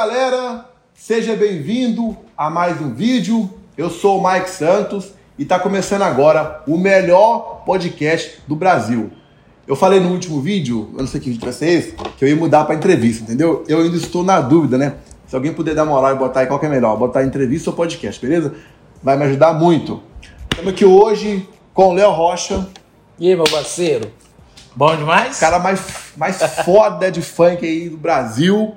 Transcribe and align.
galera, 0.00 0.64
seja 0.94 1.36
bem-vindo 1.36 2.16
a 2.34 2.48
mais 2.48 2.80
um 2.80 2.94
vídeo. 2.94 3.50
Eu 3.76 3.90
sou 3.90 4.18
o 4.18 4.26
Mike 4.26 4.48
Santos 4.48 5.12
e 5.38 5.42
está 5.42 5.58
começando 5.58 6.00
agora 6.00 6.62
o 6.66 6.78
melhor 6.78 7.64
podcast 7.66 8.40
do 8.48 8.56
Brasil. 8.56 9.10
Eu 9.68 9.76
falei 9.76 10.00
no 10.00 10.10
último 10.10 10.40
vídeo, 10.40 10.88
eu 10.94 11.00
não 11.00 11.06
sei 11.06 11.20
que 11.20 11.28
vídeo 11.28 11.44
vai 11.44 11.52
ser 11.52 11.68
esse, 11.68 11.92
que 12.16 12.24
eu 12.24 12.28
ia 12.30 12.34
mudar 12.34 12.64
para 12.64 12.76
entrevista, 12.76 13.24
entendeu? 13.24 13.62
Eu 13.68 13.80
ainda 13.80 13.94
estou 13.98 14.24
na 14.24 14.40
dúvida, 14.40 14.78
né? 14.78 14.94
Se 15.26 15.36
alguém 15.36 15.52
puder 15.52 15.74
dar 15.74 15.84
moral 15.84 16.12
e 16.12 16.18
botar 16.18 16.40
aí 16.40 16.46
qual 16.46 16.58
que 16.58 16.64
é 16.64 16.70
melhor, 16.70 16.96
botar 16.96 17.22
entrevista 17.22 17.68
ou 17.68 17.76
podcast, 17.76 18.18
beleza? 18.24 18.54
Vai 19.02 19.18
me 19.18 19.24
ajudar 19.24 19.52
muito. 19.52 20.02
Estamos 20.50 20.72
aqui 20.72 20.86
hoje 20.86 21.46
com 21.74 21.88
o 21.88 21.92
Léo 21.92 22.12
Rocha. 22.12 22.66
E 23.18 23.28
aí, 23.28 23.36
meu 23.36 23.44
parceiro? 23.44 24.10
Bom 24.74 24.96
demais? 24.96 25.38
Cara 25.38 25.58
mais, 25.58 26.14
mais 26.16 26.42
foda 26.64 27.12
de 27.12 27.20
funk 27.20 27.66
aí 27.66 27.90
do 27.90 27.98
Brasil. 27.98 28.74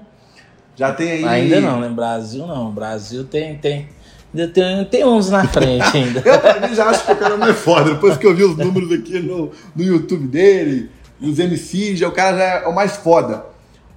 Já 0.76 0.91
tem 0.94 1.12
aí. 1.12 1.26
Ainda 1.26 1.62
não, 1.62 1.80
né? 1.80 1.90
Brasil 1.90 2.48
não. 2.48 2.72
Brasil 2.72 3.23
tem. 3.26 3.55
tem... 3.58 3.88
Ainda 4.34 4.48
tem, 4.52 4.86
tem 4.86 5.05
uns 5.05 5.30
na 5.30 5.48
frente 5.48 5.86
ainda. 5.95 6.22
eu 6.26 6.41
também 6.41 6.73
já 6.73 6.90
acho 6.90 7.05
que 7.05 7.12
o 7.12 7.16
cara 7.16 7.38
mais 7.38 7.58
foda. 7.58 7.94
Depois 7.94 8.18
que 8.18 8.26
eu 8.26 8.36
vi 8.36 8.44
os 8.44 8.58
números 8.58 8.91
aqui 8.91 9.20
no, 9.20 9.52
no 9.76 9.84
YouTube 9.84 10.28
dele, 10.28 10.90
os 11.22 11.38
MCs, 11.38 12.00
já, 12.00 12.08
o 12.08 12.12
cara 12.12 12.38
já 12.38 12.44
é 12.44 12.67
o 12.67 12.73
mais 12.73 12.98
foda. 12.98 13.45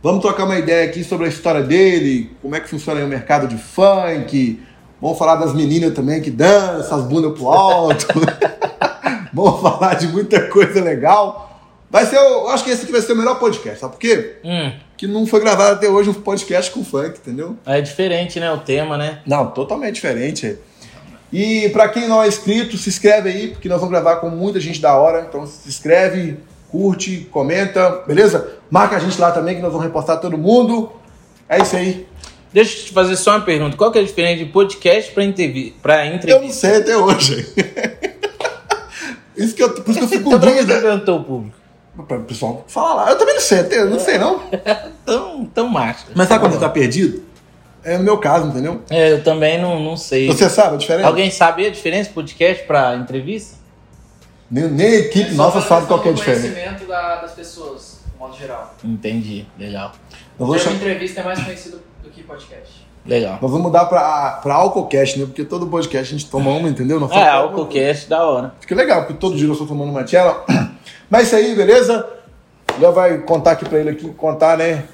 Vamos 0.03 0.21
trocar 0.21 0.45
uma 0.45 0.59
ideia 0.59 0.89
aqui 0.89 1.03
sobre 1.03 1.27
a 1.27 1.29
história 1.29 1.63
dele, 1.63 2.31
como 2.43 2.55
é 2.55 2.61
que 2.61 2.69
funciona 2.69 3.03
o 3.03 3.09
mercado 3.09 3.49
de 3.49 3.57
funk. 3.57 4.61
Vamos 5.01 5.19
falar 5.19 5.37
das 5.37 5.55
meninas 5.55 5.95
também 5.95 6.21
que 6.21 6.31
dançam, 6.31 6.99
as 6.99 7.05
bundas 7.07 7.33
pro 7.33 7.49
alto. 7.49 8.07
Vamos 9.33 9.61
falar 9.61 9.95
de 9.95 10.09
muita 10.09 10.49
coisa 10.49 10.83
legal. 10.83 11.46
Vai 11.91 12.05
ser, 12.05 12.17
eu 12.17 12.49
acho 12.49 12.65
que 12.65 12.71
esse 12.71 12.83
aqui 12.83 12.93
vai 12.93 13.01
ser 13.01 13.13
o 13.13 13.17
melhor 13.17 13.39
podcast, 13.39 13.79
sabe 13.81 13.93
por 13.93 14.01
quê? 14.01 14.37
Hum. 14.45 14.73
Que 14.97 15.07
não 15.07 15.27
foi 15.27 15.41
gravado 15.41 15.75
até 15.75 15.89
hoje 15.89 16.11
um 16.11 16.15
podcast 16.15 16.71
com 16.71 16.85
funk, 16.85 17.19
entendeu? 17.19 17.57
É 17.65 17.81
diferente, 17.81 18.41
né? 18.41 18.51
O 18.51 18.59
tema, 18.59 18.97
né? 18.97 19.21
Não, 19.27 19.51
totalmente 19.51 19.95
diferente. 19.95 20.59
E 21.33 21.69
para 21.71 21.89
quem 21.89 22.09
não 22.09 22.23
é 22.23 22.29
inscrito, 22.29 22.77
se 22.77 22.89
inscreve 22.89 23.29
aí, 23.29 23.49
porque 23.49 23.69
nós 23.69 23.79
vamos 23.79 23.93
gravar 23.93 24.17
com 24.17 24.31
muita 24.31 24.59
gente 24.59 24.81
da 24.81 24.95
hora. 24.97 25.27
Então 25.29 25.47
se 25.47 25.69
inscreve, 25.69 26.39
curte, 26.71 27.29
comenta, 27.31 28.03
beleza? 28.07 28.57
Marca 28.71 28.97
a 28.97 28.99
gente 28.99 29.21
lá 29.21 29.31
também, 29.31 29.57
que 29.57 29.63
nós 29.63 29.71
vamos 29.71 29.87
repostar 29.87 30.21
todo 30.21 30.37
mundo. 30.39 30.93
É 31.49 31.61
isso 31.61 31.77
aí. 31.77 32.07
Deixa 32.53 32.79
eu 32.79 32.85
te 32.85 32.93
fazer 32.93 33.17
só 33.17 33.33
uma 33.33 33.41
pergunta. 33.43 33.77
Qual 33.77 33.93
que 33.93 33.99
é 33.99 34.03
a 34.03 34.05
diferença 34.05 34.45
de 34.45 34.51
podcast 34.51 35.13
para 35.13 35.25
entrevista? 35.25 35.79
Eu 36.31 36.41
não 36.41 36.51
sei 36.51 36.77
até 36.77 36.97
hoje. 36.97 37.47
isso 39.37 39.55
que 39.55 39.63
eu, 39.63 39.75
por 39.75 39.91
isso 39.91 39.99
que 39.99 40.05
eu 40.05 40.09
fico 40.09 40.31
com 40.31 40.39
dúvida. 40.39 40.75
Você 40.75 40.81
perguntou 40.81 41.21
o 41.21 41.25
público. 41.25 41.66
Para 42.07 42.19
o 42.19 42.23
pessoal 42.25 42.65
falar 42.69 42.95
lá. 42.95 43.11
Eu 43.11 43.19
também 43.19 43.35
não 43.35 43.41
sei, 43.41 43.67
eu 43.71 43.89
não 43.91 43.99
sei 43.99 44.19
não. 44.19 44.43
tão, 45.05 45.45
tão 45.47 45.69
macho. 45.69 46.05
Mas 46.15 46.29
sabe 46.29 46.41
quando 46.41 46.53
você 46.53 46.61
tá 46.61 46.69
perdido? 46.69 47.23
É 47.83 47.97
no 47.97 48.05
meu 48.05 48.19
caso, 48.19 48.49
entendeu? 48.49 48.83
É, 48.91 49.13
eu 49.13 49.23
também 49.23 49.61
não, 49.61 49.79
não 49.81 49.97
sei. 49.97 50.27
Você 50.27 50.51
sabe 50.51 50.75
a 50.75 50.79
diferença? 50.79 51.07
Alguém 51.09 51.31
sabe 51.31 51.65
a 51.67 51.71
diferença 51.71 52.11
podcast 52.13 52.65
para 52.65 52.97
entrevista? 52.97 53.57
Nem, 54.51 54.65
nem 54.69 54.87
a 54.87 54.95
equipe 54.97 55.31
É 55.31 55.35
nossa 55.35 55.61
sabe 55.61 55.87
qual 55.87 56.01
que 56.01 56.09
é 56.09 56.11
a 56.11 56.15
diferença. 56.15 56.49
conhecimento 56.49 56.87
da- 56.87 57.17
das 57.21 57.33
pessoas, 57.33 58.01
de 58.13 58.19
modo 58.19 58.37
geral. 58.37 58.75
Entendi. 58.85 59.47
Legal. 59.59 59.93
Nós 60.39 60.49
vamos, 60.49 60.63
Termo 60.63 60.79
cham- 60.79 60.87
entrevista 60.87 61.21
é 61.21 61.25
mais 61.25 61.43
conhecido 61.43 61.81
do 62.03 62.11
que 62.11 62.23
podcast. 62.23 62.85
Legal. 63.07 63.39
nós 63.41 63.51
vamos 63.53 63.65
mudar 63.67 63.85
pra, 63.85 64.41
pra 64.43 64.55
Alcocast, 64.57 65.17
né? 65.21 65.27
Porque 65.27 65.45
todo 65.45 65.69
podcast 65.69 66.13
a 66.13 66.19
gente 66.19 66.29
toma 66.29 66.51
uma, 66.51 66.69
entendeu? 66.69 66.99
Não 66.99 67.09
É, 67.13 67.29
Alcocast, 67.29 68.09
da 68.09 68.25
hora. 68.27 68.53
Fica 68.61 68.75
legal, 68.75 69.03
porque 69.03 69.15
todo 69.15 69.37
dia 69.37 69.47
eu 69.47 69.53
estou 69.53 69.65
tomando 69.67 69.91
uma 69.91 70.03
tela. 70.03 70.45
Mas 71.09 71.27
isso 71.27 71.37
aí, 71.37 71.55
beleza? 71.55 72.07
O 72.77 72.81
Léo 72.81 72.93
vai 72.93 73.19
contar 73.19 73.53
aqui 73.53 73.65
pra 73.65 73.79
ele 73.79 73.91
aqui, 73.91 74.09
contar, 74.11 74.59
né? 74.59 74.85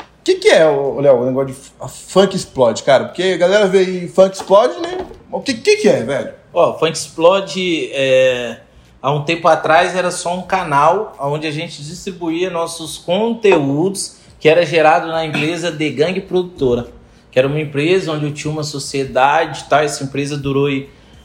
O 0.00 0.24
que, 0.24 0.36
que 0.36 0.48
é, 0.48 0.64
Léo, 0.64 1.20
o 1.20 1.26
negócio 1.26 1.54
de 1.54 1.60
funk 1.88 2.34
explode, 2.34 2.82
cara? 2.82 3.06
Porque 3.06 3.22
a 3.22 3.36
galera 3.36 3.66
vê 3.66 3.78
aí 3.78 4.08
funk 4.08 4.34
explode, 4.34 4.80
né? 4.80 5.06
O 5.34 5.40
que, 5.40 5.52
que, 5.54 5.76
que 5.78 5.88
é, 5.88 6.02
velho? 6.04 6.32
Ó, 6.52 6.78
Funk 6.78 6.96
Explode, 6.96 7.90
é, 7.92 8.60
há 9.02 9.10
um 9.10 9.24
tempo 9.24 9.48
atrás 9.48 9.96
era 9.96 10.12
só 10.12 10.32
um 10.32 10.42
canal 10.42 11.16
onde 11.18 11.48
a 11.48 11.50
gente 11.50 11.82
distribuía 11.82 12.48
nossos 12.48 12.96
conteúdos 12.96 14.18
que 14.38 14.48
era 14.48 14.64
gerado 14.64 15.08
na 15.08 15.26
empresa 15.26 15.72
The 15.72 15.88
Gang 15.88 16.20
Produtora, 16.20 16.86
que 17.32 17.36
era 17.36 17.48
uma 17.48 17.60
empresa 17.60 18.12
onde 18.12 18.26
eu 18.26 18.32
tinha 18.32 18.48
uma 18.48 18.62
sociedade, 18.62 19.64
tá? 19.64 19.82
Essa 19.82 20.04
empresa 20.04 20.36
durou, 20.36 20.68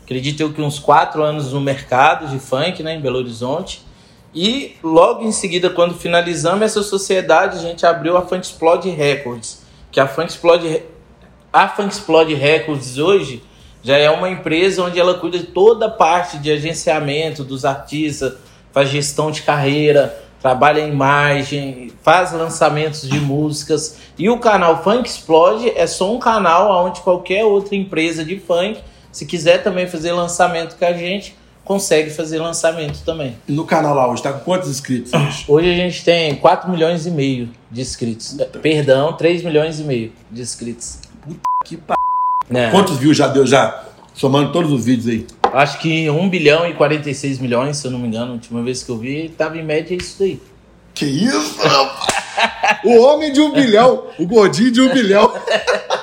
acredito 0.01 0.41
eu 0.41 0.51
que 0.51 0.59
uns 0.59 0.79
quatro 0.79 1.21
anos 1.21 1.53
no 1.53 1.61
mercado 1.61 2.27
de 2.29 2.39
funk, 2.39 2.81
né, 2.81 2.95
em 2.95 2.99
Belo 2.99 3.19
Horizonte. 3.19 3.83
E 4.33 4.75
logo 4.83 5.23
em 5.23 5.31
seguida, 5.31 5.69
quando 5.69 5.95
finalizamos 5.95 6.61
essa 6.61 6.83
sociedade, 6.83 7.57
a 7.57 7.61
gente 7.61 7.85
abriu 7.85 8.15
a 8.15 8.21
Funk 8.21 8.45
Explode 8.45 8.89
Records, 8.89 9.63
que 9.91 9.99
a 9.99 10.07
Funk 10.07 10.29
Explode 10.29 10.83
a 11.51 11.67
Funk 11.67 11.91
Explode 11.91 12.35
Records 12.35 12.99
hoje 12.99 13.41
já 13.81 13.97
é 13.97 14.09
uma 14.09 14.29
empresa 14.29 14.83
onde 14.83 14.99
ela 14.99 15.15
cuida 15.15 15.39
de 15.39 15.45
toda 15.45 15.87
a 15.87 15.89
parte 15.89 16.37
de 16.37 16.51
agenciamento 16.51 17.43
dos 17.43 17.65
artistas, 17.65 18.33
faz 18.71 18.89
gestão 18.89 19.31
de 19.31 19.41
carreira, 19.41 20.15
trabalha 20.39 20.81
em 20.81 20.91
imagem, 20.91 21.91
faz 22.03 22.31
lançamentos 22.31 23.01
de 23.01 23.19
músicas. 23.19 23.97
E 24.17 24.29
o 24.29 24.37
canal 24.37 24.83
Funk 24.83 25.09
Explode 25.09 25.71
é 25.75 25.87
só 25.87 26.13
um 26.13 26.19
canal 26.19 26.85
onde 26.85 27.01
qualquer 27.01 27.45
outra 27.45 27.75
empresa 27.75 28.23
de 28.23 28.39
funk, 28.39 28.79
se 29.11 29.25
quiser 29.25 29.63
também 29.63 29.87
fazer 29.87 30.11
lançamento 30.11 30.77
com 30.77 30.85
a 30.85 30.93
gente, 30.93 31.35
consegue 31.69 32.09
fazer 32.09 32.39
lançamento 32.39 33.03
também. 33.05 33.37
No 33.47 33.63
canal 33.63 33.93
lá 33.93 34.11
hoje, 34.11 34.23
tá 34.23 34.33
com 34.33 34.39
quantos 34.39 34.67
inscritos 34.67 35.13
hoje? 35.13 35.45
Hoje 35.47 35.71
a 35.71 35.75
gente 35.75 36.03
tem 36.03 36.35
4 36.35 36.67
milhões 36.71 37.05
e 37.05 37.11
meio 37.11 37.47
de 37.69 37.81
inscritos. 37.81 38.35
Perdão, 38.59 39.13
3 39.13 39.43
milhões 39.43 39.79
e 39.79 39.83
meio 39.83 40.11
de 40.31 40.41
inscritos. 40.41 40.97
Que 41.63 41.77
p... 41.77 41.93
É. 42.51 42.71
Quantos 42.71 42.97
views 42.97 43.15
já 43.15 43.27
deu 43.27 43.45
já? 43.45 43.83
Somando 44.15 44.51
todos 44.51 44.71
os 44.71 44.83
vídeos 44.83 45.07
aí. 45.07 45.27
Acho 45.53 45.77
que 45.77 46.09
1 46.09 46.29
bilhão 46.29 46.67
e 46.67 46.73
46 46.73 47.37
milhões, 47.37 47.77
se 47.77 47.85
eu 47.85 47.91
não 47.91 47.99
me 47.99 48.07
engano, 48.07 48.31
a 48.31 48.33
última 48.33 48.63
vez 48.63 48.81
que 48.81 48.89
eu 48.89 48.97
vi, 48.97 49.29
tava 49.29 49.55
em 49.55 49.63
média 49.63 49.95
isso 49.95 50.15
daí. 50.17 50.41
Que 50.95 51.05
isso, 51.05 51.55
rapaz? 51.61 52.17
O 52.85 53.01
homem 53.01 53.33
de 53.33 53.41
um 53.41 53.51
bilhão, 53.51 54.05
o 54.17 54.25
gordinho 54.25 54.71
de 54.71 54.79
um 54.79 54.93
bilhão. 54.93 55.33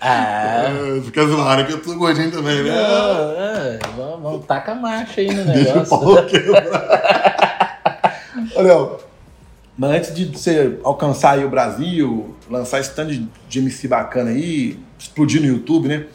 Ah, 0.00 0.66
É, 0.96 1.00
fica 1.00 1.26
zoando 1.26 1.66
que 1.66 1.72
eu 1.72 1.82
tô 1.82 1.94
gordinho 1.96 2.30
também, 2.30 2.62
né? 2.62 2.70
é, 2.70 3.78
vamos, 3.96 4.22
vamos 4.22 4.46
taca 4.46 4.72
a 4.72 4.74
marcha 4.74 5.20
aí 5.20 5.34
no 5.34 5.44
negócio. 5.44 6.14
Léo, 8.62 8.98
mas 9.76 9.90
antes 9.90 10.14
de 10.14 10.26
você 10.26 10.78
alcançar 10.84 11.32
aí 11.32 11.44
o 11.44 11.50
Brasil, 11.50 12.36
lançar 12.48 12.80
esse 12.80 12.94
tanto 12.94 13.12
de 13.48 13.58
MC 13.58 13.88
bacana 13.88 14.30
aí, 14.30 14.78
explodir 14.98 15.40
no 15.40 15.48
YouTube, 15.48 15.88
né? 15.88 16.06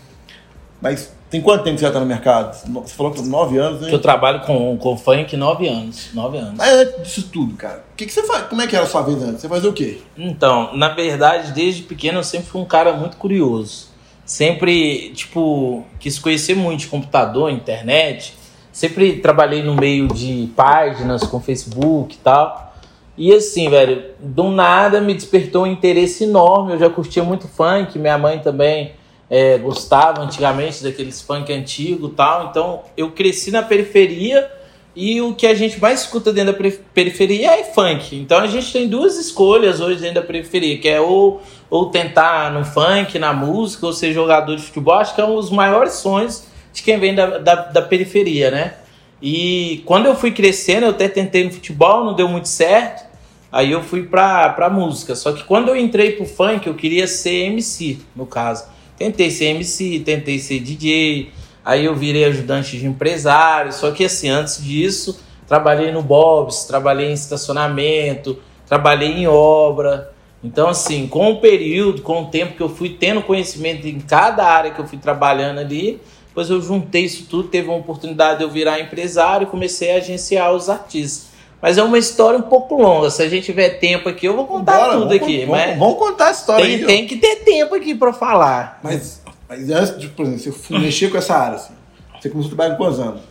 Mas 0.82 1.14
tem 1.34 1.42
quanto 1.42 1.64
tempo 1.64 1.74
que 1.74 1.80
você 1.80 1.88
já 1.88 1.92
tá 1.92 2.00
no 2.00 2.06
mercado? 2.06 2.54
Você 2.54 2.94
falou 2.94 3.12
que 3.12 3.20
nove 3.24 3.58
anos, 3.58 3.82
né? 3.82 3.90
Que 3.90 3.96
eu 3.96 4.00
trabalho 4.00 4.42
com, 4.42 4.78
com 4.78 4.96
funk 4.96 5.36
9 5.36 5.68
anos. 5.68 6.10
9 6.14 6.38
anos. 6.38 6.54
Mas 6.56 6.72
antes 6.72 7.02
disso 7.02 7.30
tudo, 7.34 7.56
cara, 7.56 7.84
o 7.92 7.96
que, 7.96 8.06
que 8.06 8.14
você 8.14 8.22
faz? 8.22 8.46
Como 8.46 8.62
é 8.62 8.68
que 8.68 8.76
era 8.76 8.86
a 8.86 8.88
sua 8.88 9.02
vida 9.02 9.26
antes? 9.26 9.42
Você 9.42 9.50
fazia 9.50 9.68
o 9.68 9.74
quê? 9.74 9.98
Então, 10.16 10.78
na 10.78 10.90
verdade, 10.90 11.52
desde 11.52 11.82
pequeno 11.82 12.20
eu 12.20 12.24
sempre 12.24 12.46
fui 12.46 12.62
um 12.62 12.66
cara 12.66 12.94
muito 12.94 13.18
curioso. 13.18 13.88
Sempre, 14.24 15.10
tipo, 15.16 15.84
quis 16.00 16.20
conhecer 16.20 16.56
muito 16.56 16.82
de 16.82 16.88
computador, 16.88 17.50
internet. 17.50 18.36
Sempre 18.72 19.14
trabalhei 19.14 19.64
no 19.64 19.74
meio 19.74 20.10
de 20.10 20.52
páginas 20.56 21.24
com 21.24 21.42
Facebook 21.42 22.14
e 22.14 22.20
tal. 22.20 22.76
E 23.18 23.34
assim, 23.34 23.72
velho, 23.72 24.04
do 24.20 24.52
nada 24.52 25.02
me 25.02 25.16
despertou 25.16 25.64
um 25.64 25.68
interesse 25.68 26.26
enorme. 26.26 26.74
Eu 26.74 26.78
já 26.78 26.92
curtia 26.92 27.24
muito 27.24 27.48
funk, 27.48 27.98
minha 27.98 28.20
mãe 28.20 28.38
também 28.38 28.92
é, 29.34 29.58
gostava 29.58 30.22
antigamente 30.22 30.84
daqueles 30.84 31.20
funk 31.20 31.52
antigo 31.52 32.10
tal. 32.10 32.50
Então 32.52 32.84
eu 32.96 33.10
cresci 33.10 33.50
na 33.50 33.64
periferia 33.64 34.48
e 34.96 35.20
o 35.22 35.34
que 35.34 35.48
a 35.48 35.56
gente 35.56 35.82
mais 35.82 36.02
escuta 36.02 36.32
dentro 36.32 36.52
da 36.54 36.58
peri- 36.60 36.80
periferia 36.94 37.60
é 37.60 37.64
funk. 37.64 38.16
Então 38.16 38.38
a 38.38 38.46
gente 38.46 38.72
tem 38.72 38.88
duas 38.88 39.18
escolhas 39.18 39.82
hoje 39.82 40.02
dentro 40.02 40.22
da 40.22 40.22
periferia, 40.22 40.78
que 40.78 40.88
é 40.88 41.02
ou, 41.02 41.42
ou 41.68 41.88
tentar 41.90 42.54
no 42.54 42.64
funk, 42.64 43.18
na 43.18 43.34
música, 43.34 43.88
ou 43.88 43.92
ser 43.92 44.14
jogador 44.14 44.56
de 44.56 44.62
futebol. 44.62 44.94
Acho 44.94 45.16
que 45.16 45.22
é 45.22 45.26
um 45.26 45.34
dos 45.34 45.50
maiores 45.50 45.94
sonhos 45.94 46.44
de 46.72 46.84
quem 46.84 47.00
vem 47.00 47.16
da, 47.16 47.40
da, 47.40 47.56
da 47.56 47.82
periferia, 47.82 48.52
né? 48.52 48.76
E 49.20 49.82
quando 49.88 50.06
eu 50.06 50.16
fui 50.16 50.30
crescendo, 50.30 50.86
eu 50.86 50.90
até 50.92 51.08
tentei 51.08 51.44
no 51.44 51.50
futebol, 51.52 52.04
não 52.06 52.14
deu 52.14 52.28
muito 52.28 52.48
certo. 52.48 53.04
Aí 53.52 53.72
eu 53.72 53.82
fui 53.82 54.04
pra, 54.04 54.50
pra 54.50 54.70
música. 54.70 55.16
Só 55.16 55.32
que 55.32 55.44
quando 55.44 55.70
eu 55.70 55.76
entrei 55.76 56.12
pro 56.12 56.26
funk, 56.26 56.68
eu 56.68 56.76
queria 56.76 57.08
ser 57.08 57.46
MC, 57.48 57.98
no 58.16 58.28
caso. 58.28 58.72
Tentei 59.04 59.30
ser 59.30 59.48
MC, 59.48 60.02
tentei 60.06 60.40
ser 60.40 60.62
DJ. 60.62 61.30
Aí 61.66 61.84
eu 61.84 61.94
virei 61.94 62.24
ajudante 62.24 62.78
de 62.78 62.86
empresário. 62.86 63.74
Só 63.74 63.92
que 63.92 64.06
assim, 64.06 64.30
antes 64.30 64.64
disso, 64.64 65.20
trabalhei 65.46 65.92
no 65.92 66.02
Bob's, 66.02 66.64
trabalhei 66.64 67.10
em 67.10 67.14
estacionamento, 67.14 68.40
trabalhei 68.66 69.10
em 69.10 69.28
obra. 69.28 70.14
Então, 70.42 70.70
assim, 70.70 71.06
com 71.06 71.32
o 71.32 71.42
período, 71.42 72.02
com 72.02 72.22
o 72.22 72.26
tempo 72.28 72.56
que 72.56 72.64
eu 72.64 72.70
fui 72.70 72.92
tendo 72.92 73.22
conhecimento 73.22 73.86
em 73.86 74.00
cada 74.00 74.46
área 74.46 74.72
que 74.72 74.80
eu 74.80 74.88
fui 74.88 74.98
trabalhando 74.98 75.60
ali, 75.60 76.00
depois 76.28 76.50
eu 76.50 76.62
juntei 76.62 77.04
isso 77.04 77.26
tudo, 77.30 77.50
teve 77.50 77.68
uma 77.68 77.78
oportunidade 77.78 78.38
de 78.38 78.46
eu 78.46 78.50
virar 78.50 78.80
empresário 78.80 79.46
e 79.46 79.50
comecei 79.50 79.92
a 79.92 79.98
agenciar 79.98 80.54
os 80.54 80.70
artistas. 80.70 81.33
Mas 81.64 81.78
é 81.78 81.84
uma 81.84 81.98
história 81.98 82.38
um 82.38 82.42
pouco 82.42 82.76
longa. 82.76 83.10
Se 83.10 83.24
a 83.24 83.30
gente 83.30 83.46
tiver 83.46 83.80
tempo 83.80 84.10
aqui, 84.10 84.26
eu 84.26 84.36
vou 84.36 84.46
contar 84.46 84.80
Bora, 84.80 84.94
tudo 84.96 85.08
vamos, 85.08 85.16
aqui. 85.16 85.46
Vamos, 85.46 85.62
mas 85.62 85.80
vamos 85.80 85.98
contar 85.98 86.28
a 86.28 86.32
história 86.32 86.66
tem, 86.66 86.76
aí. 86.76 86.86
tem 86.86 87.08
que 87.08 87.16
ter 87.16 87.38
tempo 87.38 87.74
aqui 87.74 87.96
pra 87.96 88.12
falar. 88.12 88.82
Mas, 88.84 89.22
mas 89.48 89.70
antes 89.70 89.98
de, 89.98 90.10
por 90.10 90.26
exemplo, 90.26 90.60
você 90.60 90.78
mexer 90.78 91.10
com 91.10 91.18
essa 91.18 91.34
área, 91.34 91.56
assim, 91.56 91.74
você 92.20 92.30
começou 92.30 92.52
a 92.52 92.56
trabalhar 92.56 92.76
com 92.76 92.84
quantos 92.84 93.00
anos? 93.00 93.22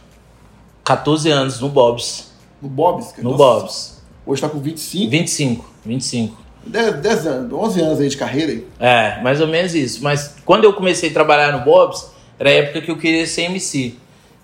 14 0.82 1.30
anos 1.30 1.60
no 1.60 1.68
Bob's. 1.68 2.32
No 2.62 2.70
Bob's? 2.70 3.12
que 3.12 3.20
No 3.20 3.32
nossa, 3.32 3.44
Bob's. 3.44 4.02
Hoje 4.24 4.40
tá 4.40 4.48
com 4.48 4.60
25, 4.60 5.10
25. 5.10 5.64
25. 5.84 6.42
10, 6.64 6.94
10 7.02 7.26
anos, 7.26 7.52
11 7.52 7.80
anos 7.82 8.00
aí 8.00 8.08
de 8.08 8.16
carreira 8.16 8.52
aí. 8.52 8.66
É, 8.80 9.20
mais 9.20 9.42
ou 9.42 9.46
menos 9.46 9.74
isso. 9.74 10.02
Mas 10.02 10.36
quando 10.42 10.64
eu 10.64 10.72
comecei 10.72 11.10
a 11.10 11.12
trabalhar 11.12 11.52
no 11.52 11.66
Bob's, 11.66 12.06
era 12.38 12.48
a 12.48 12.52
época 12.54 12.80
que 12.80 12.90
eu 12.90 12.96
queria 12.96 13.26
ser 13.26 13.42
MC. 13.42 13.98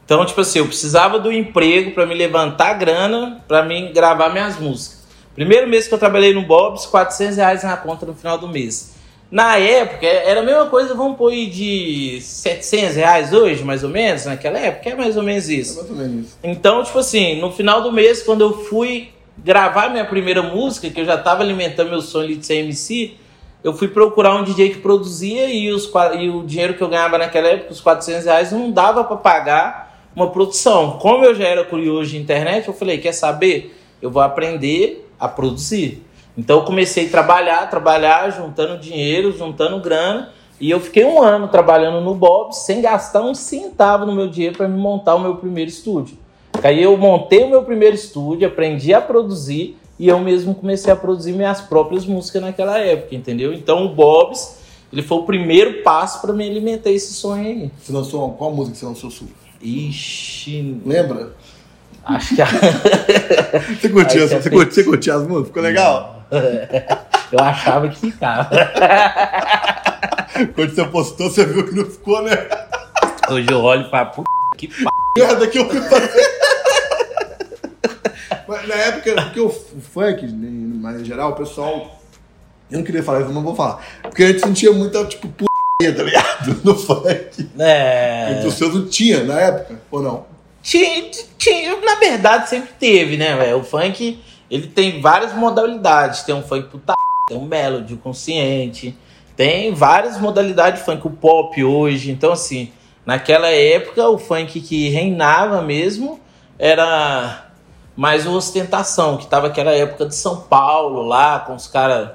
Então, 0.08 0.25
tipo 0.25 0.40
assim, 0.40 0.60
eu 0.60 0.66
precisava 0.66 1.19
do 1.19 1.31
emprego 1.31 1.90
pra 1.90 2.06
me 2.06 2.14
levantar 2.14 2.72
grana 2.78 3.44
pra 3.46 3.62
mim 3.62 3.93
gravar 3.93 4.31
minhas 4.31 4.58
músicas. 4.58 5.06
Primeiro 5.34 5.69
mês 5.69 5.87
que 5.87 5.93
eu 5.93 5.99
trabalhei 5.99 6.32
no 6.32 6.40
Bob's, 6.40 6.87
400 6.87 7.37
reais 7.37 7.62
na 7.62 7.76
conta 7.76 8.06
no 8.06 8.14
final 8.14 8.38
do 8.38 8.49
mês. 8.49 8.94
Na 9.31 9.58
época, 9.58 10.06
era 10.06 10.40
a 10.40 10.43
mesma 10.43 10.64
coisa, 10.64 10.94
vamos 10.94 11.19
pôr 11.19 11.32
aí 11.32 11.44
de 11.46 12.22
700 12.22 12.96
reais 12.96 13.34
hoje, 13.34 13.62
mais 13.62 13.84
ou 13.84 13.90
menos, 13.90 14.25
naquela 14.25 14.58
época, 14.58 14.88
é 14.88 14.94
mais 14.94 15.14
ou 15.14 15.22
menos 15.22 15.46
É 15.46 15.52
isso. 15.52 15.76
mais 15.76 15.90
ou 15.90 15.96
menos 15.96 16.26
isso. 16.28 16.38
Então, 16.43 16.82
tipo 16.82 16.99
assim, 16.99 17.38
no 17.38 17.52
final 17.52 17.82
do 17.82 17.93
mês, 17.93 18.22
quando 18.22 18.40
eu 18.40 18.64
fui 18.64 19.10
gravar 19.37 19.90
minha 19.90 20.06
primeira 20.06 20.43
música, 20.43 20.88
que 20.88 21.02
eu 21.02 21.05
já 21.05 21.19
tava 21.19 21.43
alimentando 21.43 21.90
meu 21.90 22.00
sonho 22.00 22.34
de 22.34 22.46
ser 22.46 22.55
MC, 22.60 23.12
eu 23.62 23.75
fui 23.75 23.88
procurar 23.88 24.34
um 24.37 24.43
DJ 24.43 24.70
que 24.70 24.78
produzia 24.78 25.50
e, 25.50 25.70
os, 25.70 25.84
e 26.19 26.31
o 26.31 26.44
dinheiro 26.44 26.72
que 26.72 26.82
eu 26.82 26.88
ganhava 26.88 27.19
naquela 27.19 27.49
época, 27.49 27.72
os 27.75 27.81
400 27.82 28.25
reais, 28.25 28.52
não 28.52 28.70
dava 28.70 29.05
pra 29.05 29.19
pagar 29.19 29.88
uma 30.14 30.28
produção. 30.31 30.99
Como 30.99 31.25
eu 31.25 31.34
já 31.34 31.46
era 31.46 31.64
curioso 31.64 32.10
de 32.10 32.19
internet, 32.19 32.69
eu 32.69 32.75
falei, 32.75 32.99
quer 32.99 33.12
saber? 33.12 33.76
Eu 34.00 34.10
vou 34.10 34.22
aprender 34.22 35.08
a 35.19 35.28
produzir. 35.28 36.05
Então 36.37 36.58
eu 36.58 36.64
comecei 36.64 37.06
a 37.06 37.10
trabalhar, 37.10 37.69
trabalhar, 37.69 38.31
juntando 38.31 38.78
dinheiro, 38.78 39.37
juntando 39.37 39.81
grana, 39.81 40.31
e 40.60 40.70
eu 40.70 40.81
fiquei 40.81 41.05
um 41.05 41.20
ano 41.20 41.49
trabalhando 41.49 42.00
no 42.00 42.14
Bob 42.14 42.52
sem 42.52 42.81
gastar 42.81 43.22
um 43.22 43.34
centavo 43.34 44.06
no 44.06 44.14
meu 44.14 44.28
dinheiro 44.28 44.56
para 44.56 44.69
me 44.69 44.78
montar 44.78 45.14
o 45.14 45.20
meu 45.20 45.37
primeiro 45.37 45.70
estúdio. 45.70 46.16
Aí 46.62 46.82
eu 46.82 46.96
montei 46.96 47.44
o 47.44 47.50
meu 47.50 47.62
primeiro 47.62 47.94
estúdio, 47.94 48.46
aprendi 48.46 48.93
a 48.93 49.00
produzir 49.00 49.76
e 49.99 50.08
eu 50.08 50.19
mesmo 50.19 50.55
comecei 50.55 50.93
a 50.93 50.96
produzir 50.96 51.32
minhas 51.32 51.60
próprias 51.60 52.06
músicas 52.06 52.43
naquela 52.43 52.78
época, 52.78 53.14
entendeu? 53.14 53.52
Então 53.52 53.87
o 53.87 53.88
Bob's, 53.88 54.58
ele 54.93 55.02
foi 55.02 55.19
o 55.19 55.22
primeiro 55.22 55.82
passo 55.82 56.20
para 56.20 56.32
me 56.32 56.49
alimentar 56.49 56.90
esse 56.90 57.14
sonho 57.14 57.46
aí. 57.46 57.70
Você 57.81 57.93
lançou, 57.93 58.31
qual 58.32 58.52
música 58.52 58.76
você 58.76 58.87
lançou 58.87 59.10
sua? 59.10 59.28
Ixi, 59.60 60.81
Lembra? 60.87 61.32
acho 62.05 62.37
que 62.37 62.43
a- 62.43 62.46
Você 63.81 63.88
curtia, 63.88 64.28
você 64.28 64.40
você, 64.40 64.50
curtia, 64.50 64.72
você 64.75 64.84
curtia 64.84 65.14
as 65.14 65.22
músicas? 65.26 65.49
Ficou 65.49 65.62
legal? 65.62 66.25
eu 67.32 67.40
achava 67.40 67.88
que 67.88 67.99
ficava. 67.99 68.49
Quando 70.55 70.75
você 70.75 70.84
postou, 70.84 71.31
você 71.31 71.44
viu 71.44 71.64
que 71.66 71.75
não 71.75 71.84
ficou, 71.84 72.22
né? 72.22 72.32
Hoje 73.28 73.49
eu 73.50 73.60
olho 73.60 73.87
e 73.87 73.90
falo, 73.90 74.10
puta 74.10 74.28
que 74.56 74.69
p... 74.69 74.84
Merda 75.16 75.46
que 75.49 75.58
eu 75.58 75.69
fui 75.69 75.81
fazer. 75.81 76.38
Mas 78.46 78.69
na 78.69 78.75
época, 78.75 79.14
porque 79.22 79.40
o, 79.40 79.50
funk, 79.50 80.25
em 80.25 80.28
mais 80.31 81.05
geral, 81.06 81.32
o 81.32 81.34
pessoal. 81.34 82.00
Eu 82.70 82.78
não 82.78 82.84
queria 82.84 83.02
falar 83.02 83.20
isso, 83.20 83.31
eu 83.31 83.34
não 83.34 83.43
vou 83.43 83.55
falar. 83.55 83.82
Porque 84.02 84.22
a 84.22 84.26
gente 84.28 84.40
sentia 84.40 84.72
muita, 84.72 85.05
tipo, 85.06 85.28
tá 85.81 86.03
ligado? 86.03 86.61
No 86.65 86.75
funk. 86.75 87.49
É... 87.57 88.33
Entre 88.33 88.49
os 88.49 88.55
seus 88.55 88.75
não 88.75 88.89
tinha 88.89 89.23
na 89.23 89.41
época, 89.41 89.81
ou 89.93 90.03
não? 90.03 90.27
Tinha, 90.61 91.09
tinha, 91.39 91.81
na 91.81 91.95
verdade 91.95 92.49
sempre 92.49 92.71
teve, 92.81 93.17
né, 93.17 93.37
velho? 93.37 93.59
O 93.59 93.63
funk, 93.63 94.21
ele 94.51 94.67
tem 94.67 95.01
várias 95.01 95.33
modalidades. 95.35 96.23
Tem 96.23 96.35
um 96.35 96.43
funk 96.43 96.69
puta, 96.69 96.95
tem 97.29 97.39
um 97.39 97.45
melody, 97.45 97.95
consciente. 97.97 98.99
Tem 99.37 99.73
várias 99.73 100.19
modalidades 100.19 100.81
de 100.81 100.85
funk. 100.85 101.07
O 101.07 101.11
pop 101.11 101.63
hoje. 101.63 102.11
Então, 102.11 102.33
assim, 102.33 102.73
naquela 103.07 103.49
época, 103.49 104.09
o 104.09 104.19
funk 104.19 104.61
que 104.61 104.89
reinava 104.89 105.63
mesmo 105.63 106.19
era 106.59 107.47
mais 107.95 108.27
o 108.27 108.33
ostentação, 108.33 109.17
que 109.17 109.29
tava 109.29 109.47
aquela 109.47 109.71
época 109.71 110.07
de 110.07 110.15
São 110.17 110.41
Paulo 110.41 111.03
lá, 111.03 111.39
com 111.39 111.55
os 111.55 111.69
caras 111.69 112.11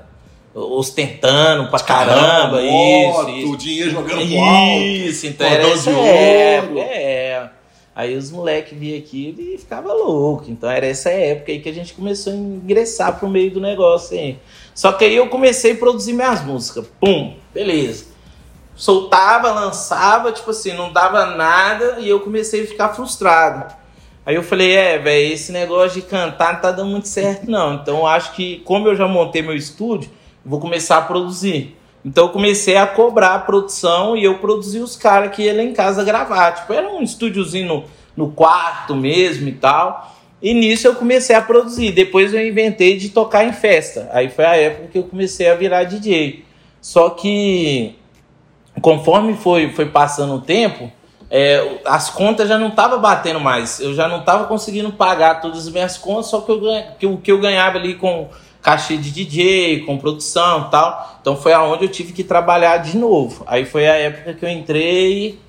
ostentando 0.53 1.69
pra 1.69 1.79
caramba. 1.79 2.61
moto, 2.61 3.29
isso, 3.29 3.45
isso. 3.45 3.57
dinheiro 3.57 3.91
jogando 3.91 4.27
pro 4.27 4.39
alto. 4.39 4.83
Isso, 4.83 5.27
então 5.27 5.47
era 5.47 5.67
essa 5.67 5.89
época, 5.91 6.79
é. 6.79 7.49
Aí 7.95 8.17
os 8.17 8.31
moleques 8.31 8.77
via 8.77 8.97
aquilo 8.97 9.39
e 9.39 9.57
ficava 9.57 9.93
louco. 9.93 10.45
Então 10.49 10.69
era 10.69 10.85
essa 10.85 11.09
época 11.09 11.51
aí 11.51 11.59
que 11.59 11.69
a 11.69 11.73
gente 11.73 11.93
começou 11.93 12.33
a 12.33 12.35
ingressar 12.35 13.19
pro 13.19 13.29
meio 13.29 13.51
do 13.51 13.61
negócio 13.61 14.17
aí. 14.17 14.37
Só 14.73 14.91
que 14.91 15.05
aí 15.05 15.15
eu 15.15 15.27
comecei 15.27 15.73
a 15.73 15.77
produzir 15.77 16.13
minhas 16.13 16.43
músicas. 16.43 16.87
Pum, 16.99 17.35
beleza. 17.53 18.05
Soltava, 18.75 19.51
lançava, 19.51 20.31
tipo 20.31 20.49
assim, 20.49 20.73
não 20.73 20.91
dava 20.91 21.27
nada 21.27 21.97
e 21.99 22.09
eu 22.09 22.19
comecei 22.19 22.63
a 22.63 22.67
ficar 22.67 22.89
frustrado. 22.89 23.71
Aí 24.25 24.33
eu 24.33 24.41
falei, 24.41 24.75
é, 24.75 24.97
velho, 24.97 25.33
esse 25.33 25.51
negócio 25.51 26.01
de 26.01 26.07
cantar 26.07 26.53
não 26.53 26.61
tá 26.61 26.71
dando 26.71 26.89
muito 26.89 27.07
certo, 27.07 27.49
não. 27.49 27.75
Então 27.75 27.97
eu 27.97 28.07
acho 28.07 28.31
que, 28.33 28.59
como 28.59 28.87
eu 28.87 28.95
já 28.95 29.07
montei 29.07 29.43
meu 29.43 29.55
estúdio, 29.55 30.09
vou 30.45 30.59
começar 30.59 30.97
a 30.97 31.01
produzir. 31.01 31.77
Então 32.05 32.25
eu 32.25 32.29
comecei 32.29 32.75
a 32.75 32.85
cobrar 32.85 33.35
a 33.35 33.39
produção 33.39 34.17
e 34.17 34.23
eu 34.23 34.39
produzi 34.39 34.79
os 34.79 34.95
caras 34.95 35.33
que 35.33 35.43
iam 35.43 35.55
lá 35.55 35.63
em 35.63 35.73
casa 35.73 36.03
gravar. 36.03 36.51
Tipo, 36.51 36.73
era 36.73 36.89
um 36.89 37.01
estúdiozinho 37.01 37.67
no, 37.67 37.83
no 38.15 38.31
quarto 38.31 38.95
mesmo 38.95 39.47
e 39.47 39.53
tal. 39.53 40.13
E 40.41 40.53
nisso 40.53 40.85
eu 40.85 40.95
comecei 40.95 41.35
a 41.35 41.41
produzir. 41.41 41.93
Depois 41.93 42.33
eu 42.33 42.45
inventei 42.45 42.97
de 42.97 43.09
tocar 43.09 43.45
em 43.45 43.53
festa. 43.53 44.09
Aí 44.11 44.29
foi 44.29 44.45
a 44.45 44.57
época 44.57 44.89
que 44.89 44.97
eu 44.97 45.03
comecei 45.03 45.49
a 45.49 45.55
virar 45.55 45.85
DJ. 45.85 46.43
Só 46.81 47.09
que 47.11 47.95
conforme 48.81 49.35
foi, 49.35 49.69
foi 49.69 49.85
passando 49.85 50.35
o 50.35 50.41
tempo, 50.41 50.91
é, 51.31 51.79
as 51.85 52.09
contas 52.09 52.49
já 52.49 52.57
não 52.57 52.67
estavam 52.67 52.99
batendo 52.99 53.39
mais. 53.39 53.79
Eu 53.79 53.93
já 53.93 54.09
não 54.09 54.19
estava 54.19 54.45
conseguindo 54.45 54.91
pagar 54.91 55.39
todas 55.39 55.59
as 55.59 55.73
minhas 55.73 55.97
contas, 55.97 56.27
só 56.27 56.41
que, 56.41 56.51
eu, 56.51 56.61
que 56.99 57.07
o 57.07 57.17
que 57.17 57.31
eu 57.31 57.39
ganhava 57.39 57.77
ali 57.77 57.95
com 57.95 58.27
cachê 58.63 58.95
de 58.95 59.11
DJ, 59.11 59.81
com 59.81 59.97
produção 59.97 60.69
tal. 60.69 61.17
Então 61.21 61.35
foi 61.35 61.51
aonde 61.51 61.83
eu 61.83 61.89
tive 61.89 62.13
que 62.13 62.23
trabalhar 62.23 62.77
de 62.77 62.97
novo. 62.97 63.43
Aí 63.45 63.65
foi 63.65 63.87
a 63.87 63.95
época 63.95 64.33
que 64.33 64.45
eu 64.45 64.49
entrei, 64.49 65.39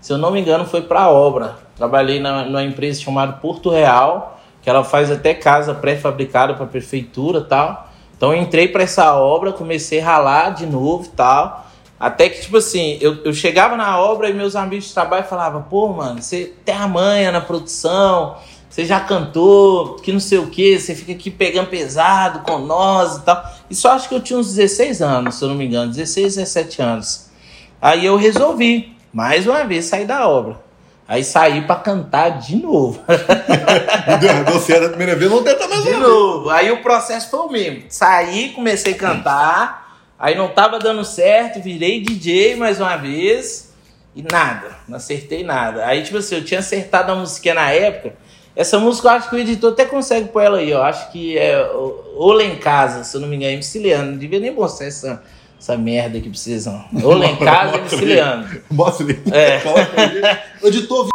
se 0.00 0.12
eu 0.12 0.16
não 0.16 0.30
me 0.30 0.40
engano, 0.40 0.64
foi 0.64 0.82
para 0.82 1.10
obra. 1.10 1.58
Trabalhei 1.76 2.20
na, 2.20 2.44
numa 2.44 2.62
empresa 2.62 3.00
chamada 3.00 3.32
Porto 3.34 3.68
Real, 3.68 4.40
que 4.62 4.70
ela 4.70 4.84
faz 4.84 5.10
até 5.10 5.34
casa 5.34 5.74
pré-fabricada 5.74 6.54
para 6.54 6.64
prefeitura 6.64 7.40
tal. 7.40 7.88
Então 8.16 8.32
eu 8.32 8.40
entrei 8.40 8.68
para 8.68 8.84
essa 8.84 9.14
obra, 9.16 9.52
comecei 9.52 10.00
a 10.00 10.04
ralar 10.04 10.50
de 10.50 10.64
novo 10.64 11.08
tal. 11.16 11.66
Até 11.98 12.28
que, 12.28 12.40
tipo 12.42 12.56
assim, 12.56 12.98
eu, 13.00 13.18
eu 13.24 13.32
chegava 13.32 13.76
na 13.76 14.00
obra 14.00 14.28
e 14.28 14.34
meus 14.34 14.56
amigos 14.56 14.86
de 14.86 14.94
trabalho 14.94 15.24
falavam, 15.24 15.62
pô, 15.62 15.88
mano, 15.88 16.20
você 16.20 16.52
tem 16.64 16.74
a 16.74 16.88
manha 16.88 17.30
na 17.30 17.40
produção, 17.40 18.36
você 18.72 18.86
já 18.86 18.98
cantou, 19.00 19.96
que 19.96 20.10
não 20.10 20.18
sei 20.18 20.38
o 20.38 20.46
que, 20.46 20.80
você 20.80 20.94
fica 20.94 21.12
aqui 21.12 21.30
pegando 21.30 21.66
pesado 21.68 22.38
com 22.38 22.56
nós 22.56 23.18
e 23.18 23.20
tal. 23.20 23.44
Isso 23.68 23.86
acho 23.86 24.08
que 24.08 24.14
eu 24.14 24.20
tinha 24.20 24.38
uns 24.38 24.54
16 24.54 25.02
anos, 25.02 25.34
se 25.34 25.44
eu 25.44 25.50
não 25.50 25.54
me 25.54 25.66
engano, 25.66 25.92
16, 25.92 26.36
17 26.36 26.80
anos. 26.80 27.26
Aí 27.82 28.06
eu 28.06 28.16
resolvi, 28.16 28.96
mais 29.12 29.46
uma 29.46 29.62
vez, 29.64 29.84
sair 29.84 30.06
da 30.06 30.26
obra. 30.26 30.56
Aí 31.06 31.22
saí 31.22 31.60
pra 31.60 31.76
cantar 31.76 32.38
de 32.38 32.56
novo. 32.56 32.98
Deu, 34.48 34.58
certo 34.58 34.86
a 34.86 34.88
primeira 34.88 35.16
vez, 35.16 35.30
vamos 35.30 35.44
tentar 35.44 35.68
mais 35.68 35.82
De 35.82 35.90
uma 35.90 35.98
vez. 35.98 36.08
novo. 36.08 36.48
Aí 36.48 36.70
o 36.70 36.80
processo 36.80 37.28
foi 37.28 37.40
o 37.40 37.50
mesmo. 37.50 37.82
Saí, 37.90 38.52
comecei 38.54 38.94
a 38.94 38.96
cantar, 38.96 39.98
aí 40.18 40.34
não 40.34 40.48
tava 40.48 40.78
dando 40.78 41.04
certo, 41.04 41.60
virei 41.60 42.00
DJ 42.00 42.56
mais 42.56 42.80
uma 42.80 42.96
vez 42.96 43.70
e 44.16 44.22
nada, 44.22 44.78
não 44.88 44.96
acertei 44.96 45.44
nada. 45.44 45.84
Aí, 45.84 46.02
tipo 46.02 46.16
assim, 46.16 46.36
eu 46.36 46.44
tinha 46.44 46.60
acertado 46.60 47.12
a 47.12 47.14
música 47.14 47.52
na 47.52 47.70
época. 47.70 48.21
Essa 48.54 48.78
música 48.78 49.08
eu 49.08 49.12
acho 49.12 49.30
que 49.30 49.36
o 49.36 49.38
editor 49.38 49.72
até 49.72 49.84
consegue 49.84 50.28
pôr 50.28 50.42
ela 50.42 50.58
aí, 50.58 50.72
ó. 50.72 50.82
Acho 50.82 51.10
que 51.10 51.38
é 51.38 51.58
Ou 52.14 52.32
Lá 52.32 52.44
em 52.44 52.56
Casa, 52.56 53.02
se 53.04 53.16
eu 53.16 53.20
não 53.20 53.28
me 53.28 53.36
engano, 53.36 53.52
MC 53.52 53.78
Leandro. 53.78 54.12
Não 54.12 54.18
devia 54.18 54.38
nem 54.38 54.50
mostrar 54.52 54.86
essa, 54.86 55.22
essa 55.58 55.76
merda 55.76 56.20
que 56.20 56.28
precisam. 56.28 56.84
Ou 57.02 57.14
Lá 57.14 57.26
em 57.26 57.36
Casa, 57.36 57.78
MC 57.78 57.96
Leandro. 58.04 58.62
Mostra 58.70 59.06
ali. 59.06 59.22
É. 59.32 60.42
Editor, 60.62 61.08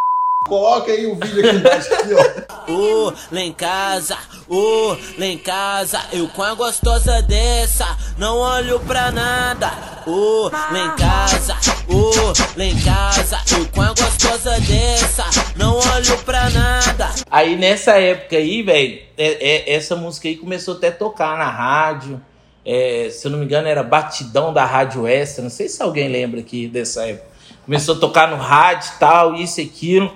coloca 0.48 0.92
aí 0.92 1.06
o 1.06 1.16
vídeo 1.16 1.48
aqui 1.48 1.58
embaixo. 1.58 1.94
Aqui, 1.94 2.10
ó. 2.14 2.72
Ô, 2.72 3.14
lá 3.32 3.42
em 3.42 3.54
casa, 3.54 4.18
ô, 4.50 4.96
lá 5.18 5.26
em 5.26 5.38
casa, 5.38 6.02
eu 6.12 6.28
com 6.30 6.44
a 6.44 6.54
gostosa 6.54 7.22
dessa, 7.22 7.86
não 8.18 8.38
olho 8.38 8.80
pra 8.82 9.12
nada. 9.12 9.72
Ô, 10.06 10.50
lá 10.52 10.80
em 10.80 10.96
casa, 10.98 11.56
ô, 11.88 12.12
lá 12.58 12.64
em 12.66 12.80
casa, 12.82 13.40
eu 13.58 13.66
com 13.68 13.82
a 13.82 13.90
gostosa 13.90 14.60
dessa, 14.62 15.24
não 15.56 15.76
olho 15.76 16.18
pra 16.26 16.50
nada. 16.50 17.10
Aí 17.30 17.56
nessa 17.56 17.94
época 18.00 18.36
aí, 18.38 18.62
velho, 18.64 19.00
é- 19.18 19.72
é- 19.72 19.74
essa 19.76 19.96
música 19.96 20.28
aí 20.28 20.36
começou 20.36 20.76
até 20.76 20.88
a 20.90 20.92
tocar 20.92 21.38
na 21.38 21.50
rádio. 21.50 22.22
É, 22.66 23.10
se 23.10 23.26
eu 23.26 23.32
não 23.32 23.40
me 23.40 23.46
engano, 23.46 23.66
era 23.68 23.82
Batidão 23.82 24.52
da 24.52 24.66
Rádio 24.66 25.08
Extra. 25.08 25.42
Não 25.42 25.50
sei 25.50 25.70
se 25.70 25.82
alguém 25.82 26.10
lembra 26.10 26.42
aqui 26.42 26.68
dessa 26.68 27.06
época. 27.08 27.28
Começou 27.64 27.96
a 27.96 28.00
tocar 28.00 28.28
no 28.30 28.36
rádio 28.36 28.92
e 28.96 29.00
tal, 29.00 29.36
isso 29.36 29.62
e 29.62 29.64
aquilo. 29.64 30.14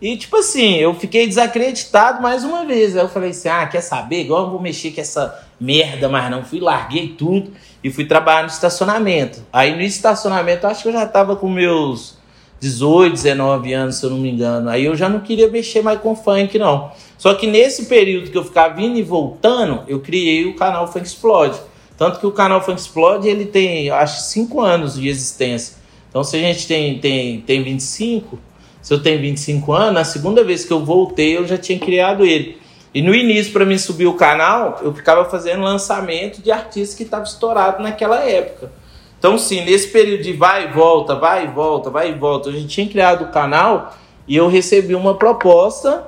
E, 0.00 0.16
tipo 0.16 0.36
assim, 0.36 0.74
eu 0.76 0.94
fiquei 0.94 1.26
desacreditado 1.26 2.20
mais 2.22 2.44
uma 2.44 2.64
vez. 2.64 2.96
Aí 2.96 3.02
eu 3.02 3.08
falei 3.08 3.30
assim: 3.30 3.48
ah, 3.48 3.66
quer 3.66 3.80
saber? 3.80 4.22
Igual 4.22 4.40
eu 4.40 4.44
não 4.44 4.52
vou 4.52 4.60
mexer 4.60 4.90
com 4.90 5.00
essa 5.00 5.42
merda 5.60 6.08
mais 6.08 6.30
não. 6.30 6.44
Fui, 6.44 6.60
larguei 6.60 7.08
tudo 7.08 7.52
e 7.82 7.90
fui 7.90 8.04
trabalhar 8.04 8.42
no 8.42 8.48
estacionamento. 8.48 9.42
Aí 9.52 9.74
no 9.74 9.82
estacionamento, 9.82 10.66
acho 10.66 10.82
que 10.82 10.88
eu 10.88 10.92
já 10.92 11.06
tava 11.06 11.36
com 11.36 11.48
meus 11.48 12.18
18, 12.60 13.12
19 13.12 13.72
anos, 13.72 13.96
se 13.96 14.06
eu 14.06 14.10
não 14.10 14.18
me 14.18 14.30
engano. 14.30 14.68
Aí 14.70 14.84
eu 14.84 14.96
já 14.96 15.08
não 15.08 15.20
queria 15.20 15.48
mexer 15.48 15.82
mais 15.82 16.00
com 16.00 16.16
funk, 16.16 16.58
não. 16.58 16.90
Só 17.18 17.34
que 17.34 17.46
nesse 17.46 17.86
período 17.86 18.30
que 18.30 18.38
eu 18.38 18.44
ficava 18.44 18.80
indo 18.80 18.98
e 18.98 19.02
voltando, 19.02 19.82
eu 19.86 20.00
criei 20.00 20.46
o 20.46 20.56
canal 20.56 20.90
Funk 20.90 21.06
Explode. 21.06 21.58
Tanto 21.96 22.18
que 22.18 22.26
o 22.26 22.32
canal 22.32 22.60
Funk 22.62 22.80
Explode, 22.80 23.28
ele 23.28 23.46
tem, 23.46 23.90
acho, 23.90 24.22
5 24.22 24.60
anos 24.60 24.94
de 24.94 25.08
existência. 25.08 25.76
Então, 26.08 26.24
se 26.24 26.36
a 26.36 26.40
gente 26.40 26.66
tem, 26.66 26.98
tem, 26.98 27.40
tem 27.40 27.62
25, 27.62 28.38
se 28.84 28.92
eu 28.92 29.02
tenho 29.02 29.18
25 29.18 29.72
anos, 29.72 29.94
na 29.94 30.04
segunda 30.04 30.44
vez 30.44 30.62
que 30.62 30.70
eu 30.70 30.84
voltei, 30.84 31.38
eu 31.38 31.46
já 31.46 31.56
tinha 31.56 31.78
criado 31.78 32.22
ele. 32.22 32.58
E 32.92 33.00
no 33.00 33.14
início, 33.14 33.50
para 33.50 33.64
mim 33.64 33.78
subir 33.78 34.06
o 34.06 34.12
canal, 34.12 34.78
eu 34.82 34.92
ficava 34.92 35.24
fazendo 35.24 35.62
lançamento 35.62 36.42
de 36.42 36.52
artistas 36.52 36.94
que 36.94 37.02
estavam 37.02 37.24
estourados 37.24 37.82
naquela 37.82 38.20
época. 38.20 38.70
Então, 39.18 39.38
sim, 39.38 39.64
nesse 39.64 39.88
período 39.88 40.22
de 40.22 40.34
vai 40.34 40.68
e 40.68 40.72
volta, 40.72 41.14
vai 41.14 41.44
e 41.44 41.46
volta, 41.46 41.88
vai 41.88 42.10
e 42.10 42.12
volta, 42.12 42.50
a 42.50 42.52
gente 42.52 42.66
tinha 42.66 42.86
criado 42.86 43.24
o 43.24 43.28
canal 43.28 43.96
e 44.28 44.36
eu 44.36 44.48
recebi 44.48 44.94
uma 44.94 45.14
proposta 45.14 46.06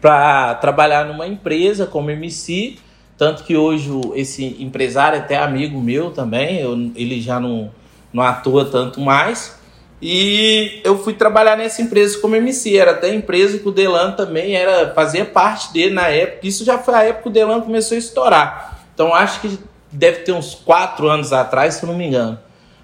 para 0.00 0.54
trabalhar 0.54 1.04
numa 1.04 1.26
empresa 1.26 1.84
como 1.84 2.12
MC. 2.12 2.76
Tanto 3.16 3.42
que 3.42 3.56
hoje 3.56 3.90
esse 4.14 4.56
empresário 4.62 5.16
é 5.16 5.18
até 5.18 5.36
amigo 5.36 5.80
meu 5.80 6.12
também, 6.12 6.60
eu, 6.60 6.74
ele 6.94 7.20
já 7.20 7.40
não, 7.40 7.72
não 8.12 8.22
atua 8.22 8.64
tanto 8.66 9.00
mais. 9.00 9.57
E 10.00 10.80
eu 10.84 10.96
fui 10.98 11.12
trabalhar 11.12 11.56
nessa 11.56 11.82
empresa 11.82 12.18
como 12.18 12.36
MC. 12.36 12.76
Era 12.76 12.92
até 12.92 13.12
empresa 13.12 13.58
que 13.58 13.68
o 13.68 13.72
Delan 13.72 14.12
também 14.12 14.54
era 14.54 14.94
fazia 14.94 15.24
parte 15.24 15.72
dele 15.72 15.94
na 15.94 16.08
época. 16.08 16.46
Isso 16.46 16.64
já 16.64 16.78
foi 16.78 16.94
a 16.94 17.02
época 17.02 17.22
que 17.24 17.28
o 17.28 17.32
Delan 17.32 17.60
começou 17.60 17.96
a 17.96 17.98
estourar. 17.98 18.78
Então 18.94 19.14
acho 19.14 19.40
que 19.40 19.58
deve 19.90 20.20
ter 20.20 20.32
uns 20.32 20.54
quatro 20.54 21.08
anos 21.08 21.32
atrás, 21.32 21.74
se 21.74 21.82
eu 21.84 21.88
não 21.88 21.96
me 21.96 22.06
engano. 22.06 22.38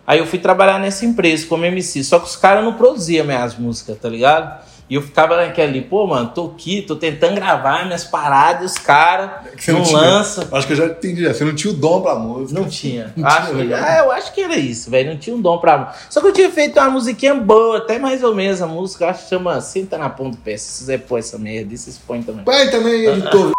Aí 0.06 0.18
eu 0.18 0.26
fui 0.26 0.38
trabalhar 0.38 0.78
nessa 0.78 1.06
empresa 1.06 1.46
como 1.46 1.64
MC, 1.64 2.04
só 2.04 2.18
que 2.18 2.26
os 2.26 2.36
caras 2.36 2.62
não 2.64 2.74
produziam 2.74 3.24
minhas 3.24 3.56
músicas, 3.56 3.96
tá 3.98 4.08
ligado? 4.08 4.62
E 4.88 4.96
eu 4.96 5.02
ficava 5.02 5.36
naquela 5.36 5.68
ali, 5.68 5.80
pô, 5.80 6.06
mano, 6.06 6.30
tô 6.34 6.46
aqui, 6.46 6.82
tô 6.82 6.94
tentando 6.94 7.34
gravar 7.36 7.86
minhas 7.86 8.04
paradas, 8.04 8.72
os 8.72 8.78
caras 8.78 9.30
não, 9.66 9.80
não 9.80 9.92
lançam. 9.92 10.46
Acho 10.52 10.66
que 10.66 10.74
eu 10.74 10.76
já 10.76 10.84
entendi, 10.86 11.26
você 11.26 11.42
não 11.42 11.54
tinha 11.54 11.72
o 11.72 11.76
dom 11.76 12.02
pra 12.02 12.14
música. 12.16 12.44
Não 12.60 12.68
tinha. 12.68 13.12
Não 13.16 13.26
acho 13.26 13.52
tinha, 13.52 13.66
que, 13.66 13.74
ah, 13.74 13.98
eu 14.04 14.12
acho 14.12 14.32
que 14.32 14.40
era 14.42 14.56
isso, 14.56 14.90
velho, 14.90 15.10
não 15.10 15.18
tinha 15.18 15.34
um 15.34 15.40
dom 15.40 15.58
pra 15.58 15.78
música. 15.78 15.98
Só 16.10 16.20
que 16.20 16.26
eu 16.26 16.32
tinha 16.32 16.50
feito 16.50 16.78
uma 16.78 16.90
musiquinha 16.90 17.34
boa, 17.34 17.78
até 17.78 17.98
mais 17.98 18.22
ou 18.22 18.34
menos 18.34 18.60
a 18.60 18.66
música, 18.66 19.08
acho 19.08 19.24
que 19.24 19.30
chama 19.30 19.60
Senta 19.60 19.96
na 19.96 20.10
Ponta 20.10 20.32
do 20.32 20.36
Pé, 20.36 20.56
se 20.56 20.78
quiser 20.78 20.98
pôr 20.98 21.18
essa 21.18 21.38
merda, 21.38 21.72
e 21.72 21.78
vocês 21.78 21.98
põem 21.98 22.22
também. 22.22 22.44
Põe 22.44 22.70
também, 22.70 23.06
editor. 23.06 23.52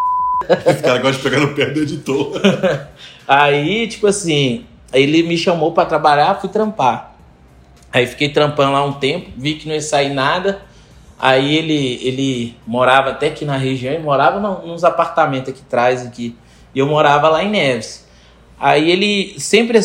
Esse 0.65 0.83
cara 0.83 0.99
gosta 0.99 1.17
de 1.17 1.29
pegar 1.29 1.39
no 1.39 1.55
pé 1.55 1.65
do 1.71 1.79
editor. 1.79 2.41
Aí, 3.27 3.87
tipo 3.87 4.05
assim, 4.07 4.65
ele 4.93 5.23
me 5.23 5.37
chamou 5.37 5.71
para 5.71 5.85
trabalhar, 5.85 6.35
fui 6.39 6.49
trampar. 6.49 7.15
Aí 7.91 8.05
fiquei 8.05 8.29
trampando 8.29 8.73
lá 8.73 8.85
um 8.85 8.93
tempo, 8.93 9.31
vi 9.37 9.55
que 9.55 9.67
não 9.67 9.73
ia 9.73 9.81
sair 9.81 10.13
nada. 10.13 10.61
Aí 11.17 11.55
ele, 11.55 11.99
ele 12.03 12.57
morava 12.67 13.11
até 13.11 13.27
aqui 13.27 13.45
na 13.45 13.57
região, 13.57 13.93
e 13.93 13.99
morava 13.99 14.39
nos 14.39 14.83
apartamentos 14.83 15.49
aqui 15.49 15.61
atrás 15.65 16.05
aqui. 16.05 16.35
E 16.73 16.79
eu 16.79 16.87
morava 16.87 17.29
lá 17.29 17.43
em 17.43 17.49
Neves. 17.49 18.05
Aí 18.59 18.89
ele 18.89 19.39
sempre, 19.39 19.79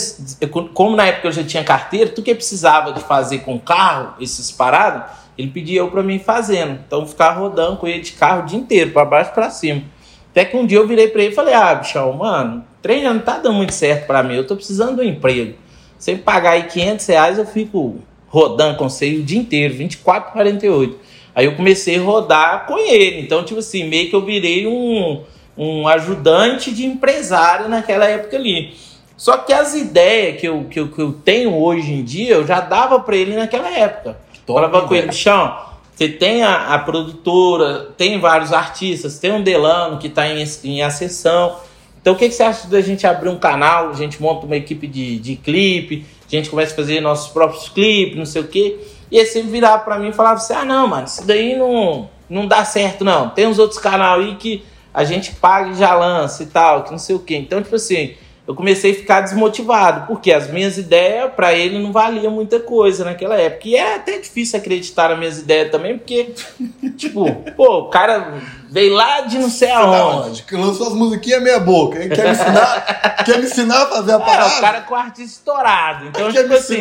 como 0.74 0.96
na 0.96 1.06
época 1.06 1.28
eu 1.28 1.32
já 1.32 1.44
tinha 1.44 1.64
carteira, 1.64 2.10
tu 2.10 2.22
que 2.22 2.34
precisava 2.34 2.92
de 2.92 3.00
fazer 3.00 3.38
com 3.38 3.58
carro, 3.58 4.14
esses 4.20 4.50
parados, 4.50 5.10
ele 5.36 5.48
pedia 5.48 5.80
eu 5.80 5.90
para 5.90 6.02
mim 6.02 6.18
fazendo. 6.18 6.80
Então 6.86 7.00
eu 7.00 7.06
ficava 7.06 7.40
rodando 7.40 7.76
com 7.76 7.86
ele 7.86 8.00
de 8.00 8.12
carro 8.12 8.42
o 8.42 8.46
dia 8.46 8.58
inteiro, 8.58 8.90
para 8.90 9.04
baixo 9.04 9.32
para 9.32 9.50
cima. 9.50 9.82
Até 10.30 10.44
que 10.44 10.56
um 10.56 10.64
dia 10.64 10.78
eu 10.78 10.86
virei 10.86 11.08
para 11.08 11.22
ele 11.22 11.32
e 11.32 11.34
falei: 11.34 11.54
"Ah, 11.54 11.74
bichão, 11.74 12.12
mano, 12.12 12.64
treino 12.80 13.12
não 13.12 13.20
tá 13.20 13.38
dando 13.38 13.54
muito 13.54 13.72
certo 13.72 14.06
para 14.06 14.22
mim, 14.22 14.34
eu 14.34 14.46
tô 14.46 14.54
precisando 14.54 14.96
de 14.96 15.02
um 15.02 15.10
emprego. 15.10 15.56
Sem 15.98 16.16
pagar 16.16 16.52
aí 16.52 16.64
500 16.64 17.06
reais, 17.06 17.38
eu 17.38 17.46
fico 17.46 18.00
rodando 18.28 18.78
com 18.78 18.88
você 18.88 19.16
o 19.16 19.22
dia 19.22 19.38
inteiro, 19.38 19.74
24, 19.74 20.32
48. 20.32 20.96
Aí 21.34 21.46
eu 21.46 21.54
comecei 21.54 21.98
a 21.98 22.02
rodar 22.02 22.66
com 22.66 22.78
ele. 22.78 23.20
Então, 23.20 23.44
tipo 23.44 23.60
assim, 23.60 23.84
meio 23.84 24.08
que 24.10 24.16
eu 24.16 24.24
virei 24.24 24.66
um, 24.66 25.22
um 25.56 25.86
ajudante 25.86 26.72
de 26.72 26.84
empresário 26.84 27.68
naquela 27.68 28.06
época 28.06 28.36
ali. 28.36 28.74
Só 29.16 29.36
que 29.36 29.52
as 29.52 29.74
ideias 29.74 30.40
que 30.40 30.48
eu, 30.48 30.64
que 30.64 30.80
eu, 30.80 30.88
que 30.88 31.00
eu 31.00 31.12
tenho 31.12 31.54
hoje 31.54 31.92
em 31.92 32.02
dia, 32.02 32.34
eu 32.34 32.46
já 32.46 32.60
dava 32.60 33.00
para 33.00 33.16
ele 33.16 33.36
naquela 33.36 33.70
época. 33.70 34.16
Top, 34.46 34.58
Falava 34.58 34.88
com 34.88 34.94
ele, 34.94 35.08
bichão, 35.08 35.54
você 35.94 36.08
tem 36.08 36.42
a, 36.42 36.74
a, 36.74 36.78
produtora, 36.78 37.90
tem 37.98 38.18
vários 38.18 38.54
artistas, 38.54 39.18
tem 39.18 39.30
um 39.32 39.42
Delano 39.42 39.98
que 39.98 40.06
está 40.06 40.26
em, 40.26 40.42
em 40.64 40.82
ascensão. 40.82 41.56
Então, 42.00 42.14
o 42.14 42.16
que, 42.16 42.30
que 42.30 42.34
você 42.34 42.42
acha 42.42 42.66
da 42.68 42.80
gente 42.80 43.06
abrir 43.06 43.28
um 43.28 43.38
canal? 43.38 43.90
A 43.90 43.92
gente 43.92 44.20
monta 44.22 44.46
uma 44.46 44.56
equipe 44.56 44.86
de, 44.86 45.18
de 45.18 45.36
clipe, 45.36 46.06
a 46.26 46.30
gente 46.34 46.48
começa 46.48 46.72
a 46.72 46.76
fazer 46.76 47.02
nossos 47.02 47.30
próprios 47.30 47.68
clipes, 47.68 48.16
não 48.16 48.24
sei 48.24 48.40
o 48.40 48.48
quê. 48.48 48.78
E 49.10 49.18
aí 49.18 49.26
você 49.26 49.42
virava 49.42 49.82
para 49.82 49.98
mim 49.98 50.10
e 50.10 50.12
falava 50.12 50.36
assim: 50.36 50.54
ah, 50.54 50.64
não, 50.64 50.86
mano, 50.86 51.06
isso 51.06 51.26
daí 51.26 51.56
não, 51.56 52.08
não 52.28 52.46
dá 52.46 52.64
certo, 52.64 53.04
não. 53.04 53.30
Tem 53.30 53.46
uns 53.46 53.58
outros 53.58 53.78
canais 53.78 54.24
aí 54.24 54.36
que 54.36 54.64
a 54.92 55.04
gente 55.04 55.32
paga 55.32 55.70
e 55.70 55.74
já 55.74 55.94
lança 55.94 56.42
e 56.42 56.46
tal, 56.46 56.84
que 56.84 56.90
não 56.90 56.98
sei 56.98 57.16
o 57.16 57.20
quê. 57.20 57.36
Então, 57.36 57.62
tipo 57.62 57.76
assim, 57.76 58.14
eu 58.50 58.54
comecei 58.56 58.90
a 58.90 58.94
ficar 58.94 59.20
desmotivado, 59.20 60.08
porque 60.08 60.32
as 60.32 60.50
minhas 60.50 60.76
ideias, 60.76 61.32
para 61.34 61.54
ele, 61.54 61.78
não 61.78 61.92
valiam 61.92 62.32
muita 62.32 62.58
coisa 62.58 63.04
naquela 63.04 63.36
época. 63.36 63.68
E 63.68 63.76
é 63.76 63.94
até 63.94 64.18
difícil 64.18 64.58
acreditar 64.58 65.10
nas 65.10 65.18
minhas 65.20 65.38
ideias 65.38 65.70
também, 65.70 65.96
porque, 65.96 66.34
tipo, 66.98 67.32
pô, 67.56 67.82
o 67.82 67.88
cara 67.90 68.40
veio 68.68 68.92
lá 68.92 69.20
de 69.20 69.38
não 69.38 69.48
sei 69.48 69.70
aonde. 69.70 70.42
Que 70.42 70.56
lançou 70.56 70.88
as 70.88 70.94
musiquinhas 70.94 71.40
meia 71.40 71.60
boca. 71.60 72.00
Quer 72.08 72.24
me 72.24 72.30
ensinar, 72.32 73.22
quer 73.24 73.38
me 73.38 73.44
ensinar 73.44 73.82
a 73.82 73.86
fazer 73.86 74.12
a 74.12 74.18
parada? 74.18 74.54
É, 74.54 74.58
o 74.58 74.60
cara 74.60 74.80
com 74.80 74.94
artista 74.96 75.38
estourado. 75.38 76.06
Então, 76.06 76.32
quer 76.32 76.42
tipo 76.42 76.54
assim, 76.54 76.80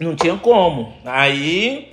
não 0.00 0.16
tinha 0.16 0.36
como. 0.36 0.92
Aí 1.04 1.88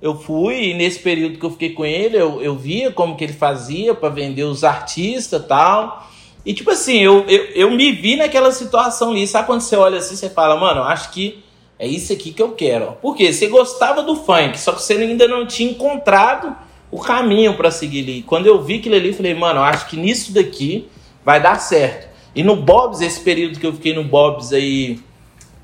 eu 0.00 0.18
fui, 0.18 0.70
e 0.70 0.74
nesse 0.74 0.98
período 0.98 1.38
que 1.38 1.46
eu 1.46 1.50
fiquei 1.50 1.70
com 1.70 1.84
ele, 1.86 2.16
eu, 2.16 2.42
eu 2.42 2.56
via 2.56 2.90
como 2.90 3.16
que 3.16 3.22
ele 3.22 3.32
fazia 3.32 3.94
para 3.94 4.08
vender 4.08 4.42
os 4.42 4.64
artistas 4.64 5.46
tal. 5.46 6.10
E 6.44 6.52
tipo 6.52 6.70
assim, 6.70 6.98
eu, 6.98 7.24
eu, 7.28 7.44
eu 7.54 7.70
me 7.70 7.92
vi 7.92 8.16
naquela 8.16 8.50
situação 8.50 9.12
ali. 9.12 9.26
Sabe 9.26 9.46
quando 9.46 9.60
você 9.60 9.76
olha 9.76 9.98
assim, 9.98 10.16
você 10.16 10.28
fala, 10.28 10.56
mano, 10.58 10.82
acho 10.82 11.12
que 11.12 11.42
é 11.78 11.86
isso 11.86 12.12
aqui 12.12 12.32
que 12.32 12.42
eu 12.42 12.52
quero. 12.52 12.92
Por 13.00 13.16
quê? 13.16 13.32
Você 13.32 13.46
gostava 13.46 14.02
do 14.02 14.16
funk, 14.16 14.58
só 14.58 14.72
que 14.72 14.82
você 14.82 14.94
ainda 14.94 15.28
não 15.28 15.46
tinha 15.46 15.70
encontrado 15.70 16.54
o 16.90 16.98
caminho 16.98 17.56
para 17.56 17.70
seguir 17.70 18.02
ali. 18.02 18.22
Quando 18.22 18.46
eu 18.46 18.60
vi 18.60 18.76
aquilo 18.76 18.96
ali, 18.96 19.08
eu 19.08 19.14
falei, 19.14 19.34
mano, 19.34 19.60
acho 19.60 19.86
que 19.86 19.96
nisso 19.96 20.32
daqui 20.32 20.88
vai 21.24 21.40
dar 21.40 21.60
certo. 21.60 22.08
E 22.34 22.42
no 22.42 22.56
Bob's, 22.56 23.00
esse 23.00 23.20
período 23.20 23.58
que 23.58 23.66
eu 23.66 23.72
fiquei 23.72 23.94
no 23.94 24.04
Bob's 24.04 24.52
aí 24.52 24.98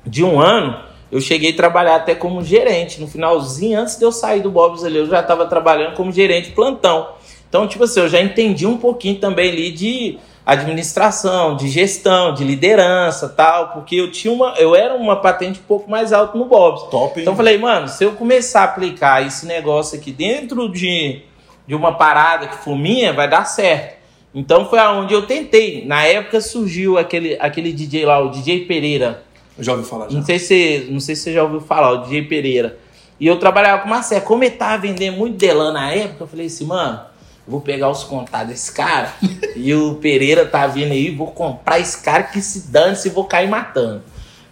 de 0.05 0.23
um 0.23 0.39
ano, 0.39 0.88
eu 1.11 1.19
cheguei 1.19 1.51
a 1.51 1.55
trabalhar 1.55 1.95
até 1.95 2.13
como 2.13 2.43
gerente. 2.43 3.01
No 3.01 3.07
finalzinho, 3.07 3.79
antes 3.79 3.97
de 3.97 4.03
eu 4.03 4.11
sair 4.11 4.41
do 4.41 4.51
Bob's 4.51 4.83
ali, 4.83 4.97
eu 4.97 5.07
já 5.07 5.21
estava 5.21 5.45
trabalhando 5.45 5.95
como 5.95 6.11
gerente 6.11 6.51
plantão. 6.51 7.09
Então, 7.47 7.67
tipo 7.67 7.83
assim, 7.83 7.99
eu 7.99 8.07
já 8.07 8.21
entendi 8.21 8.67
um 8.67 8.77
pouquinho 8.77 9.19
também 9.19 9.49
ali 9.49 9.71
de 9.71 10.19
administração, 10.45 11.55
de 11.55 11.67
gestão, 11.67 12.33
de 12.33 12.43
liderança, 12.43 13.29
tal, 13.29 13.69
porque 13.69 13.95
eu 13.95 14.11
tinha 14.11 14.33
uma, 14.33 14.53
eu 14.57 14.75
era 14.75 14.95
uma 14.95 15.15
patente 15.15 15.59
um 15.59 15.67
pouco 15.67 15.89
mais 15.89 16.13
alta 16.13 16.37
no 16.37 16.45
Bob's. 16.45 16.83
Top. 16.89 17.17
Hein? 17.17 17.23
Então 17.23 17.35
falei, 17.35 17.57
mano, 17.57 17.87
se 17.87 18.03
eu 18.03 18.13
começar 18.13 18.61
a 18.61 18.63
aplicar 18.65 19.25
esse 19.25 19.45
negócio 19.45 19.97
aqui 19.97 20.11
dentro 20.11 20.69
de, 20.69 21.21
de 21.67 21.75
uma 21.75 21.93
parada 21.93 22.47
que 22.47 22.57
for 22.57 22.75
minha, 22.75 23.13
vai 23.13 23.29
dar 23.29 23.45
certo. 23.45 23.99
Então 24.33 24.65
foi 24.65 24.79
aonde 24.79 25.13
eu 25.13 25.25
tentei. 25.25 25.85
Na 25.85 26.03
época 26.03 26.39
surgiu 26.39 26.97
aquele, 26.97 27.35
aquele 27.39 27.73
DJ 27.73 28.05
lá, 28.05 28.19
o 28.19 28.29
DJ 28.29 28.65
Pereira. 28.65 29.23
Já 29.59 29.73
ouvi 29.73 29.87
falar. 29.87 30.09
Já. 30.09 30.17
Não 30.17 30.25
sei 30.25 30.39
se, 30.39 30.87
não 30.89 30.99
sei 30.99 31.15
se 31.15 31.23
você 31.23 31.33
já 31.33 31.43
ouviu 31.43 31.61
falar, 31.61 31.91
o 31.91 31.97
DJ 32.03 32.23
Pereira. 32.23 32.77
E 33.19 33.27
eu 33.27 33.37
trabalhava 33.37 33.81
com 33.81 33.87
uma 33.87 34.01
série. 34.01 34.21
Como 34.21 34.43
ele 34.43 34.55
tava 34.55 34.81
vendendo 34.81 35.17
muito 35.17 35.37
Delan 35.37 35.73
na 35.73 35.91
época, 35.91 36.23
eu 36.23 36.27
falei 36.27 36.45
assim, 36.47 36.65
mano, 36.65 37.01
vou 37.47 37.59
pegar 37.59 37.89
os 37.89 38.03
contatos 38.03 38.49
desse 38.49 38.71
cara 38.71 39.11
e 39.55 39.73
o 39.73 39.95
Pereira 39.95 40.45
tá 40.45 40.67
vindo 40.67 40.91
aí, 40.91 41.13
vou 41.13 41.27
comprar 41.27 41.79
esse 41.79 42.01
cara 42.01 42.23
que 42.23 42.41
se 42.41 42.71
dane 42.71 42.95
se 42.95 43.09
vou 43.09 43.25
cair 43.25 43.49
matando. 43.49 44.03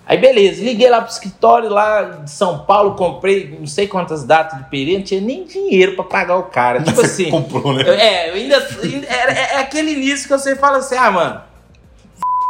Aí 0.05 0.17
beleza, 0.17 0.63
liguei 0.63 0.89
lá 0.89 1.01
pro 1.01 1.11
escritório 1.11 1.69
lá 1.69 2.01
de 2.23 2.31
São 2.31 2.59
Paulo, 2.59 2.95
comprei 2.95 3.57
não 3.59 3.67
sei 3.67 3.87
quantas 3.87 4.23
datas 4.23 4.57
de 4.57 4.69
Pereira, 4.69 4.99
não 4.99 5.05
tinha 5.05 5.19
nem 5.19 5.43
dinheiro 5.43 5.95
para 5.95 6.05
pagar 6.05 6.37
o 6.37 6.43
cara. 6.43 6.79
Tipo 6.83 6.95
Você 7.01 7.23
assim. 7.23 7.29
comprou, 7.29 7.73
né? 7.73 7.83
É, 7.83 8.29
eu 8.29 8.35
ainda. 8.35 8.55
É, 8.55 9.15
é, 9.15 9.55
é, 9.55 9.59
aquele 9.59 9.91
início 9.91 10.29
que 10.29 10.37
você 10.37 10.55
fala 10.55 10.77
assim, 10.77 10.95
ah, 10.95 11.11
mano. 11.11 11.46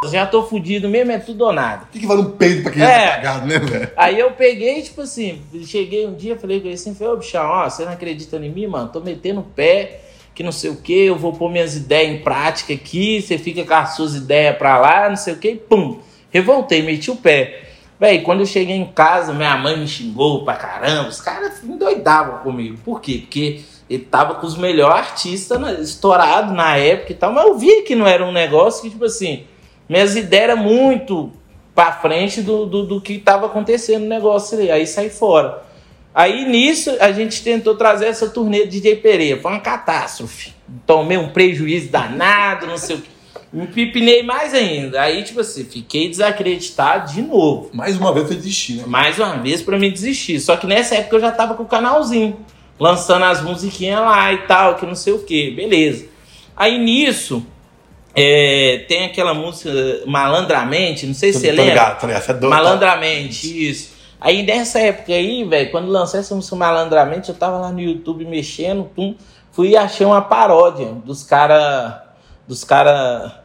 Já 0.05 0.25
tô 0.25 0.43
fudido 0.43 0.87
mesmo, 0.87 1.11
é 1.11 1.17
tudo 1.17 1.45
ou 1.45 1.53
nada. 1.53 1.85
O 1.85 1.87
que, 1.87 1.99
que 1.99 2.05
vale 2.05 2.21
um 2.21 2.31
peito 2.31 2.63
pra 2.63 2.71
quem 2.71 2.83
é. 2.83 3.07
tá 3.07 3.15
pagado, 3.15 3.47
né, 3.47 3.59
velho? 3.59 3.91
Aí 3.97 4.19
eu 4.19 4.31
peguei, 4.31 4.81
tipo 4.81 5.01
assim, 5.01 5.41
cheguei 5.65 6.05
um 6.05 6.13
dia, 6.13 6.37
falei 6.37 6.59
com 6.59 6.67
ele 6.67 6.75
assim, 6.75 6.93
falei, 6.93 7.13
ô 7.13 7.17
bichão, 7.17 7.49
ó, 7.49 7.69
você 7.69 7.83
não 7.83 7.91
acredita 7.91 8.37
em 8.37 8.51
mim, 8.51 8.67
mano? 8.67 8.89
Tô 8.89 8.99
metendo 8.99 9.39
o 9.39 9.43
pé 9.43 10.01
que 10.37 10.43
não 10.43 10.51
sei 10.51 10.69
o 10.69 10.75
que, 10.75 11.07
eu 11.07 11.15
vou 11.15 11.33
pôr 11.33 11.49
minhas 11.49 11.75
ideias 11.75 12.11
em 12.11 12.19
prática 12.19 12.71
aqui, 12.71 13.19
você 13.19 13.39
fica 13.39 13.63
com 13.63 13.73
as 13.73 13.95
suas 13.95 14.13
ideias 14.13 14.55
pra 14.55 14.77
lá, 14.77 15.09
não 15.09 15.15
sei 15.15 15.33
o 15.33 15.37
que, 15.37 15.55
pum, 15.55 15.97
revoltei, 16.29 16.83
meti 16.83 17.09
o 17.09 17.15
pé. 17.15 17.63
Véi, 17.99 18.21
quando 18.21 18.41
eu 18.41 18.45
cheguei 18.45 18.75
em 18.75 18.85
casa, 18.85 19.33
minha 19.33 19.57
mãe 19.57 19.75
me 19.75 19.87
xingou 19.87 20.45
pra 20.45 20.53
caramba. 20.53 21.09
Os 21.09 21.19
caras 21.19 21.63
endoidavam 21.63 22.43
comigo. 22.43 22.77
Por 22.85 23.01
quê? 23.01 23.17
Porque 23.21 23.61
ele 23.89 24.03
tava 24.03 24.35
com 24.35 24.45
os 24.45 24.55
melhores 24.55 25.07
artistas 25.07 25.59
né, 25.59 25.81
estourados 25.81 26.53
na 26.53 26.77
época 26.77 27.13
e 27.13 27.15
tal. 27.15 27.33
Mas 27.33 27.47
eu 27.47 27.57
vi 27.57 27.81
que 27.81 27.95
não 27.95 28.05
era 28.05 28.23
um 28.23 28.31
negócio 28.31 28.83
que, 28.83 28.91
tipo 28.91 29.05
assim, 29.05 29.45
minhas 29.87 30.15
ideias 30.15 30.51
eram 30.51 30.57
muito 30.57 31.31
pra 31.73 31.91
frente 31.91 32.41
do, 32.41 32.65
do, 32.65 32.85
do 32.85 33.01
que 33.01 33.19
tava 33.19 33.45
acontecendo 33.45 34.01
no 34.01 34.09
negócio 34.09 34.57
ali. 34.57 34.71
Aí 34.71 34.87
saí 34.87 35.09
fora. 35.09 35.63
Aí 36.13 36.45
nisso 36.45 36.95
a 36.99 37.11
gente 37.11 37.43
tentou 37.43 37.75
trazer 37.75 38.07
essa 38.07 38.27
turnê 38.27 38.65
de 38.65 38.79
DJ 38.79 38.95
Pereira. 38.95 39.39
Foi 39.39 39.51
uma 39.51 39.59
catástrofe. 39.59 40.53
Tomei 40.85 41.17
um 41.17 41.29
prejuízo 41.29 41.89
danado, 41.89 42.65
não 42.65 42.77
sei 42.77 42.95
o 42.95 43.01
que. 43.01 43.17
Me 43.53 43.67
pipinei 43.67 44.23
mais 44.23 44.53
ainda. 44.53 45.01
Aí, 45.01 45.23
tipo 45.23 45.39
assim, 45.39 45.63
fiquei 45.63 46.09
desacreditado 46.09 47.13
de 47.13 47.21
novo. 47.21 47.69
Mais 47.73 47.95
uma 47.97 48.13
vez 48.13 48.27
foi 48.27 48.35
desistir, 48.35 48.73
né? 48.73 48.83
Mais 48.85 49.17
uma 49.17 49.37
vez 49.37 49.61
pra 49.61 49.79
mim 49.79 49.91
desistir. 49.91 50.39
Só 50.39 50.57
que 50.57 50.67
nessa 50.67 50.95
época 50.95 51.15
eu 51.15 51.21
já 51.21 51.31
tava 51.31 51.53
com 51.53 51.63
o 51.63 51.67
canalzinho. 51.67 52.37
Lançando 52.79 53.25
as 53.25 53.41
musiquinhas 53.41 54.01
lá 54.01 54.33
e 54.33 54.39
tal, 54.39 54.75
que 54.75 54.85
não 54.85 54.95
sei 54.95 55.13
o 55.13 55.19
que. 55.19 55.51
Beleza. 55.51 56.07
Aí 56.55 56.77
nisso, 56.77 57.45
é, 58.19 58.85
tem 58.87 59.05
aquela 59.05 59.31
música 59.35 59.69
Malandramente, 60.07 61.05
não 61.05 61.13
sei 61.13 61.31
se 61.31 61.39
você 61.39 61.49
Tô 61.49 61.53
lembra. 61.57 61.73
ligado, 61.73 61.99
tô 62.01 62.07
ligado. 62.07 62.21
Essa 62.23 62.31
é 62.31 62.35
doida. 62.35 62.55
Malandramente, 62.55 63.69
isso. 63.69 63.95
Aí 64.19 64.41
nessa 64.43 64.79
época 64.79 65.13
aí, 65.13 65.43
velho, 65.43 65.69
quando 65.69 65.87
lancei 65.89 66.19
essa 66.21 66.33
música 66.33 66.55
Malandramente, 66.55 67.29
eu 67.29 67.35
tava 67.35 67.59
lá 67.59 67.71
no 67.71 67.79
YouTube 67.79 68.25
mexendo, 68.25 68.89
fui 69.51 69.69
e 69.69 69.77
achei 69.77 70.03
uma 70.03 70.21
paródia 70.23 70.87
dos 71.05 71.23
cara. 71.23 72.03
Dos 72.47 72.63
cara. 72.63 73.43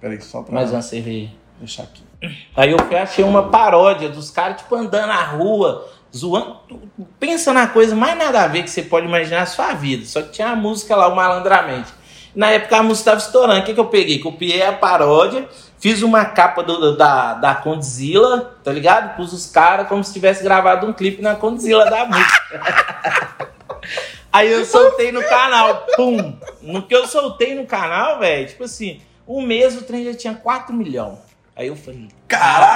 Peraí, 0.00 0.20
só 0.20 0.42
pra 0.42 0.52
Mais 0.54 0.72
uma 0.72 0.82
cerveja. 0.82 1.30
deixar 1.60 1.84
aqui. 1.84 2.02
Aí 2.56 2.72
eu 2.72 2.78
fui, 2.80 2.96
achei 2.96 3.22
uma 3.24 3.44
paródia 3.44 4.08
dos 4.08 4.30
caras, 4.30 4.56
tipo, 4.56 4.74
andando 4.74 5.06
na 5.06 5.22
rua, 5.22 5.86
zoando. 6.14 6.56
Pensa 7.20 7.52
na 7.52 7.66
coisa 7.68 7.94
mais 7.94 8.16
nada 8.18 8.42
a 8.42 8.48
ver 8.48 8.64
que 8.64 8.70
você 8.70 8.82
pode 8.82 9.06
imaginar 9.06 9.40
na 9.40 9.46
sua 9.46 9.72
vida. 9.74 10.04
Só 10.06 10.22
que 10.22 10.32
tinha 10.32 10.48
a 10.48 10.56
música 10.56 10.96
lá, 10.96 11.06
o 11.06 11.14
Malandramente. 11.14 11.92
Na 12.34 12.50
época 12.50 12.76
a 12.78 12.82
música 12.82 13.10
estava 13.12 13.18
estourando. 13.18 13.60
O 13.60 13.64
que, 13.64 13.74
que 13.74 13.80
eu 13.80 13.86
peguei? 13.86 14.18
Copiei 14.18 14.62
a 14.62 14.72
paródia, 14.72 15.48
fiz 15.78 16.02
uma 16.02 16.24
capa 16.24 16.62
do- 16.62 16.96
da, 16.96 17.34
da 17.34 17.54
Condzilla, 17.54 18.56
tá 18.64 18.72
ligado? 18.72 19.16
Pus 19.16 19.32
os 19.32 19.46
caras 19.46 19.86
como 19.88 20.02
se 20.02 20.12
tivesse 20.12 20.42
gravado 20.42 20.86
um 20.86 20.92
clipe 20.92 21.22
na 21.22 21.36
Condzilla 21.36 21.84
da 21.88 22.04
música. 22.06 23.48
Aí 24.32 24.50
eu 24.50 24.64
soltei 24.64 25.12
no 25.12 25.22
canal, 25.22 25.86
pum. 25.94 26.36
No 26.60 26.82
que 26.82 26.94
eu 26.94 27.06
soltei 27.06 27.54
no 27.54 27.66
canal, 27.66 28.18
velho, 28.18 28.48
tipo 28.48 28.64
assim, 28.64 29.00
um 29.28 29.40
mês 29.40 29.76
o 29.76 29.82
trem 29.84 30.04
já 30.04 30.14
tinha 30.14 30.34
4 30.34 30.74
milhões. 30.74 31.18
Aí 31.54 31.68
eu 31.68 31.76
falei, 31.76 32.08
Caralho! 32.26 32.74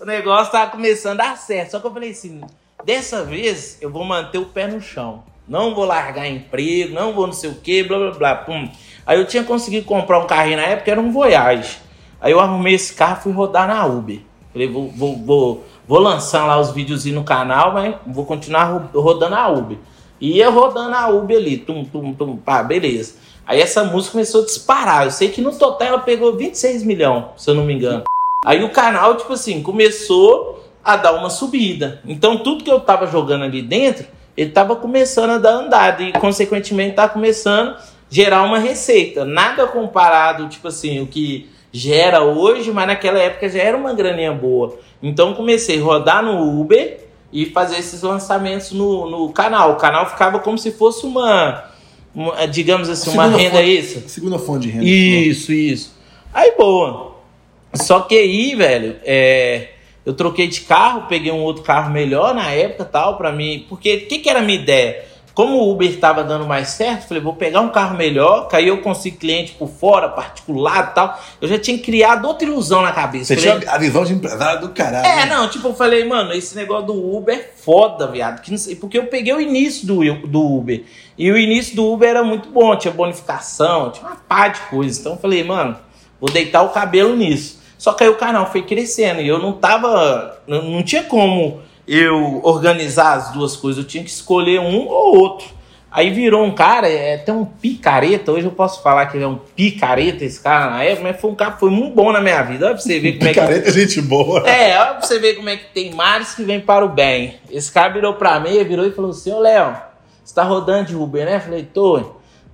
O 0.00 0.04
negócio 0.04 0.52
tava 0.52 0.70
começando 0.70 1.20
a 1.20 1.24
dar 1.24 1.36
certo. 1.36 1.72
Só 1.72 1.80
que 1.80 1.86
eu 1.86 1.92
falei 1.92 2.10
assim, 2.10 2.40
dessa 2.84 3.24
vez 3.24 3.78
eu 3.80 3.90
vou 3.90 4.04
manter 4.04 4.38
o 4.38 4.46
pé 4.46 4.66
no 4.68 4.80
chão. 4.80 5.24
Não 5.48 5.74
vou 5.74 5.84
largar 5.84 6.26
emprego, 6.28 6.94
não 6.94 7.12
vou 7.12 7.26
não 7.26 7.32
sei 7.34 7.50
o 7.50 7.54
que, 7.56 7.82
blá 7.82 7.98
blá 7.98 8.10
blá. 8.12 8.34
Pum. 8.36 8.68
Aí 9.06 9.18
eu 9.18 9.26
tinha 9.26 9.42
conseguido 9.44 9.84
comprar 9.86 10.18
um 10.20 10.26
carrinho 10.26 10.56
na 10.58 10.64
época, 10.64 10.90
era 10.90 11.00
um 11.00 11.10
Voyage. 11.12 11.78
Aí 12.20 12.32
eu 12.32 12.38
arrumei 12.40 12.74
esse 12.74 12.94
carro 12.94 13.20
fui 13.22 13.32
rodar 13.32 13.66
na 13.66 13.84
Uber. 13.84 14.20
Falei, 14.52 14.68
vou, 14.68 14.88
vou, 14.90 15.16
vou, 15.16 15.64
vou 15.88 15.98
lançar 15.98 16.46
lá 16.46 16.60
os 16.60 16.70
vídeos 16.70 17.04
no 17.06 17.24
canal, 17.24 17.72
mas 17.72 17.94
vou 18.06 18.24
continuar 18.24 18.64
ro- 18.64 19.00
rodando 19.00 19.34
a 19.34 19.48
Uber. 19.48 19.78
E 20.20 20.36
ia 20.36 20.48
rodando 20.50 20.94
a 20.94 21.08
Uber 21.08 21.36
ali, 21.36 21.56
tum, 21.56 21.84
tum, 21.84 22.12
tum, 22.14 22.36
pá, 22.36 22.62
beleza. 22.62 23.14
Aí 23.44 23.60
essa 23.60 23.82
música 23.82 24.12
começou 24.12 24.42
a 24.42 24.44
disparar. 24.44 25.04
Eu 25.06 25.10
sei 25.10 25.30
que 25.30 25.40
no 25.40 25.50
total 25.52 25.88
ela 25.88 25.98
pegou 25.98 26.36
26 26.36 26.84
milhões, 26.84 27.24
se 27.36 27.50
eu 27.50 27.54
não 27.54 27.64
me 27.64 27.72
engano. 27.74 28.04
Aí 28.44 28.62
o 28.62 28.70
canal, 28.70 29.16
tipo 29.16 29.32
assim, 29.32 29.60
começou 29.62 30.64
a 30.84 30.96
dar 30.96 31.12
uma 31.14 31.28
subida. 31.30 32.00
Então 32.06 32.38
tudo 32.38 32.62
que 32.62 32.70
eu 32.70 32.78
tava 32.78 33.06
jogando 33.08 33.42
ali 33.44 33.62
dentro, 33.62 34.06
ele 34.36 34.50
tava 34.50 34.76
começando 34.76 35.30
a 35.30 35.38
dar 35.38 35.52
andada 35.52 36.02
e, 36.02 36.12
consequentemente, 36.12 36.96
tá 36.96 37.08
começando 37.08 37.70
a 37.70 37.78
gerar 38.10 38.42
uma 38.42 38.58
receita. 38.58 39.24
Nada 39.24 39.66
comparado, 39.66 40.48
tipo 40.48 40.68
assim, 40.68 41.00
o 41.00 41.06
que 41.06 41.48
gera 41.72 42.22
hoje, 42.22 42.70
mas 42.70 42.86
naquela 42.86 43.18
época 43.18 43.48
já 43.48 43.60
era 43.60 43.76
uma 43.76 43.94
graninha 43.94 44.32
boa. 44.32 44.78
Então 45.02 45.34
comecei 45.34 45.80
a 45.80 45.82
rodar 45.82 46.22
no 46.22 46.60
Uber 46.60 47.00
e 47.32 47.46
fazer 47.46 47.78
esses 47.78 48.02
lançamentos 48.02 48.72
no, 48.72 49.08
no 49.08 49.32
canal. 49.32 49.72
O 49.72 49.76
canal 49.76 50.08
ficava 50.08 50.38
como 50.38 50.58
se 50.58 50.70
fosse 50.72 51.06
uma, 51.06 51.64
uma, 52.14 52.46
digamos 52.46 52.88
assim, 52.90 53.10
uma 53.10 53.24
Segunda 53.24 53.42
renda 53.42 53.56
fonte- 53.58 53.70
extra. 53.76 54.08
Segunda 54.08 54.38
fonte 54.38 54.66
de 54.66 54.70
renda. 54.70 54.84
Isso, 54.84 55.52
isso. 55.52 55.96
Aí, 56.32 56.52
boa. 56.56 57.16
Só 57.74 58.00
que 58.00 58.14
aí, 58.18 58.54
velho, 58.54 58.96
é, 59.02 59.70
eu 60.04 60.12
troquei 60.12 60.48
de 60.48 60.62
carro, 60.62 61.06
peguei 61.08 61.30
um 61.30 61.42
outro 61.42 61.62
carro 61.62 61.90
melhor 61.90 62.34
na 62.34 62.50
época 62.50 62.84
tal, 62.84 63.16
pra 63.16 63.30
mim. 63.30 63.66
Porque 63.68 63.94
o 63.94 64.06
que, 64.08 64.18
que 64.18 64.28
era 64.28 64.40
a 64.40 64.42
minha 64.42 64.58
ideia? 64.58 65.12
Como 65.34 65.56
o 65.56 65.72
Uber 65.72 65.98
tava 65.98 66.22
dando 66.22 66.46
mais 66.46 66.68
certo, 66.68 67.08
falei, 67.08 67.22
vou 67.22 67.34
pegar 67.34 67.62
um 67.62 67.70
carro 67.70 67.96
melhor, 67.96 68.48
que 68.48 68.56
aí 68.56 68.68
eu 68.68 68.82
consigo 68.82 69.16
cliente 69.16 69.52
por 69.52 69.68
fora, 69.68 70.08
particular 70.10 70.90
e 70.90 70.94
tal. 70.94 71.18
Eu 71.40 71.48
já 71.48 71.58
tinha 71.58 71.78
criado 71.78 72.26
outra 72.26 72.46
ilusão 72.46 72.82
na 72.82 72.92
cabeça. 72.92 73.34
Você 73.34 73.40
Falei, 73.40 73.60
tinha 73.60 73.72
a 73.72 73.78
visão 73.78 74.04
de 74.04 74.12
empresário 74.12 74.60
do 74.60 74.68
caralho. 74.70 75.06
é, 75.06 75.24
né? 75.24 75.26
não, 75.26 75.48
tipo, 75.48 75.68
eu 75.68 75.74
falei, 75.74 76.04
mano, 76.04 76.34
esse 76.34 76.54
negócio 76.54 76.88
do 76.88 77.16
Uber 77.16 77.34
é 77.34 77.50
foda, 77.56 78.08
viado. 78.08 78.42
Porque 78.78 78.98
eu 78.98 79.06
peguei 79.06 79.32
o 79.32 79.40
início 79.40 79.86
do, 79.86 80.04
do 80.26 80.54
Uber. 80.54 80.84
E 81.16 81.30
o 81.30 81.38
início 81.38 81.76
do 81.76 81.90
Uber 81.90 82.10
era 82.10 82.22
muito 82.22 82.50
bom, 82.50 82.76
tinha 82.76 82.92
bonificação, 82.92 83.90
tinha 83.90 84.06
uma 84.06 84.16
pá 84.16 84.48
de 84.48 84.60
coisa. 84.62 85.00
Então 85.00 85.12
eu 85.12 85.18
falei, 85.18 85.42
mano, 85.42 85.78
vou 86.20 86.30
deitar 86.30 86.60
o 86.60 86.68
cabelo 86.68 87.16
nisso. 87.16 87.61
Só 87.82 87.92
que 87.94 88.04
aí 88.04 88.08
o 88.08 88.14
canal 88.14 88.48
foi 88.48 88.62
crescendo 88.62 89.20
e 89.20 89.26
eu 89.26 89.40
não 89.40 89.54
tava. 89.54 90.38
Não, 90.46 90.62
não 90.62 90.84
tinha 90.84 91.02
como 91.02 91.60
eu 91.88 92.40
organizar 92.44 93.14
as 93.14 93.32
duas 93.32 93.56
coisas, 93.56 93.82
eu 93.82 93.88
tinha 93.88 94.04
que 94.04 94.08
escolher 94.08 94.60
um 94.60 94.86
ou 94.86 95.18
outro. 95.18 95.48
Aí 95.90 96.10
virou 96.10 96.44
um 96.44 96.54
cara, 96.54 96.88
é 96.88 97.16
até 97.16 97.32
um 97.32 97.44
picareta. 97.44 98.30
Hoje 98.30 98.46
eu 98.46 98.52
posso 98.52 98.84
falar 98.84 99.06
que 99.06 99.16
ele 99.16 99.24
é 99.24 99.26
um 99.26 99.40
picareta, 99.56 100.24
esse 100.24 100.40
cara 100.40 100.70
na 100.70 100.84
época, 100.84 101.08
mas 101.08 101.20
foi 101.20 101.32
um 101.32 101.34
cara 101.34 101.50
que 101.54 101.58
foi 101.58 101.70
muito 101.70 101.92
bom 101.92 102.12
na 102.12 102.20
minha 102.20 102.40
vida. 102.42 102.66
Olha 102.66 102.74
pra 102.76 102.84
você 102.84 103.00
ver 103.00 103.18
como 103.18 103.24
é 103.28 103.34
que 103.34 103.40
Picareta 103.40 103.68
é 103.68 103.72
gente 103.72 104.00
boa. 104.00 104.48
é, 104.48 104.78
olha 104.78 104.94
pra 104.94 105.02
você 105.02 105.18
ver 105.18 105.34
como 105.34 105.48
é 105.48 105.56
que 105.56 105.64
tem 105.74 105.92
mares 105.92 106.36
que 106.36 106.44
vem 106.44 106.60
para 106.60 106.84
o 106.84 106.88
bem. 106.88 107.34
Esse 107.50 107.72
cara 107.72 107.92
virou 107.92 108.14
pra 108.14 108.38
mim, 108.38 108.62
virou 108.62 108.86
e 108.86 108.92
falou 108.92 109.10
assim, 109.10 109.32
ô 109.32 109.40
Léo, 109.40 109.76
você 110.22 110.32
tá 110.32 110.44
rodando 110.44 110.86
de 110.86 110.94
Uber, 110.94 111.26
né? 111.26 111.34
Eu 111.34 111.40
falei, 111.40 111.64
tô. 111.64 112.00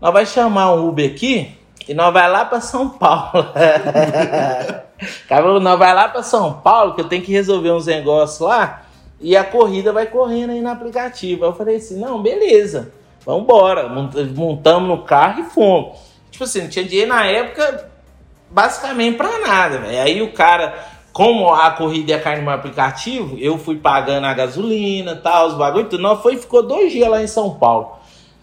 Nós 0.00 0.10
vai 0.10 0.24
chamar 0.24 0.72
um 0.72 0.88
Uber 0.88 1.10
aqui 1.10 1.50
e 1.86 1.92
nós 1.92 2.14
vai 2.14 2.30
lá 2.30 2.46
pra 2.46 2.62
São 2.62 2.88
Paulo. 2.88 3.52
cara 5.28 5.42
falou, 5.44 5.60
nós 5.60 5.78
vai 5.78 5.94
lá 5.94 6.08
pra 6.08 6.22
São 6.22 6.54
Paulo 6.54 6.94
que 6.94 7.00
eu 7.00 7.08
tenho 7.08 7.22
que 7.22 7.32
resolver 7.32 7.70
uns 7.70 7.86
negócios 7.86 8.40
lá 8.40 8.82
e 9.20 9.36
a 9.36 9.44
corrida 9.44 9.92
vai 9.92 10.06
correndo 10.06 10.50
aí 10.50 10.60
no 10.60 10.70
aplicativo. 10.70 11.44
Eu 11.44 11.52
falei 11.52 11.76
assim, 11.76 11.98
não, 11.98 12.22
beleza, 12.22 12.92
vambora. 13.24 13.88
Mont- 13.88 14.14
Montamos 14.34 14.88
no 14.88 15.02
carro 15.04 15.40
e 15.40 15.44
fomos. 15.44 15.98
Tipo 16.30 16.44
assim, 16.44 16.62
não 16.62 16.68
tinha 16.68 16.84
dinheiro 16.84 17.08
na 17.10 17.24
época 17.26 17.88
basicamente 18.50 19.16
pra 19.16 19.38
nada, 19.40 19.78
velho. 19.78 20.02
Aí 20.02 20.22
o 20.22 20.32
cara, 20.32 20.74
como 21.12 21.52
a 21.52 21.70
corrida 21.70 22.12
ia 22.12 22.20
cair 22.20 22.42
no 22.42 22.50
aplicativo, 22.50 23.36
eu 23.38 23.58
fui 23.58 23.76
pagando 23.76 24.26
a 24.26 24.34
gasolina, 24.34 25.16
tal, 25.16 25.48
os 25.48 25.54
bagulho, 25.54 25.88
tudo. 25.88 26.02
Nós 26.02 26.20
foi 26.22 26.36
ficou 26.36 26.62
dois 26.66 26.92
dias 26.92 27.08
lá 27.08 27.22
em 27.22 27.26
São 27.26 27.54
Paulo. 27.54 27.92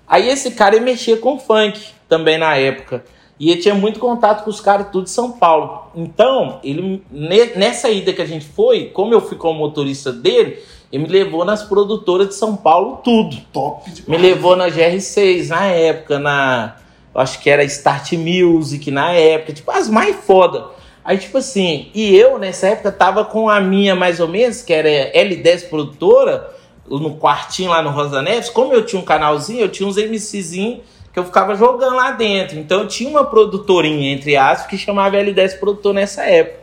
Aí 0.07 0.29
esse 0.29 0.51
cara 0.51 0.79
mexia 0.79 1.17
com 1.17 1.39
funk 1.39 1.81
também 2.07 2.37
na 2.37 2.55
época. 2.55 3.03
E 3.39 3.51
ele 3.51 3.61
tinha 3.61 3.75
muito 3.75 3.99
contato 3.99 4.43
com 4.43 4.49
os 4.49 4.61
caras 4.61 4.87
tudo 4.91 5.03
de 5.05 5.09
São 5.09 5.33
Paulo. 5.33 5.87
Então, 5.95 6.59
ele 6.63 7.03
ne- 7.11 7.51
nessa 7.55 7.89
ida 7.89 8.13
que 8.13 8.21
a 8.21 8.25
gente 8.25 8.45
foi, 8.45 8.85
como 8.85 9.13
eu 9.13 9.19
fui 9.21 9.37
como 9.37 9.59
motorista 9.59 10.11
dele, 10.11 10.57
ele 10.91 11.03
me 11.03 11.09
levou 11.09 11.43
nas 11.43 11.61
produtoras 11.63 12.29
de 12.29 12.35
São 12.35 12.55
Paulo 12.55 13.01
tudo. 13.03 13.35
Top 13.51 13.89
de 13.91 14.09
Me 14.09 14.17
levou 14.17 14.55
na 14.55 14.69
GR6 14.69 15.49
na 15.49 15.65
época, 15.65 16.17
na. 16.17 16.77
eu 17.13 17.19
Acho 17.19 17.39
que 17.41 17.49
era 17.49 17.63
Start 17.65 18.13
Music 18.13 18.89
na 18.89 19.11
época, 19.11 19.51
tipo, 19.51 19.69
as 19.71 19.89
mais 19.89 20.15
foda. 20.15 20.67
Aí, 21.03 21.17
tipo 21.17 21.37
assim, 21.37 21.89
e 21.93 22.15
eu 22.15 22.39
nessa 22.39 22.67
época 22.67 22.91
tava 22.91 23.25
com 23.25 23.49
a 23.49 23.59
minha 23.59 23.95
mais 23.95 24.19
ou 24.19 24.27
menos, 24.27 24.61
que 24.61 24.73
era 24.73 24.89
L10 25.13 25.67
produtora, 25.69 26.49
no 26.89 27.17
quartinho 27.17 27.69
lá 27.71 27.81
no 27.81 27.89
Rosa 27.89 28.21
Neves. 28.21 28.49
Como 28.49 28.73
eu 28.73 28.85
tinha 28.85 28.99
um 29.01 29.05
canalzinho, 29.05 29.61
eu 29.61 29.69
tinha 29.69 29.87
uns 29.87 29.97
MCzinhos 29.97 30.79
que 31.15 31.19
eu 31.19 31.23
ficava 31.23 31.55
jogando 31.55 31.95
lá 31.95 32.11
dentro. 32.11 32.59
Então 32.59 32.81
eu 32.81 32.89
tinha 32.89 33.09
uma 33.09 33.23
produtorinha, 33.23 34.11
entre 34.11 34.35
aspas, 34.35 34.67
que 34.67 34.77
chamava 34.77 35.15
L10 35.15 35.57
Produtor 35.57 35.93
nessa 35.93 36.25
época. 36.25 36.59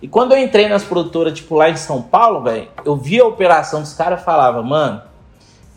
E 0.00 0.08
quando 0.08 0.32
eu 0.32 0.38
entrei 0.38 0.66
nas 0.68 0.82
produtoras, 0.82 1.34
tipo, 1.34 1.54
lá 1.54 1.68
em 1.68 1.76
São 1.76 2.00
Paulo, 2.00 2.42
velho, 2.44 2.66
eu 2.82 2.96
vi 2.96 3.20
a 3.20 3.26
operação 3.26 3.82
dos 3.82 3.92
caras 3.92 4.24
falava, 4.24 4.62
mano, 4.62 5.02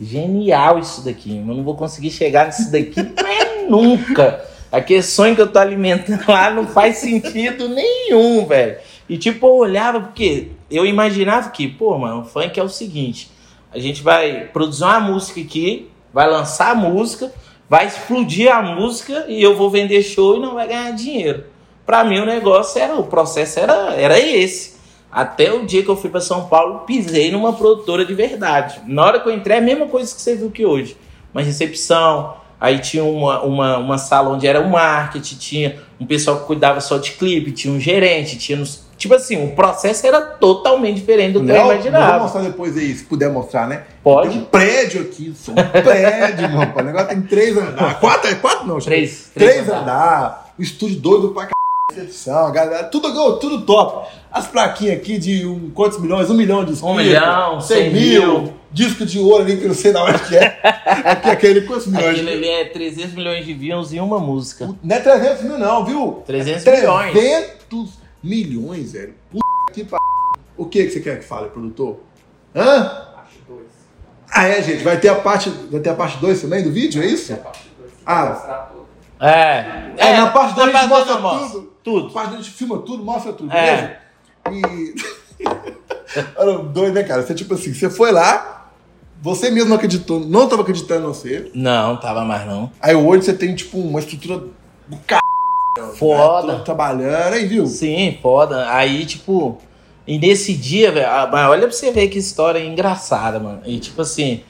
genial 0.00 0.78
isso 0.78 1.04
daqui, 1.04 1.36
eu 1.36 1.54
não 1.54 1.62
vou 1.62 1.76
conseguir 1.76 2.10
chegar 2.10 2.46
nisso 2.46 2.72
daqui 2.72 2.94
nunca. 3.68 4.42
Aquele 4.72 5.02
sonho 5.02 5.36
que 5.36 5.42
eu 5.42 5.52
tô 5.52 5.58
alimentando 5.58 6.24
lá 6.26 6.50
não 6.50 6.66
faz 6.66 6.96
sentido 6.96 7.68
nenhum, 7.68 8.46
velho. 8.46 8.78
E 9.06 9.18
tipo, 9.18 9.46
eu 9.46 9.54
olhava 9.56 10.00
porque 10.00 10.48
eu 10.70 10.86
imaginava 10.86 11.50
que, 11.50 11.68
pô, 11.68 11.98
mano, 11.98 12.22
o 12.22 12.24
funk 12.24 12.58
é 12.58 12.62
o 12.62 12.70
seguinte: 12.70 13.30
a 13.70 13.78
gente 13.78 14.02
vai 14.02 14.48
produzir 14.50 14.84
uma 14.84 15.00
música 15.00 15.42
aqui, 15.42 15.90
vai 16.10 16.26
lançar 16.26 16.70
a 16.70 16.74
música, 16.74 17.30
vai 17.68 17.86
explodir 17.86 18.52
a 18.52 18.62
música 18.62 19.24
e 19.28 19.42
eu 19.42 19.56
vou 19.56 19.70
vender 19.70 20.02
show 20.02 20.36
e 20.36 20.40
não 20.40 20.54
vai 20.54 20.68
ganhar 20.68 20.90
dinheiro. 20.92 21.44
Pra 21.86 22.04
mim 22.04 22.20
o 22.20 22.26
negócio 22.26 22.80
era, 22.80 22.94
o 22.94 23.04
processo 23.04 23.60
era, 23.60 23.94
era 23.94 24.18
esse. 24.18 24.74
Até 25.10 25.52
o 25.52 25.64
dia 25.64 25.82
que 25.82 25.88
eu 25.88 25.96
fui 25.96 26.10
pra 26.10 26.20
São 26.20 26.48
Paulo, 26.48 26.80
pisei 26.80 27.30
numa 27.30 27.52
produtora 27.52 28.04
de 28.04 28.14
verdade. 28.14 28.80
Na 28.86 29.04
hora 29.04 29.20
que 29.20 29.28
eu 29.28 29.32
entrei, 29.32 29.56
é 29.56 29.60
a 29.60 29.62
mesma 29.62 29.86
coisa 29.86 30.12
que 30.12 30.20
você 30.20 30.34
viu 30.34 30.50
que 30.50 30.66
hoje. 30.66 30.96
Uma 31.32 31.42
recepção, 31.42 32.34
aí 32.60 32.80
tinha 32.80 33.04
uma, 33.04 33.42
uma, 33.42 33.78
uma 33.78 33.98
sala 33.98 34.30
onde 34.30 34.46
era 34.46 34.60
o 34.60 34.68
marketing, 34.68 35.36
tinha 35.36 35.82
um 36.00 36.06
pessoal 36.06 36.40
que 36.40 36.46
cuidava 36.46 36.80
só 36.80 36.98
de 36.98 37.12
clipe, 37.12 37.52
tinha 37.52 37.72
um 37.72 37.78
gerente, 37.78 38.36
tinha 38.38 38.58
nos, 38.58 38.83
Tipo 39.04 39.16
assim, 39.16 39.44
o 39.44 39.48
processo 39.54 40.06
era 40.06 40.18
totalmente 40.22 40.94
diferente 40.96 41.34
do 41.34 41.44
que 41.44 41.50
eu 41.50 41.54
Não, 41.54 41.64
Vou 41.64 41.74
imaginava. 41.74 42.22
mostrar 42.22 42.40
depois 42.40 42.74
aí, 42.74 42.94
se 42.94 43.04
puder 43.04 43.30
mostrar, 43.30 43.68
né? 43.68 43.82
Pode. 44.02 44.30
Tem 44.30 44.38
um 44.38 44.44
prédio 44.46 45.02
aqui, 45.02 45.34
só 45.36 45.52
um 45.52 45.54
prédio, 45.56 46.48
mano. 46.48 46.72
O 46.74 46.82
negócio 46.82 47.08
tem 47.08 47.20
três 47.20 47.54
andares. 47.54 47.98
Quatro, 47.98 48.30
é 48.30 48.34
quatro 48.36 48.66
não, 48.66 48.78
Três. 48.78 49.30
Três, 49.34 49.52
Três 49.56 49.68
andares. 49.68 50.36
O 50.58 50.62
estúdio 50.62 50.96
doido 51.00 51.32
pra 51.32 51.42
c... 51.44 51.50
recepção, 51.92 52.50
galera. 52.50 52.84
Tudo, 52.84 53.36
tudo 53.38 53.60
top. 53.66 54.08
As 54.32 54.46
plaquinhas 54.46 54.96
aqui 54.96 55.18
de 55.18 55.44
um, 55.46 55.68
quantos 55.74 56.00
milhões? 56.00 56.30
Um 56.30 56.34
milhão 56.34 56.64
de 56.64 56.72
inscritos. 56.72 56.96
milhão, 56.96 57.60
cem 57.60 57.92
mil. 57.92 58.40
mil. 58.40 58.54
Disco 58.72 59.04
de 59.04 59.18
ouro 59.18 59.42
ali 59.42 59.58
que 59.58 59.64
eu 59.64 59.68
não 59.68 59.74
sei 59.74 59.92
na 59.92 60.02
hora 60.02 60.18
que 60.18 60.34
é. 60.34 60.58
Aqui 60.64 61.28
aquele, 61.28 61.60
quantos 61.60 61.88
milhões? 61.88 62.12
Aquilo 62.14 62.30
ali 62.30 62.48
é 62.48 62.64
300 62.64 63.12
milhões 63.12 63.44
de 63.44 63.52
views 63.52 63.92
em 63.92 64.00
uma 64.00 64.18
música. 64.18 64.70
Não 64.82 64.96
é 64.96 64.98
300 65.00 65.42
mil 65.42 65.58
não, 65.58 65.84
viu? 65.84 66.22
300 66.26 66.66
é 66.66 66.76
milhões. 66.80 67.12
300 67.12 68.03
milhões, 68.24 68.92
velho. 68.92 69.14
Puta 69.30 69.44
que 69.72 69.84
p... 69.84 69.96
O 70.56 70.66
que, 70.66 70.84
que 70.84 70.90
você 70.90 71.00
quer 71.00 71.18
que 71.18 71.24
fale, 71.24 71.48
produtor? 71.50 72.00
Hã? 72.54 72.84
Parte 73.14 73.38
2. 73.46 73.60
Ah, 74.30 74.46
é, 74.48 74.62
gente. 74.62 74.82
Vai 74.82 74.98
ter 74.98 75.08
a 75.08 75.16
parte, 75.16 75.50
vai 75.70 75.80
ter 75.80 75.90
a 75.90 75.94
parte 75.94 76.18
2 76.18 76.40
também 76.40 76.62
do 76.62 76.70
vídeo, 76.70 77.02
é 77.02 77.06
isso? 77.06 77.32
É 77.32 77.34
a 77.34 77.38
parte 77.38 77.68
2. 77.78 77.92
Ah. 78.06 78.24
Mostrar 78.26 78.58
tudo. 78.72 78.84
É. 79.20 79.92
É, 79.96 80.16
na 80.16 80.30
parte 80.30 80.54
dois 80.54 80.74
a 80.74 80.78
gente 80.80 80.88
dois 80.88 81.20
mostra 81.20 81.48
tudo. 81.48 81.72
Tudo. 81.82 82.06
A 82.08 82.10
parte 82.10 82.28
2 82.30 82.40
a 82.40 82.42
gente 82.42 82.54
filma 82.54 82.78
tudo, 82.78 83.04
mostra 83.04 83.32
tudo, 83.32 83.52
É. 83.52 84.00
beleza? 84.50 84.64
E. 84.70 84.94
Era 86.36 86.58
doido, 86.58 86.94
né, 86.94 87.02
cara? 87.02 87.22
Você, 87.22 87.34
tipo 87.34 87.54
assim, 87.54 87.72
você 87.74 87.90
foi 87.90 88.12
lá, 88.12 88.70
você 89.20 89.50
mesmo 89.50 89.70
não 89.70 89.76
acreditou, 89.76 90.20
não 90.20 90.48
tava 90.48 90.62
acreditando 90.62 91.04
em 91.04 91.08
você. 91.08 91.50
Não, 91.54 91.96
tava 91.96 92.24
mais 92.24 92.46
não. 92.46 92.70
Aí 92.80 92.94
hoje 92.94 93.24
você 93.24 93.32
tem, 93.34 93.54
tipo, 93.54 93.78
uma 93.78 93.98
estrutura 93.98 94.38
do 94.86 94.96
c. 94.96 95.18
Foda. 95.96 96.54
Né? 96.54 96.62
Trabalhando, 96.64 97.34
aí, 97.34 97.46
viu? 97.46 97.66
Sim, 97.66 98.18
foda. 98.22 98.70
Aí, 98.70 99.04
tipo, 99.04 99.60
e 100.06 100.18
nesse 100.18 100.54
dia, 100.54 100.92
velho, 100.92 101.08
olha 101.32 101.62
pra 101.62 101.70
você 101.70 101.90
ver 101.90 102.08
que 102.08 102.18
história 102.18 102.58
engraçada, 102.58 103.40
mano. 103.40 103.62
E 103.64 103.78
tipo 103.78 104.02
assim, 104.02 104.42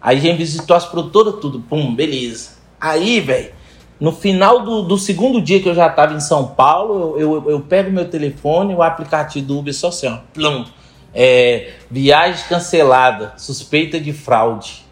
aí 0.00 0.18
a 0.18 0.20
gente 0.20 0.38
visitou 0.38 0.76
as 0.76 0.86
produtoras, 0.86 1.34
tudo, 1.40 1.60
pum, 1.60 1.94
beleza. 1.94 2.50
Aí, 2.80 3.20
velho, 3.20 3.52
no 3.98 4.12
final 4.12 4.62
do, 4.64 4.82
do 4.82 4.96
segundo 4.96 5.40
dia 5.40 5.60
que 5.60 5.68
eu 5.68 5.74
já 5.74 5.88
tava 5.88 6.14
em 6.14 6.20
São 6.20 6.46
Paulo, 6.46 7.18
eu, 7.18 7.34
eu, 7.34 7.50
eu 7.50 7.60
pego 7.60 7.90
meu 7.90 8.08
telefone, 8.08 8.74
o 8.74 8.82
aplicativo 8.82 9.46
do 9.46 9.58
Uber 9.58 9.74
só 9.74 9.88
assim, 9.88 10.06
ó, 10.06 10.18
plum. 10.32 10.64
É, 11.12 11.72
viagem 11.90 12.44
cancelada, 12.48 13.34
suspeita 13.36 13.98
de 13.98 14.12
fraude. 14.12 14.84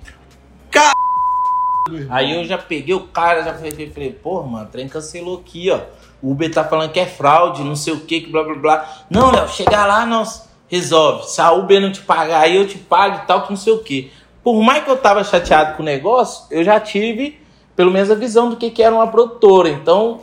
Aí 2.11 2.35
eu 2.35 2.45
já 2.45 2.59
peguei 2.59 2.95
o 2.95 3.01
cara, 3.01 3.43
já 3.43 3.55
falei, 3.55 3.91
falei 3.91 4.13
pô, 4.13 4.43
mano, 4.43 4.67
o 4.67 4.69
trem 4.69 4.89
cancelou 4.89 5.39
aqui, 5.39 5.71
ó. 5.71 5.81
O 6.21 6.33
Uber 6.33 6.53
tá 6.53 6.65
falando 6.65 6.91
que 6.91 7.01
é 7.01 7.07
fraude, 7.07 7.63
não 7.63 7.77
sei 7.77 7.93
o 7.93 8.01
que, 8.01 8.23
que 8.23 8.31
blá 8.31 8.43
blá 8.43 8.55
blá. 8.55 9.05
Não, 9.09 9.31
Léo, 9.31 9.49
chegar 9.49 9.87
lá, 9.87 10.05
nós 10.05 10.49
resolve. 10.69 11.29
Se 11.29 11.41
a 11.41 11.53
Uber 11.53 11.81
não 11.81 11.93
te 11.93 12.01
pagar, 12.01 12.41
aí 12.41 12.57
eu 12.57 12.67
te 12.67 12.79
pago 12.79 13.23
e 13.23 13.27
tal, 13.27 13.43
que 13.43 13.51
não 13.51 13.57
sei 13.57 13.73
o 13.73 13.79
que. 13.79 14.11
Por 14.43 14.63
mais 14.63 14.85
que 14.85 14.91
eu 14.91 14.97
tava 14.97 15.23
chateado 15.25 15.77
com 15.77 15.83
o 15.83 15.87
negócio, 15.87 16.47
eu 16.51 16.65
já 16.65 16.81
tive 16.81 17.41
pelo 17.77 17.93
menos 17.93 18.11
a 18.11 18.15
visão 18.17 18.51
do 18.51 18.57
que, 18.57 18.71
que 18.71 18.83
era 18.83 18.95
uma 18.95 19.07
produtora. 19.07 19.69
Então, 19.69 20.23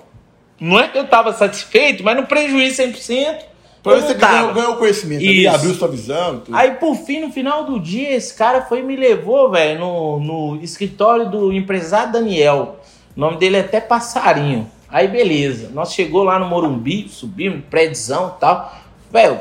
não 0.59 0.77
é 0.77 0.89
que 0.89 0.97
eu 0.97 1.07
tava 1.07 1.31
satisfeito, 1.31 2.03
mas 2.03 2.15
no 2.17 2.25
prejuízo 2.25 2.81
100%. 2.83 3.54
Pra 3.85 4.01
você 4.01 4.15
ganhou, 4.15 4.51
ganhou 4.51 4.75
conhecimento, 4.77 5.19
ali, 5.19 5.45
Isso. 5.45 5.55
abriu 5.55 5.73
sua 5.75 5.87
visão. 5.87 6.39
Tudo. 6.39 6.57
Aí, 6.57 6.71
por 6.71 6.95
fim, 6.95 7.19
no 7.19 7.31
final 7.31 7.65
do 7.65 7.79
dia, 7.79 8.15
esse 8.15 8.33
cara 8.33 8.63
foi 8.63 8.79
e 8.79 8.83
me 8.83 8.95
levou, 8.95 9.51
velho, 9.51 9.79
no, 9.79 10.19
no 10.19 10.63
escritório 10.63 11.29
do 11.29 11.53
empresário 11.53 12.11
Daniel. 12.11 12.79
O 13.15 13.19
nome 13.19 13.37
dele 13.37 13.57
é 13.57 13.59
até 13.59 13.79
Passarinho. 13.79 14.67
Aí, 14.89 15.07
beleza. 15.07 15.69
Nós 15.71 15.93
chegou 15.93 16.23
lá 16.23 16.39
no 16.39 16.47
Morumbi, 16.47 17.07
subimos, 17.07 17.63
prédiozão 17.69 18.33
e 18.35 18.39
tal. 18.39 18.75
Velho, 19.11 19.39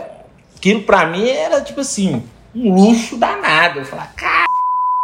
aquilo 0.55 0.83
pra 0.83 1.07
mim 1.07 1.27
era, 1.27 1.63
tipo 1.63 1.81
assim, 1.81 2.23
um 2.55 2.75
luxo 2.75 3.17
danado. 3.17 3.79
Eu 3.79 3.87
falei, 3.87 4.05
cara, 4.15 4.47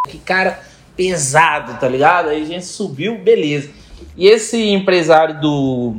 que 0.07 0.19
cara 0.19 0.61
pesado, 0.95 1.81
tá 1.81 1.89
ligado? 1.89 2.29
Aí 2.29 2.43
a 2.43 2.47
gente 2.47 2.67
subiu, 2.67 3.17
beleza. 3.17 3.71
E 4.15 4.27
esse 4.27 4.69
empresário 4.69 5.41
do, 5.41 5.97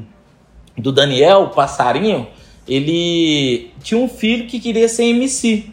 do 0.78 0.92
Daniel, 0.92 1.42
o 1.42 1.50
Passarinho, 1.50 2.28
ele 2.68 3.72
tinha 3.82 4.00
um 4.00 4.08
filho 4.08 4.48
que 4.48 4.60
queria 4.60 4.88
ser 4.88 5.06
MC. 5.06 5.66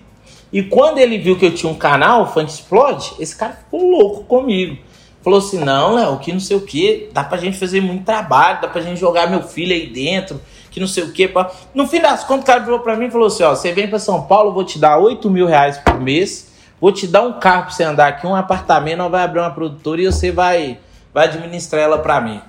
E 0.52 0.62
quando 0.62 0.98
ele 0.98 1.18
viu 1.18 1.36
que 1.38 1.44
eu 1.44 1.54
tinha 1.54 1.70
um 1.70 1.74
canal, 1.76 2.32
Funk 2.32 2.50
Explode, 2.50 3.12
esse 3.18 3.36
cara 3.36 3.52
ficou 3.52 3.88
louco 3.90 4.24
comigo. 4.24 4.78
Falou 5.22 5.38
assim: 5.40 5.58
não, 5.62 5.94
Léo, 5.94 6.18
que 6.18 6.32
não 6.32 6.40
sei 6.40 6.56
o 6.56 6.60
que, 6.62 7.10
dá 7.12 7.22
pra 7.22 7.36
gente 7.38 7.58
fazer 7.58 7.80
muito 7.82 8.04
trabalho, 8.04 8.60
dá 8.62 8.68
pra 8.68 8.80
gente 8.80 8.98
jogar 8.98 9.28
meu 9.28 9.42
filho 9.42 9.74
aí 9.74 9.86
dentro, 9.88 10.40
que 10.70 10.80
não 10.80 10.86
sei 10.86 11.04
o 11.04 11.12
que. 11.12 11.30
No 11.74 11.86
fim 11.86 12.00
das 12.00 12.24
contas, 12.24 12.44
o 12.44 12.46
cara 12.46 12.60
virou 12.60 12.80
pra 12.80 12.96
mim 12.96 13.06
e 13.06 13.10
falou 13.10 13.26
assim: 13.26 13.42
ó, 13.42 13.50
você 13.54 13.72
vem 13.72 13.88
pra 13.88 13.98
São 13.98 14.22
Paulo, 14.22 14.50
eu 14.50 14.54
vou 14.54 14.64
te 14.64 14.78
dar 14.78 14.96
8 14.98 15.28
mil 15.28 15.46
reais 15.46 15.76
por 15.78 16.00
mês, 16.00 16.50
vou 16.80 16.92
te 16.92 17.06
dar 17.06 17.22
um 17.22 17.38
carro 17.38 17.64
pra 17.64 17.70
você 17.72 17.84
andar 17.84 18.08
aqui, 18.08 18.26
um 18.26 18.34
apartamento, 18.34 18.96
nós 18.98 19.10
vai 19.10 19.22
abrir 19.24 19.40
uma 19.40 19.50
produtora 19.50 20.00
e 20.00 20.06
você 20.06 20.30
vai, 20.32 20.78
vai 21.12 21.26
administrar 21.26 21.82
ela 21.82 21.98
pra 21.98 22.22
mim. 22.22 22.40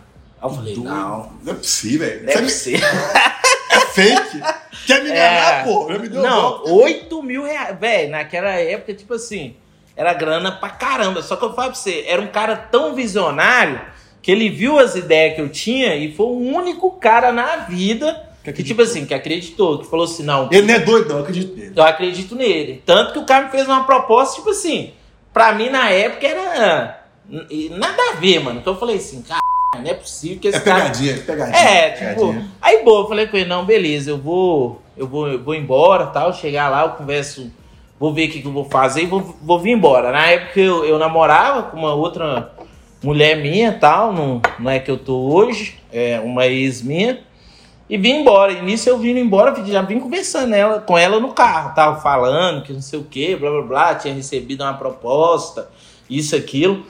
Aí 0.42 0.50
eu 0.50 0.50
falei: 0.50 0.76
não, 0.78 1.30
Não 1.44 1.52
é 1.52 1.56
possível, 1.56 2.08
velho. 2.08 2.26
deve 2.26 2.48
Você 2.50 2.78
ser. 2.78 2.84
é 2.86 3.30
fake. 3.94 4.42
Quer 4.86 5.04
me 5.04 5.10
enganar, 5.12 5.62
É. 5.62 5.64
pô? 5.64 5.88
Já 5.92 6.00
me 6.00 6.08
deu 6.10 6.22
Não, 6.22 6.42
golpe. 6.60 6.70
8 6.72 7.24
mil 7.24 7.44
reais. 7.44 7.78
Velho, 7.80 8.12
naquela 8.12 8.50
época, 8.52 8.94
tipo 8.94 9.14
assim, 9.14 9.56
era 9.96 10.14
grana 10.14 10.52
pra 10.52 10.70
caramba. 10.70 11.22
Só 11.22 11.36
que 11.36 11.44
eu 11.46 11.54
falo 11.54 11.70
pra 11.72 11.76
você, 11.80 12.06
era 12.08 12.22
um 12.22 12.28
cara 12.28 12.56
tão 12.56 12.94
visionário 12.96 13.80
que 14.22 14.32
ele 14.32 14.50
viu 14.50 14.78
as 14.80 14.96
ideias 14.96 15.36
que 15.36 15.42
eu 15.42 15.50
tinha 15.50 15.96
e 15.96 16.14
foi 16.14 16.26
o 16.26 16.38
único 16.40 16.92
cara 16.92 17.32
na 17.32 17.56
vida 17.58 18.28
Que 18.44 18.52
que, 18.54 18.64
tipo 18.64 18.82
assim, 18.82 19.06
que 19.06 19.14
acreditou, 19.14 19.80
que 19.80 19.88
falou 19.90 20.06
assim, 20.06 20.24
não, 20.24 20.50
Ele 20.52 20.64
não 20.68 20.74
é 20.74 20.80
doido, 20.80 21.10
não, 21.10 21.18
eu 21.18 21.22
acredito 21.24 21.56
nele. 21.56 21.74
eu 21.76 21.84
acredito 21.84 22.36
nele. 22.36 22.84
Tanto 22.86 23.14
que 23.14 23.20
o 23.20 23.26
cara 23.26 23.46
me 23.46 23.52
fez 23.52 23.66
uma 23.68 23.84
proposta, 23.86 24.36
tipo 24.38 24.50
assim, 24.50 24.94
pra 25.34 25.52
mim 25.54 25.70
na 25.70 25.90
época 25.90 26.26
era 26.28 27.00
nada 27.78 28.02
a 28.12 28.16
ver, 28.16 28.40
mano. 28.40 28.60
Então 28.60 28.74
eu 28.74 28.80
falei 28.80 28.96
assim, 28.98 29.22
cara, 29.22 29.40
não 29.76 29.90
é 29.92 29.94
possível 29.94 30.40
que 30.40 30.48
esse 30.48 30.58
É 30.58 30.62
cara 30.62 30.82
pegadinha, 30.82 31.14
é 31.14 31.18
pegadinha. 31.18 31.58
é, 31.58 31.90
tipo, 31.92 32.06
pegadinha. 32.22 32.48
aí 32.62 32.84
boa, 32.84 33.02
eu 33.04 33.08
falei 33.08 33.28
com 33.28 33.38
ele, 33.38 33.48
não, 33.50 33.66
beleza, 33.66 34.10
eu 34.10 34.18
vou, 34.18 34.82
eu 34.98 35.08
vou, 35.08 35.28
eu 35.28 35.44
vou 35.44 35.54
embora, 35.56 36.08
tal, 36.08 36.34
chegar 36.34 36.70
lá, 36.70 36.84
eu 36.84 36.90
converso, 36.92 37.52
vou 38.00 38.14
ver 38.14 38.28
o 38.28 38.32
que, 38.32 38.42
que 38.42 38.48
eu 38.48 38.52
vou 38.52 38.66
fazer 38.66 39.04
e 39.04 39.06
vou, 39.06 39.36
vou 39.42 39.60
vir 39.60 39.72
embora. 39.72 40.12
Na 40.12 40.26
época 40.28 40.60
eu, 40.60 40.86
eu 40.86 40.98
namorava 40.98 41.64
com 41.64 41.78
uma 41.78 41.94
outra 41.94 42.52
mulher 43.04 43.38
minha, 43.38 43.72
tal, 43.74 44.12
não, 44.12 44.42
não 44.58 44.72
é 44.72 44.80
que 44.80 44.90
eu 44.90 44.98
tô 44.98 45.16
hoje, 45.34 45.80
é 45.92 46.20
uma 46.20 46.48
ex 46.48 46.82
minha, 46.82 47.20
e 47.90 47.98
vim 47.98 48.22
embora. 48.22 48.52
E 48.52 48.62
nisso 48.62 48.90
eu 48.90 48.98
vim 48.98 49.18
embora, 49.18 49.54
já 49.66 49.82
vim 49.84 50.00
conversando 50.00 50.54
ela, 50.56 50.80
com 50.82 50.98
ela 50.98 51.20
no 51.20 51.32
carro, 51.34 51.76
tava 51.76 52.02
falando 52.02 52.64
que 52.64 52.74
não 52.74 52.82
sei 52.82 53.00
o 53.00 53.04
que, 53.04 53.36
blá 53.36 53.50
blá 53.52 53.62
blá, 53.62 53.96
tinha 53.96 54.14
recebido 54.14 54.64
uma 54.64 54.74
proposta, 54.74 55.70
isso, 56.10 56.36
aquilo, 56.36 56.84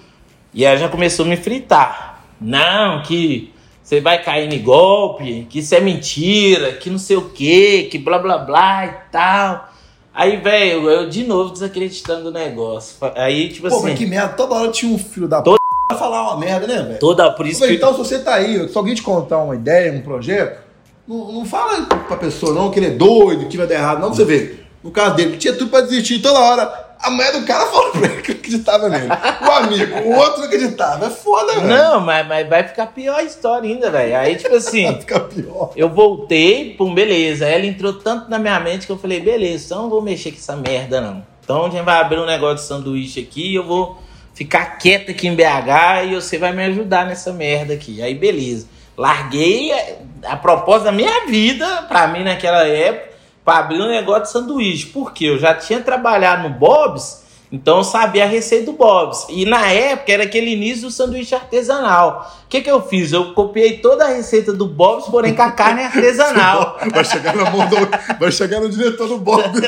e 0.53 0.63
ela 0.65 0.77
já 0.77 0.87
começou 0.89 1.25
a 1.25 1.29
me 1.29 1.35
fritar. 1.37 2.08
Não, 2.39 3.01
que 3.03 3.53
você 3.83 3.99
vai 3.99 4.21
cair 4.23 4.51
em 4.53 4.61
golpe, 4.61 5.47
que 5.49 5.59
isso 5.59 5.73
é 5.75 5.79
mentira, 5.79 6.73
que 6.73 6.89
não 6.89 6.97
sei 6.99 7.17
o 7.17 7.29
que, 7.29 7.83
que 7.83 7.97
blá 7.97 8.19
blá 8.19 8.37
blá 8.37 8.85
e 8.85 9.11
tal. 9.11 9.69
Aí, 10.13 10.37
velho, 10.37 10.89
eu 10.89 11.09
de 11.09 11.23
novo 11.23 11.51
desacreditando 11.51 12.23
do 12.23 12.31
negócio. 12.31 12.95
Aí, 13.15 13.49
tipo 13.49 13.67
Pô, 13.69 13.75
assim, 13.75 13.83
mas 13.89 13.97
que 13.97 14.05
merda, 14.05 14.29
toda 14.33 14.55
hora 14.55 14.71
tinha 14.71 14.93
um 14.93 14.97
filho 14.97 15.27
da 15.27 15.41
Toda- 15.41 15.57
p 15.89 15.95
falar 15.97 16.23
uma 16.33 16.37
merda, 16.39 16.67
né, 16.67 16.81
velho? 16.83 16.99
toda 16.99 17.31
por 17.31 17.47
isso 17.47 17.61
Pô, 17.61 17.67
que. 17.67 17.73
Então, 17.73 17.91
se 17.93 17.97
você 17.99 18.19
tá 18.19 18.35
aí, 18.35 18.67
se 18.69 18.77
alguém 18.77 18.93
te 18.95 19.01
contar 19.01 19.39
uma 19.39 19.55
ideia, 19.55 19.91
um 19.93 20.01
projeto, 20.01 20.59
não, 21.07 21.31
não 21.31 21.45
fala 21.45 21.85
pra 21.85 22.15
pessoa 22.17 22.53
não 22.53 22.69
que 22.69 22.79
ele 22.79 22.87
é 22.87 22.91
doido, 22.91 23.47
que 23.47 23.57
vai 23.57 23.65
dar 23.67 23.75
errado, 23.75 23.99
não, 23.99 24.07
pra 24.09 24.15
você 24.17 24.25
ver. 24.25 24.67
No 24.83 24.91
caso 24.91 25.15
dele, 25.15 25.35
tinha 25.37 25.53
tudo 25.53 25.69
pra 25.71 25.81
desistir 25.81 26.19
toda 26.19 26.39
hora. 26.39 26.88
A 27.01 27.09
mulher 27.09 27.31
do 27.31 27.45
cara 27.45 27.65
falou 27.67 27.91
pra 27.91 28.05
ele 28.07 28.21
que 28.21 28.31
acreditava 28.33 28.89
nele. 28.89 29.07
O 29.07 29.51
amigo, 29.51 29.99
o 29.99 30.15
outro 30.17 30.43
acreditava. 30.43 31.05
É 31.05 31.09
foda, 31.09 31.53
velho. 31.53 31.67
Não, 31.67 32.01
mas, 32.01 32.27
mas 32.27 32.49
vai 32.49 32.67
ficar 32.67 32.87
pior 32.87 33.15
a 33.17 33.23
história 33.23 33.69
ainda, 33.69 33.89
velho. 33.89 34.17
Aí, 34.17 34.35
tipo 34.35 34.53
assim, 34.53 34.85
Fica 34.99 35.19
pior. 35.21 35.71
eu 35.77 35.87
voltei, 35.87 36.75
pum, 36.77 36.93
beleza. 36.93 37.45
Ela 37.45 37.65
entrou 37.65 37.93
tanto 37.93 38.29
na 38.29 38.37
minha 38.37 38.59
mente 38.59 38.85
que 38.85 38.91
eu 38.91 38.97
falei, 38.97 39.21
beleza, 39.21 39.65
então 39.67 39.83
não 39.83 39.89
vou 39.89 40.01
mexer 40.01 40.31
com 40.31 40.37
essa 40.37 40.55
merda, 40.57 40.99
não. 40.99 41.23
Então 41.43 41.65
a 41.65 41.69
gente 41.69 41.83
vai 41.83 41.99
abrir 42.01 42.19
um 42.19 42.25
negócio 42.25 42.57
de 42.57 42.61
sanduíche 42.63 43.21
aqui, 43.21 43.55
eu 43.55 43.63
vou 43.63 43.97
ficar 44.33 44.77
quieto 44.77 45.09
aqui 45.11 45.27
em 45.27 45.35
BH 45.35 46.05
e 46.11 46.15
você 46.15 46.37
vai 46.37 46.51
me 46.51 46.63
ajudar 46.65 47.05
nessa 47.05 47.31
merda 47.31 47.73
aqui. 47.73 48.01
Aí, 48.01 48.13
beleza. 48.13 48.67
Larguei 48.97 49.71
a, 49.71 50.33
a 50.33 50.35
proposta 50.35 50.85
da 50.85 50.91
minha 50.91 51.25
vida, 51.27 51.65
pra 51.87 52.07
mim 52.07 52.23
naquela 52.25 52.67
época, 52.67 53.08
pra 53.49 53.57
abrir 53.57 53.81
um 53.81 53.87
negócio 53.87 54.23
de 54.25 54.29
sanduíche. 54.29 54.85
Porque 54.87 55.25
eu 55.25 55.39
já 55.39 55.55
tinha 55.55 55.81
trabalhado 55.81 56.47
no 56.47 56.53
Bob's 56.53 57.23
Então 57.51 57.79
eu 57.79 57.83
sabia 57.83 58.25
a 58.25 58.27
receita 58.27 58.67
do 58.67 58.73
Bob's. 58.73 59.25
E 59.27 59.43
na 59.43 59.71
época 59.71 60.13
era 60.13 60.23
aquele 60.23 60.51
início 60.51 60.83
do 60.83 60.91
sanduíche 60.91 61.33
artesanal. 61.33 62.31
O 62.45 62.47
que, 62.47 62.61
que 62.61 62.69
eu 62.69 62.79
fiz? 62.79 63.11
Eu 63.11 63.33
copiei 63.33 63.79
toda 63.79 64.05
a 64.05 64.09
receita 64.09 64.53
do 64.53 64.67
Bob's, 64.67 65.07
porém 65.07 65.33
com 65.33 65.41
a 65.41 65.51
carne 65.51 65.83
artesanal. 65.83 66.77
Vai 66.93 67.03
chegar 67.03 67.35
na 67.35 67.49
mão 67.49 67.67
do, 67.67 67.75
vai 68.19 68.31
chegar 68.31 68.59
no 68.59 68.69
diretor 68.69 69.07
do 69.07 69.17
Bob. 69.17 69.59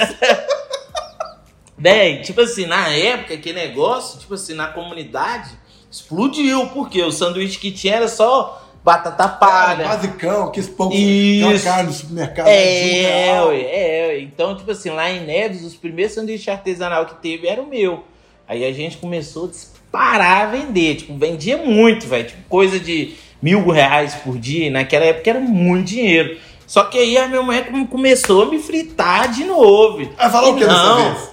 Né? 1.75 2.09
E, 2.11 2.21
tipo 2.21 2.41
assim, 2.41 2.67
na 2.67 2.89
época, 2.89 3.35
que 3.37 3.51
negócio, 3.51 4.19
tipo 4.19 4.35
assim, 4.35 4.53
na 4.53 4.67
comunidade, 4.67 5.49
explodiu, 5.89 6.67
porque 6.67 7.01
o 7.01 7.11
sanduíche 7.11 7.57
que 7.57 7.71
tinha 7.71 7.95
era 7.95 8.07
só 8.07 8.61
batata 8.83 9.27
palha. 9.27 9.87
Basicão, 9.87 10.51
que 10.51 10.59
esse 10.59 10.69
pão 10.71 10.89
Isso. 10.91 11.63
carne 11.63 11.87
do 11.89 11.93
supermercado. 11.93 12.47
É, 12.47 13.27
é, 13.27 13.43
ué, 13.43 13.61
é, 13.61 14.07
ué. 14.07 14.19
Então, 14.21 14.55
tipo 14.55 14.71
assim, 14.71 14.89
lá 14.89 15.09
em 15.11 15.25
Neves, 15.25 15.63
os 15.63 15.75
primeiros 15.75 16.13
sanduíches 16.13 16.47
artesanal 16.47 17.05
que 17.05 17.15
teve 17.15 17.47
era 17.47 17.61
o 17.61 17.67
meu. 17.67 18.03
Aí 18.47 18.65
a 18.65 18.71
gente 18.73 18.97
começou 18.97 19.45
a 19.45 19.49
disparar 19.49 20.41
a 20.41 20.45
vender. 20.47 20.95
Tipo, 20.95 21.17
vendia 21.17 21.57
muito, 21.57 22.07
velho. 22.07 22.27
Tipo, 22.27 22.41
coisa 22.49 22.79
de 22.79 23.13
mil 23.41 23.67
reais 23.69 24.15
por 24.15 24.37
dia. 24.37 24.69
Naquela 24.71 25.05
época 25.05 25.29
era 25.29 25.39
muito 25.39 25.87
dinheiro. 25.87 26.37
Só 26.67 26.83
que 26.85 26.97
aí 26.97 27.17
a 27.17 27.27
minha 27.27 27.41
mãe 27.43 27.63
come- 27.63 27.87
começou 27.87 28.43
a 28.43 28.45
me 28.45 28.57
fritar 28.59 29.29
de 29.31 29.43
novo. 29.43 30.09
Ela 30.17 30.29
falou 30.29 30.53
o 30.53 30.57
que 30.57 30.65
dessa 30.65 30.95
vez? 30.95 31.31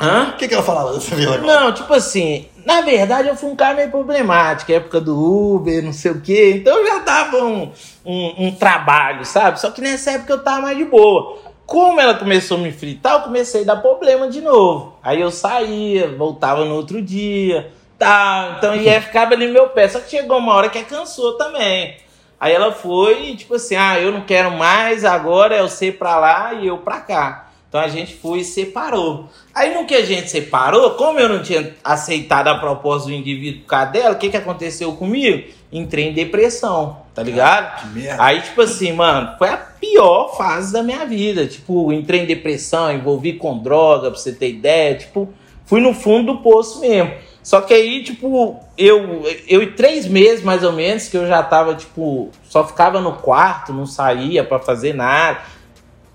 Hã? 0.00 0.28
O 0.32 0.36
que, 0.36 0.46
que 0.46 0.54
ela 0.54 0.62
falava 0.62 0.92
dessa 0.94 1.14
vez 1.16 1.26
agora? 1.28 1.42
Não, 1.42 1.72
tipo 1.74 1.92
assim, 1.92 2.46
na 2.68 2.82
verdade 2.82 3.28
eu 3.28 3.34
fui 3.34 3.48
um 3.48 3.56
cara 3.56 3.74
meio 3.74 3.90
problemático, 3.90 4.70
época 4.70 5.00
do 5.00 5.16
Uber, 5.16 5.82
não 5.82 5.94
sei 5.94 6.10
o 6.10 6.20
quê, 6.20 6.52
então 6.54 6.76
eu 6.76 6.86
já 6.86 6.98
dava 6.98 7.38
um, 7.38 7.72
um, 8.04 8.46
um 8.46 8.54
trabalho, 8.54 9.24
sabe? 9.24 9.58
Só 9.58 9.70
que 9.70 9.80
nessa 9.80 10.10
época 10.10 10.34
eu 10.34 10.44
tava 10.44 10.60
mais 10.60 10.76
de 10.76 10.84
boa. 10.84 11.38
Como 11.64 11.98
ela 11.98 12.12
começou 12.12 12.58
a 12.58 12.60
me 12.60 12.70
fritar, 12.70 13.14
eu 13.14 13.20
comecei 13.22 13.62
a 13.62 13.64
dar 13.64 13.76
problema 13.76 14.28
de 14.28 14.42
novo. 14.42 14.98
Aí 15.02 15.18
eu 15.18 15.30
saía, 15.30 16.08
voltava 16.08 16.66
no 16.66 16.74
outro 16.74 17.00
dia, 17.00 17.72
tal, 17.98 18.58
então 18.58 18.76
ia 18.76 19.00
ficava 19.00 19.32
ali 19.32 19.46
no 19.46 19.54
meu 19.54 19.70
pé. 19.70 19.88
Só 19.88 20.00
que 20.00 20.10
chegou 20.10 20.36
uma 20.36 20.52
hora 20.52 20.68
que 20.68 20.82
cansou 20.82 21.38
também. 21.38 21.96
Aí 22.38 22.52
ela 22.52 22.70
foi, 22.70 23.34
tipo 23.34 23.54
assim, 23.54 23.76
ah, 23.76 23.98
eu 23.98 24.12
não 24.12 24.20
quero 24.20 24.50
mais, 24.50 25.06
agora 25.06 25.56
é 25.56 25.62
você 25.62 25.90
pra 25.90 26.18
lá 26.18 26.52
e 26.52 26.66
eu 26.66 26.76
pra 26.76 27.00
cá. 27.00 27.47
Então 27.68 27.80
a 27.80 27.88
gente 27.88 28.14
foi 28.14 28.40
e 28.40 28.44
separou. 28.44 29.28
Aí 29.54 29.74
no 29.74 29.84
que 29.84 29.94
a 29.94 30.04
gente 30.04 30.30
separou, 30.30 30.92
como 30.92 31.18
eu 31.18 31.28
não 31.28 31.42
tinha 31.42 31.74
aceitado 31.84 32.48
a 32.48 32.58
proposta 32.58 33.08
do 33.08 33.14
indivíduo 33.14 33.60
por 33.62 33.68
causa 33.68 33.92
dela, 33.92 34.14
o 34.14 34.18
que, 34.18 34.30
que 34.30 34.36
aconteceu 34.36 34.92
comigo? 34.92 35.46
Entrei 35.70 36.08
em 36.08 36.14
depressão, 36.14 37.00
tá 37.14 37.22
ligado? 37.22 37.82
Que 37.82 37.98
merda. 37.98 38.24
Aí, 38.24 38.40
tipo 38.40 38.62
assim, 38.62 38.92
mano, 38.92 39.36
foi 39.36 39.50
a 39.50 39.58
pior 39.58 40.34
fase 40.34 40.72
da 40.72 40.82
minha 40.82 41.04
vida. 41.04 41.46
Tipo, 41.46 41.92
entrei 41.92 42.22
em 42.22 42.26
depressão, 42.26 42.90
envolvi 42.90 43.34
com 43.34 43.58
droga, 43.58 44.10
pra 44.10 44.18
você 44.18 44.32
ter 44.32 44.48
ideia. 44.48 44.94
Tipo, 44.94 45.28
fui 45.66 45.80
no 45.80 45.92
fundo 45.92 46.32
do 46.32 46.40
poço 46.40 46.80
mesmo. 46.80 47.12
Só 47.42 47.60
que 47.60 47.74
aí, 47.74 48.02
tipo, 48.02 48.58
eu, 48.78 49.24
eu 49.46 49.74
três 49.74 50.06
meses 50.06 50.42
mais 50.42 50.64
ou 50.64 50.72
menos, 50.72 51.08
que 51.08 51.16
eu 51.16 51.26
já 51.26 51.42
tava, 51.42 51.74
tipo, 51.74 52.30
só 52.48 52.66
ficava 52.66 53.00
no 53.00 53.12
quarto, 53.14 53.74
não 53.74 53.86
saía 53.86 54.42
pra 54.42 54.58
fazer 54.58 54.94
nada. 54.94 55.40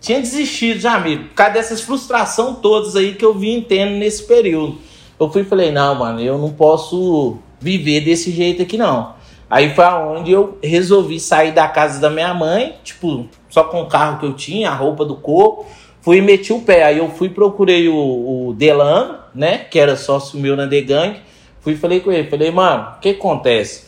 Tinha 0.03 0.19
desistido 0.19 0.81
já, 0.81 0.95
amigo, 0.95 1.29
por 1.29 1.35
causa 1.35 1.53
dessas 1.53 1.79
frustrações 1.79 2.57
todas 2.61 2.97
aí 2.97 3.15
que 3.15 3.23
eu 3.23 3.33
vim 3.33 3.61
tendo 3.61 3.93
nesse 3.93 4.23
período. 4.23 4.77
Eu 5.17 5.31
fui 5.31 5.43
e 5.43 5.45
falei, 5.45 5.71
não, 5.71 5.95
mano, 5.95 6.19
eu 6.19 6.37
não 6.37 6.51
posso 6.51 7.37
viver 7.57 8.01
desse 8.01 8.29
jeito 8.29 8.61
aqui, 8.61 8.77
não. 8.77 9.13
Aí 9.49 9.73
foi 9.73 9.85
aonde 9.85 10.29
eu 10.29 10.57
resolvi 10.61 11.21
sair 11.21 11.53
da 11.53 11.69
casa 11.69 12.01
da 12.01 12.09
minha 12.09 12.33
mãe, 12.33 12.75
tipo, 12.83 13.29
só 13.49 13.63
com 13.63 13.81
o 13.81 13.85
carro 13.85 14.19
que 14.19 14.25
eu 14.25 14.33
tinha, 14.33 14.71
a 14.71 14.75
roupa 14.75 15.05
do 15.05 15.15
corpo. 15.15 15.65
Fui 16.01 16.17
e 16.17 16.21
meti 16.21 16.51
o 16.51 16.59
pé. 16.59 16.83
Aí 16.83 16.97
eu 16.97 17.09
fui 17.09 17.29
procurei 17.29 17.87
o, 17.87 18.49
o 18.49 18.53
Delano, 18.53 19.19
né? 19.33 19.59
Que 19.59 19.79
era 19.79 19.95
sócio 19.95 20.37
meu 20.37 20.57
na 20.57 20.67
The 20.67 20.81
Gang. 20.81 21.15
Fui 21.61 21.73
e 21.73 21.77
falei 21.77 22.01
com 22.01 22.11
ele. 22.11 22.29
Falei, 22.29 22.51
mano, 22.51 22.95
o 22.97 22.99
que 22.99 23.11
acontece? 23.11 23.85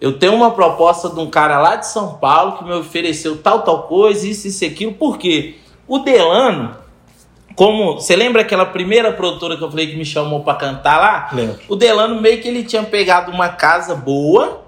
Eu 0.00 0.18
tenho 0.18 0.34
uma 0.34 0.50
proposta 0.52 1.10
de 1.10 1.20
um 1.20 1.28
cara 1.28 1.58
lá 1.60 1.76
de 1.76 1.86
São 1.86 2.14
Paulo 2.14 2.56
que 2.58 2.64
me 2.64 2.72
ofereceu 2.72 3.36
tal, 3.36 3.62
tal 3.62 3.82
coisa, 3.82 4.26
isso, 4.26 4.48
isso, 4.48 4.64
e 4.64 4.68
aquilo. 4.68 4.92
Por 4.94 5.18
quê? 5.18 5.56
O 5.86 5.98
Delano, 5.98 6.74
como. 7.54 7.94
Você 8.00 8.16
lembra 8.16 8.42
aquela 8.42 8.64
primeira 8.64 9.12
produtora 9.12 9.56
que 9.56 9.62
eu 9.62 9.68
falei 9.70 9.88
que 9.88 9.96
me 9.96 10.04
chamou 10.06 10.40
pra 10.42 10.54
cantar 10.54 10.98
lá? 10.98 11.28
Lembro. 11.32 11.58
O 11.68 11.76
Delano 11.76 12.20
meio 12.20 12.40
que 12.40 12.48
ele 12.48 12.64
tinha 12.64 12.82
pegado 12.82 13.30
uma 13.30 13.50
casa 13.50 13.94
boa, 13.94 14.62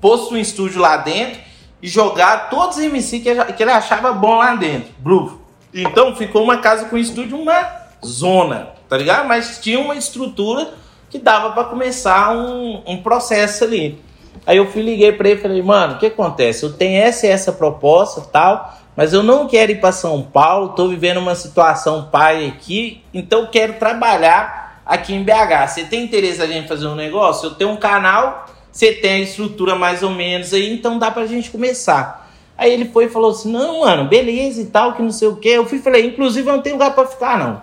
posto 0.00 0.34
um 0.34 0.38
estúdio 0.38 0.80
lá 0.80 0.96
dentro 0.96 1.38
e 1.80 1.86
jogado 1.88 2.50
todos 2.50 2.76
os 2.76 2.82
MC 2.82 3.20
que, 3.20 3.28
ele- 3.28 3.70
achava 3.70 4.12
bom 4.12 4.36
lá 4.36 4.54
dentro. 4.56 4.90
Blue. 4.98 5.40
Então 5.72 6.14
ficou 6.16 6.42
uma 6.42 6.58
casa 6.58 6.86
com 6.86 6.98
estúdio, 6.98 7.38
uma 7.40 7.66
zona, 8.04 8.70
tá 8.88 8.96
ligado? 8.96 9.26
Mas 9.28 9.58
tinha 9.60 9.78
uma 9.78 9.94
estrutura 9.94 10.74
que 11.08 11.18
dava 11.18 11.52
pra 11.52 11.64
começar 11.64 12.34
um, 12.36 12.82
um 12.86 12.96
processo 13.02 13.64
ali. 13.64 13.98
Aí 14.46 14.56
eu 14.56 14.66
fui 14.66 14.82
liguei 14.82 15.12
pra 15.12 15.28
ele 15.28 15.38
e 15.38 15.42
falei, 15.42 15.62
mano, 15.62 15.94
o 15.94 15.98
que 15.98 16.06
acontece? 16.06 16.64
Eu 16.64 16.72
tenho 16.72 17.00
essa 17.00 17.26
e 17.26 17.30
essa 17.30 17.52
proposta 17.52 18.20
tal, 18.20 18.76
mas 18.96 19.12
eu 19.12 19.22
não 19.22 19.46
quero 19.46 19.72
ir 19.72 19.80
pra 19.80 19.92
São 19.92 20.22
Paulo, 20.22 20.70
tô 20.70 20.88
vivendo 20.88 21.18
uma 21.18 21.34
situação 21.34 22.08
pai 22.10 22.46
aqui, 22.48 23.02
então 23.14 23.42
eu 23.42 23.46
quero 23.48 23.74
trabalhar 23.74 24.82
aqui 24.84 25.14
em 25.14 25.22
BH. 25.22 25.68
Você 25.68 25.84
tem 25.84 26.04
interesse 26.04 26.42
a 26.42 26.46
gente 26.46 26.66
fazer 26.66 26.86
um 26.86 26.94
negócio? 26.94 27.46
Eu 27.46 27.54
tenho 27.54 27.70
um 27.70 27.76
canal, 27.76 28.46
você 28.70 28.92
tem 28.92 29.12
a 29.12 29.18
estrutura 29.20 29.76
mais 29.76 30.02
ou 30.02 30.10
menos 30.10 30.52
aí, 30.52 30.72
então 30.72 30.98
dá 30.98 31.10
pra 31.10 31.26
gente 31.26 31.50
começar. 31.50 32.30
Aí 32.58 32.72
ele 32.72 32.86
foi 32.86 33.06
e 33.06 33.08
falou 33.08 33.30
assim: 33.30 33.50
não, 33.50 33.80
mano, 33.80 34.08
beleza 34.08 34.60
e 34.60 34.66
tal, 34.66 34.92
que 34.92 35.02
não 35.02 35.10
sei 35.10 35.28
o 35.28 35.36
que. 35.36 35.48
Eu 35.48 35.66
fui 35.66 35.78
e 35.78 35.82
falei: 35.82 36.06
inclusive 36.06 36.48
eu 36.48 36.54
não 36.54 36.62
tenho 36.62 36.76
lugar 36.76 36.94
pra 36.94 37.06
ficar, 37.06 37.38
não. 37.38 37.62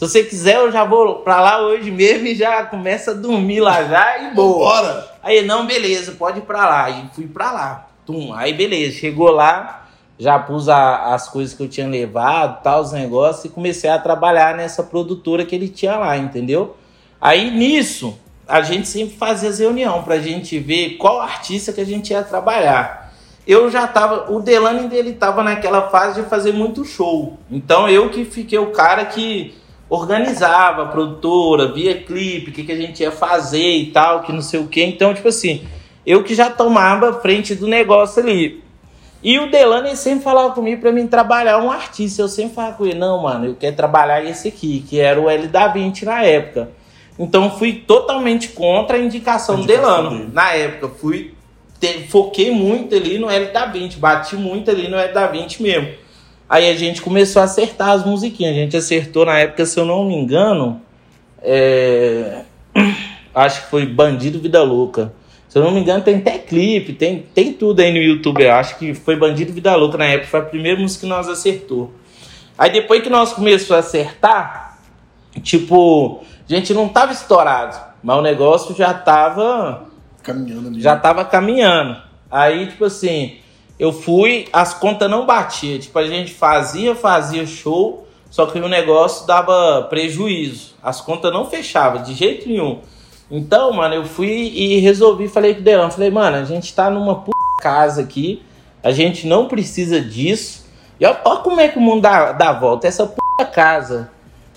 Se 0.00 0.08
você 0.08 0.24
quiser, 0.24 0.56
eu 0.56 0.72
já 0.72 0.82
vou 0.82 1.16
pra 1.16 1.42
lá 1.42 1.60
hoje 1.60 1.90
mesmo 1.90 2.26
e 2.26 2.34
já 2.34 2.64
começa 2.64 3.10
a 3.10 3.14
dormir 3.14 3.60
lá 3.60 3.84
já 3.84 4.16
e 4.22 4.34
boa. 4.34 4.58
Bora! 4.80 5.10
Aí, 5.22 5.42
não, 5.42 5.66
beleza, 5.66 6.12
pode 6.12 6.38
ir 6.38 6.42
pra 6.42 6.66
lá. 6.66 6.88
E 6.88 7.04
fui 7.14 7.26
pra 7.26 7.52
lá. 7.52 7.86
Tum. 8.06 8.32
Aí, 8.32 8.54
beleza, 8.54 8.96
chegou 8.96 9.30
lá, 9.30 9.86
já 10.18 10.38
pus 10.38 10.70
a- 10.70 11.12
as 11.12 11.28
coisas 11.28 11.52
que 11.52 11.62
eu 11.62 11.68
tinha 11.68 11.86
levado, 11.86 12.62
tal, 12.62 12.80
os 12.80 12.92
negócios, 12.92 13.44
e 13.44 13.50
comecei 13.50 13.90
a 13.90 13.98
trabalhar 13.98 14.56
nessa 14.56 14.82
produtora 14.82 15.44
que 15.44 15.54
ele 15.54 15.68
tinha 15.68 15.96
lá, 15.96 16.16
entendeu? 16.16 16.78
Aí, 17.20 17.50
nisso, 17.50 18.18
a 18.48 18.62
gente 18.62 18.88
sempre 18.88 19.16
fazia 19.18 19.50
as 19.50 19.58
reuniões 19.58 20.02
pra 20.02 20.18
gente 20.18 20.58
ver 20.58 20.96
qual 20.96 21.20
artista 21.20 21.74
que 21.74 21.80
a 21.82 21.84
gente 21.84 22.10
ia 22.10 22.22
trabalhar. 22.22 23.12
Eu 23.46 23.70
já 23.70 23.86
tava, 23.86 24.32
o 24.32 24.40
Delano 24.40 24.88
dele 24.88 25.12
tava 25.12 25.42
naquela 25.42 25.90
fase 25.90 26.22
de 26.22 26.28
fazer 26.30 26.52
muito 26.54 26.86
show. 26.86 27.36
Então, 27.50 27.86
eu 27.86 28.08
que 28.08 28.24
fiquei 28.24 28.58
o 28.58 28.70
cara 28.70 29.04
que 29.04 29.59
organizava 29.90 30.84
a 30.84 30.86
produtora, 30.86 31.72
via 31.72 31.94
clipe, 31.96 32.50
o 32.50 32.54
que, 32.54 32.62
que 32.62 32.72
a 32.72 32.76
gente 32.76 33.02
ia 33.02 33.10
fazer 33.10 33.58
e 33.76 33.86
tal, 33.86 34.22
que 34.22 34.32
não 34.32 34.40
sei 34.40 34.60
o 34.60 34.66
que. 34.68 34.82
Então, 34.82 35.12
tipo 35.12 35.28
assim, 35.28 35.62
eu 36.06 36.22
que 36.22 36.34
já 36.34 36.48
tomava 36.48 37.20
frente 37.20 37.54
do 37.54 37.66
negócio 37.66 38.22
ali. 38.22 38.62
E 39.22 39.38
o 39.38 39.50
Delano 39.50 39.94
sempre 39.96 40.24
falava 40.24 40.54
comigo 40.54 40.80
pra 40.80 40.92
mim 40.92 41.06
trabalhar 41.06 41.58
um 41.58 41.70
artista. 41.70 42.22
Eu 42.22 42.28
sempre 42.28 42.54
falava 42.54 42.76
com 42.76 42.86
ele, 42.86 42.94
não, 42.98 43.20
mano, 43.20 43.46
eu 43.46 43.54
quero 43.54 43.76
trabalhar 43.76 44.24
esse 44.24 44.48
aqui, 44.48 44.82
que 44.88 44.98
era 44.98 45.20
o 45.20 45.28
L 45.28 45.46
da 45.48 45.68
20 45.68 46.06
na 46.06 46.22
época. 46.22 46.70
Então 47.18 47.50
fui 47.58 47.74
totalmente 47.74 48.48
contra 48.48 48.96
a 48.96 49.00
indicação, 49.00 49.56
A 49.56 49.58
do 49.58 49.64
indicação 49.64 49.96
Delano. 49.96 50.10
dele. 50.20 50.30
Na 50.32 50.52
época, 50.54 50.88
fui. 50.88 51.34
te- 51.78 52.06
foquei 52.08 52.50
muito 52.50 52.94
ali 52.94 53.18
no 53.18 53.28
L 53.28 53.46
da 53.52 53.66
20, 53.66 53.98
bati 53.98 54.36
muito 54.36 54.70
ali 54.70 54.88
no 54.88 54.96
L 54.96 55.12
da 55.12 55.26
20 55.26 55.62
mesmo. 55.62 55.88
Aí 56.50 56.68
a 56.68 56.74
gente 56.74 57.00
começou 57.00 57.40
a 57.40 57.44
acertar 57.44 57.90
as 57.90 58.04
musiquinhas. 58.04 58.56
A 58.56 58.58
gente 58.58 58.76
acertou 58.76 59.24
na 59.24 59.38
época, 59.38 59.64
se 59.64 59.78
eu 59.78 59.84
não 59.84 60.04
me 60.04 60.16
engano, 60.16 60.82
é, 61.40 62.42
acho 63.32 63.62
que 63.62 63.70
foi 63.70 63.86
Bandido 63.86 64.40
Vida 64.40 64.60
Louca. 64.60 65.12
Se 65.48 65.56
eu 65.56 65.62
não 65.62 65.70
me 65.70 65.78
engano, 65.78 66.02
tem 66.02 66.16
até 66.16 66.38
clipe, 66.38 66.92
tem, 66.92 67.24
tem 67.32 67.52
tudo 67.52 67.78
aí 67.78 67.92
no 67.92 67.98
YouTube. 67.98 68.42
Eu 68.42 68.52
acho 68.54 68.76
que 68.78 68.94
foi 68.94 69.14
Bandido 69.14 69.52
Vida 69.52 69.76
Louca 69.76 69.96
na 69.96 70.06
época, 70.06 70.26
foi 70.26 70.40
a 70.40 70.44
primeira 70.44 70.80
música 70.80 71.02
que 71.02 71.08
nós 71.08 71.28
acertou. 71.28 71.92
Aí 72.58 72.72
depois 72.72 73.00
que 73.00 73.08
nós 73.08 73.32
começamos 73.32 73.70
a 73.70 73.78
acertar, 73.78 74.78
tipo, 75.42 76.20
a 76.48 76.52
gente 76.52 76.74
não 76.74 76.88
tava 76.88 77.12
estourado, 77.12 77.78
mas 78.02 78.18
o 78.18 78.22
negócio 78.22 78.74
já 78.74 78.92
tava 78.92 79.86
Caminhando 80.20 80.66
ali. 80.66 80.80
já 80.80 80.96
tava 80.96 81.24
caminhando. 81.24 81.96
Aí, 82.28 82.66
tipo 82.66 82.84
assim, 82.86 83.38
eu 83.80 83.94
fui, 83.94 84.46
as 84.52 84.74
contas 84.74 85.10
não 85.10 85.24
batiam. 85.24 85.78
Tipo, 85.78 85.98
a 85.98 86.06
gente 86.06 86.34
fazia, 86.34 86.94
fazia 86.94 87.46
show, 87.46 88.06
só 88.30 88.44
que 88.44 88.60
o 88.60 88.68
negócio 88.68 89.26
dava 89.26 89.86
prejuízo. 89.88 90.74
As 90.82 91.00
contas 91.00 91.32
não 91.32 91.46
fechavam 91.46 92.02
de 92.02 92.12
jeito 92.12 92.46
nenhum. 92.46 92.80
Então, 93.30 93.72
mano, 93.72 93.94
eu 93.94 94.04
fui 94.04 94.28
e 94.28 94.78
resolvi, 94.80 95.28
falei 95.28 95.54
com 95.54 95.60
o 95.60 95.64
Delano, 95.64 95.90
falei, 95.90 96.10
mano, 96.10 96.36
a 96.36 96.44
gente 96.44 96.74
tá 96.74 96.90
numa 96.90 97.22
p... 97.22 97.30
casa 97.62 98.02
aqui, 98.02 98.42
a 98.82 98.90
gente 98.90 99.26
não 99.26 99.48
precisa 99.48 99.98
disso. 99.98 100.66
E 101.00 101.06
olha 101.06 101.16
como 101.16 101.58
é 101.58 101.68
que 101.68 101.78
o 101.78 101.80
mundo 101.80 102.02
dá, 102.02 102.32
dá 102.32 102.52
volta. 102.52 102.86
Essa 102.86 103.06
p... 103.06 103.16
casa 103.46 104.10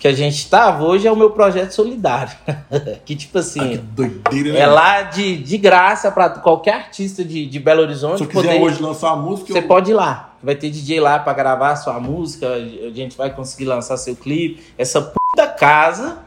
que 0.04 0.08
a 0.10 0.14
gente 0.14 0.50
tava 0.50 0.84
hoje 0.84 1.08
é 1.08 1.12
o 1.14 1.16
meu 1.16 1.30
projeto 1.30 1.72
solidário. 1.72 2.34
que, 3.06 3.16
tipo 3.16 3.38
assim. 3.38 3.62
Ah, 3.62 3.68
que 3.70 3.78
doideira, 3.78 4.52
né? 4.52 4.60
É 4.60 4.68
lá 4.68 5.02
de, 5.04 5.38
de 5.38 5.58
graça 5.58 6.12
pra 6.12 6.30
qualquer 6.30 6.74
artista 6.74 7.24
de, 7.24 7.46
de 7.46 7.58
Belo 7.58 7.84
Horizonte. 7.84 8.18
Se 8.18 8.28
quiser 8.28 8.42
poder- 8.42 8.62
hoje 8.62 8.84
lançar 8.84 9.14
uma 9.14 9.24
música, 9.24 9.54
você 9.54 9.60
eu... 9.60 9.64
pode 9.64 9.92
ir 9.92 9.94
lá. 9.94 10.34
Vai 10.44 10.56
ter 10.56 10.70
DJ 10.70 11.00
lá 11.00 11.20
pra 11.20 11.32
gravar 11.32 11.72
a 11.72 11.76
sua 11.78 12.02
música. 12.02 12.50
A 12.50 12.90
gente 12.94 13.16
vai 13.16 13.30
conseguir 13.30 13.64
lançar 13.64 13.96
seu 13.96 14.14
clipe. 14.14 14.62
Essa 14.78 15.00
puta 15.02 15.48
casa, 15.48 16.18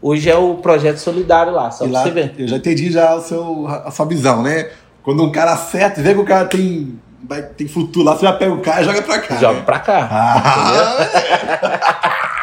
Hoje 0.00 0.30
é 0.30 0.36
o 0.36 0.54
projeto 0.56 0.98
solidário 0.98 1.52
lá, 1.52 1.72
só 1.72 1.86
E 1.86 1.88
pra 1.88 1.98
lá, 1.98 2.04
você 2.04 2.10
ver. 2.12 2.34
eu 2.38 2.46
já 2.46 2.56
entendi 2.56 2.92
já 2.92 3.16
o 3.16 3.20
seu, 3.20 3.66
a 3.66 3.90
sua 3.90 4.06
visão, 4.06 4.42
né? 4.42 4.70
Quando 5.02 5.24
um 5.24 5.32
cara 5.32 5.54
acerta, 5.54 6.00
vê 6.00 6.14
que 6.14 6.20
o 6.20 6.24
cara 6.24 6.44
tem, 6.44 7.00
vai, 7.26 7.42
tem 7.42 7.66
futuro 7.66 8.04
lá, 8.04 8.14
você 8.14 8.26
já 8.26 8.32
pega 8.34 8.52
o 8.52 8.60
cara 8.60 8.82
e 8.82 8.84
joga 8.84 9.02
pra 9.02 9.18
cá. 9.18 9.36
Joga 9.38 9.54
né? 9.54 9.62
pra 9.64 9.78
cá. 9.80 10.08
Ah, 10.12 12.30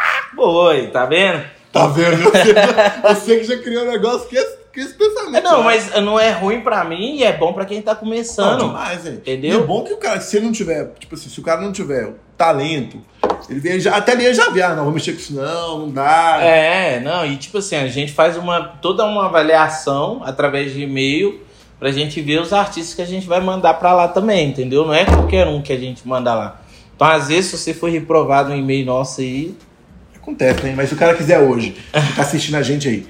Oi, 0.43 0.87
tá 0.87 1.05
vendo? 1.05 1.43
tá 1.71 1.87
vendo? 1.87 2.17
Você, 2.23 2.53
você 3.01 3.37
que 3.37 3.43
já 3.43 3.57
criou 3.57 3.85
um 3.85 3.91
negócio 3.91 4.27
que 4.27 4.35
esse, 4.35 4.57
que 4.73 4.79
esse 4.79 4.93
pensamento. 4.93 5.37
É, 5.37 5.41
não, 5.41 5.59
né? 5.59 5.63
mas 5.63 5.95
não 6.01 6.19
é 6.19 6.31
ruim 6.31 6.61
pra 6.61 6.83
mim 6.83 7.17
e 7.17 7.23
é 7.23 7.31
bom 7.31 7.53
pra 7.53 7.63
quem 7.63 7.81
tá 7.81 7.93
Não, 7.93 7.99
começando. 7.99 8.59
demais, 8.65 9.05
hein? 9.05 9.13
Entendeu? 9.13 9.59
E 9.59 9.63
é 9.63 9.65
bom 9.65 9.83
que 9.83 9.93
o 9.93 9.97
cara, 9.97 10.19
se 10.19 10.37
ele 10.37 10.45
não 10.47 10.51
tiver, 10.51 10.91
tipo 10.99 11.15
assim, 11.15 11.29
se 11.29 11.39
o 11.39 11.43
cara 11.43 11.61
não 11.61 11.71
tiver 11.71 12.13
talento, 12.37 12.97
ele 13.49 13.59
vê, 13.59 13.79
já, 13.79 13.95
até 13.95 14.13
ali 14.13 14.25
ele 14.25 14.33
já 14.33 14.49
vê, 14.49 14.61
ah, 14.63 14.75
não, 14.75 14.85
vou 14.85 14.93
mexer 14.93 15.13
com 15.13 15.19
isso 15.19 15.33
não, 15.33 15.79
não 15.79 15.89
dá. 15.89 16.39
É, 16.41 16.99
não, 16.99 17.25
e 17.25 17.37
tipo 17.37 17.59
assim, 17.59 17.75
a 17.75 17.87
gente 17.87 18.11
faz 18.11 18.35
uma 18.35 18.61
toda 18.81 19.05
uma 19.05 19.25
avaliação 19.25 20.21
através 20.25 20.73
de 20.73 20.81
e-mail 20.81 21.39
pra 21.79 21.91
gente 21.91 22.19
ver 22.19 22.41
os 22.41 22.51
artistas 22.51 22.93
que 22.93 23.01
a 23.01 23.05
gente 23.05 23.27
vai 23.27 23.39
mandar 23.39 23.75
pra 23.75 23.93
lá 23.93 24.07
também, 24.07 24.49
entendeu? 24.49 24.85
Não 24.85 24.93
é 24.93 25.05
qualquer 25.05 25.47
um 25.47 25.61
que 25.61 25.71
a 25.71 25.77
gente 25.77 26.07
manda 26.07 26.33
lá. 26.33 26.61
Então, 26.95 27.07
às 27.07 27.29
vezes, 27.29 27.51
se 27.51 27.57
você 27.57 27.73
for 27.73 27.89
reprovado 27.89 28.51
um 28.51 28.55
e-mail 28.55 28.85
nosso 28.85 29.21
aí, 29.21 29.55
Acontece, 30.21 30.63
né? 30.63 30.73
Mas 30.75 30.89
se 30.89 30.95
o 30.95 30.97
cara 30.97 31.13
quiser 31.15 31.39
hoje, 31.39 31.71
que 31.91 32.15
tá 32.15 32.21
assistindo 32.21 32.55
a 32.55 32.61
gente 32.61 32.87
aí, 32.87 33.07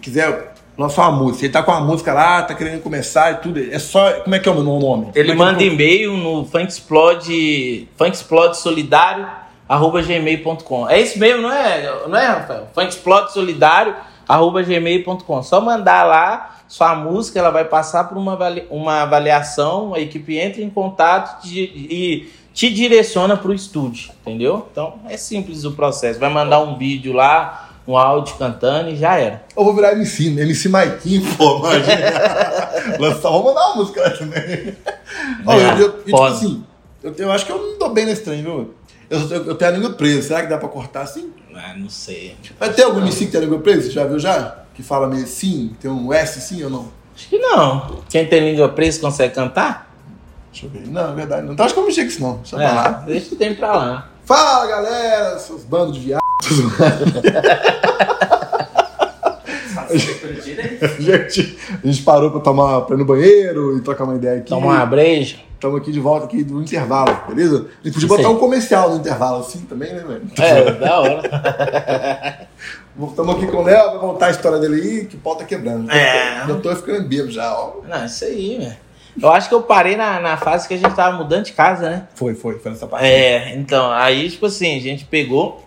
quiser 0.00 0.52
lançar 0.76 1.08
uma 1.08 1.18
música, 1.18 1.44
ele 1.44 1.52
tá 1.52 1.62
com 1.62 1.70
uma 1.72 1.80
música 1.80 2.12
lá, 2.12 2.42
tá 2.42 2.54
querendo 2.54 2.80
começar 2.82 3.32
e 3.32 3.34
tudo, 3.36 3.60
é 3.60 3.78
só, 3.78 4.12
como 4.20 4.34
é 4.34 4.38
que 4.38 4.48
é 4.48 4.52
o 4.52 4.62
nome? 4.62 5.08
ele 5.14 5.32
é 5.32 5.34
manda 5.34 5.62
e-mail 5.62 6.16
no 6.16 6.44
funkexplode, 6.46 7.86
funkexplodesolidario, 7.96 9.26
arroba 9.68 10.02
gmail.com. 10.02 10.88
É 10.88 11.00
isso 11.00 11.18
mesmo, 11.18 11.42
não 11.42 11.52
é, 11.52 12.06
não 12.08 12.18
é 12.18 12.26
Rafael? 12.26 12.68
funkexplodesolidario, 12.74 13.94
arroba 14.26 14.62
gmail.com. 14.62 15.42
Só 15.42 15.60
mandar 15.60 16.04
lá 16.04 16.56
sua 16.66 16.94
música, 16.94 17.38
ela 17.38 17.50
vai 17.50 17.64
passar 17.64 18.04
por 18.04 18.16
uma, 18.16 18.38
uma 18.70 19.02
avaliação, 19.02 19.92
a 19.92 20.00
equipe 20.00 20.38
entra 20.38 20.62
em 20.62 20.70
contato 20.70 21.42
de- 21.42 21.60
e 21.74 22.32
te 22.52 22.72
direciona 22.72 23.36
para 23.36 23.50
o 23.50 23.54
estúdio, 23.54 24.10
entendeu? 24.20 24.68
Então 24.70 24.94
é 25.08 25.16
simples 25.16 25.64
o 25.64 25.72
processo. 25.72 26.18
Vai 26.18 26.30
mandar 26.30 26.60
um 26.60 26.76
vídeo 26.76 27.12
lá, 27.12 27.70
um 27.86 27.96
áudio 27.96 28.34
cantando 28.36 28.90
e 28.90 28.96
já 28.96 29.16
era. 29.16 29.44
Eu 29.56 29.64
vou 29.64 29.74
virar 29.74 29.92
MC? 29.92 30.28
MC 30.28 30.68
Maikinho, 30.68 31.22
pô, 31.36 31.58
imagina. 31.58 32.98
Lançar, 32.98 33.30
vou 33.30 33.44
mandar 33.44 33.66
uma 33.68 33.76
música 33.76 34.02
lá 34.02 34.10
também. 34.10 34.76
Ó, 35.46 35.54
eu, 35.54 35.60
eu, 35.60 35.78
eu, 35.78 36.02
tipo 36.02 36.22
assim, 36.24 36.64
eu, 37.02 37.14
eu 37.16 37.32
acho 37.32 37.46
que 37.46 37.52
eu 37.52 37.58
não 37.58 37.78
tô 37.78 37.88
bem 37.90 38.06
nesse 38.06 38.22
trem, 38.22 38.42
viu? 38.42 38.74
Eu, 39.08 39.18
eu, 39.18 39.44
eu 39.46 39.54
tenho 39.56 39.70
a 39.70 39.74
língua 39.74 39.90
presa, 39.90 40.22
será 40.28 40.42
que 40.42 40.48
dá 40.48 40.56
pra 40.56 40.68
cortar 40.68 41.02
assim? 41.02 41.32
Ah, 41.54 41.74
não 41.76 41.88
sei. 41.88 42.36
Mas 42.58 42.76
tem 42.76 42.84
algum 42.84 43.00
MC 43.00 43.26
que 43.26 43.32
tem 43.32 43.40
a 43.40 43.44
língua 43.44 43.58
presa? 43.58 43.82
Você 43.82 43.90
já 43.90 44.04
viu 44.06 44.18
já? 44.18 44.60
Que 44.74 44.82
fala 44.82 45.08
meio 45.08 45.26
sim? 45.26 45.74
Tem 45.80 45.90
um 45.90 46.12
S 46.12 46.40
sim 46.40 46.62
ou 46.62 46.70
não? 46.70 46.88
Acho 47.14 47.28
que 47.28 47.38
não. 47.38 48.02
Quem 48.08 48.26
tem 48.26 48.52
língua 48.52 48.68
presa 48.68 49.00
consegue 49.00 49.34
cantar? 49.34 49.89
Deixa 50.52 50.66
eu 50.66 50.70
ver. 50.70 50.86
Não, 50.88 51.12
é 51.12 51.14
verdade. 51.14 51.46
Não. 51.46 51.52
Então 51.52 51.64
acho 51.64 51.74
que 51.74 51.80
eu 51.80 51.86
mexi 51.86 52.02
com 52.02 52.08
isso 52.08 52.22
não. 52.22 52.36
Deixa 52.36 52.56
pra 52.56 52.72
lá. 52.72 53.02
É, 53.02 53.06
deixa 53.06 53.34
o 53.34 53.38
tempo 53.38 53.58
pra 53.58 53.74
lá. 53.74 54.08
Fala 54.24 54.66
galera, 54.66 55.38
seus 55.38 55.64
bandos 55.64 55.94
de 55.94 56.00
viados. 56.00 56.20
gente, 61.00 61.58
a 61.82 61.86
gente 61.86 62.02
parou 62.02 62.30
pra 62.30 62.40
tomar 62.40 62.82
pra 62.82 62.94
ir 62.94 62.98
no 62.98 63.04
banheiro 63.04 63.76
e 63.76 63.80
trocar 63.80 64.04
uma 64.04 64.14
ideia 64.14 64.38
aqui. 64.38 64.48
Toma 64.48 64.66
uma 64.66 64.86
breja. 64.86 65.36
Estamos 65.54 65.80
aqui 65.80 65.92
de 65.92 66.00
volta 66.00 66.24
aqui 66.24 66.42
do 66.42 66.62
intervalo, 66.62 67.14
beleza? 67.28 67.66
A 67.82 67.86
gente 67.86 67.94
podia 67.94 68.08
Sim. 68.08 68.16
botar 68.16 68.28
um 68.30 68.38
comercial 68.38 68.90
no 68.90 68.96
intervalo 68.96 69.40
assim 69.40 69.60
também, 69.62 69.92
né, 69.92 70.02
velho? 70.06 70.22
É, 70.38 70.70
da 70.72 71.00
hora. 71.00 72.48
Estamos 73.08 73.36
aqui 73.36 73.46
com 73.46 73.58
o 73.58 73.62
Léo, 73.62 73.90
vai 73.90 73.98
contar 73.98 74.26
a 74.26 74.30
história 74.30 74.58
dele 74.58 74.80
aí, 74.80 75.04
que 75.06 75.16
o 75.16 75.18
pau 75.18 75.36
tá 75.36 75.44
quebrando. 75.44 75.90
É. 75.90 76.46
Já 76.46 76.54
tô 76.56 76.74
ficando 76.76 77.06
bêbado 77.06 77.30
já, 77.30 77.52
ó. 77.52 77.74
Não, 77.86 78.04
isso 78.06 78.24
aí, 78.24 78.58
velho. 78.58 78.89
Eu 79.20 79.30
acho 79.30 79.48
que 79.48 79.54
eu 79.54 79.62
parei 79.62 79.96
na, 79.96 80.20
na 80.20 80.36
fase 80.36 80.68
que 80.68 80.74
a 80.74 80.76
gente 80.76 80.94
tava 80.94 81.16
mudando 81.16 81.44
de 81.44 81.52
casa, 81.52 81.88
né? 81.88 82.08
Foi, 82.14 82.34
foi, 82.34 82.58
foi 82.58 82.70
nessa 82.70 82.86
parte. 82.86 83.06
É, 83.06 83.54
então, 83.56 83.90
aí, 83.90 84.30
tipo 84.30 84.46
assim, 84.46 84.76
a 84.76 84.80
gente 84.80 85.04
pegou, 85.04 85.66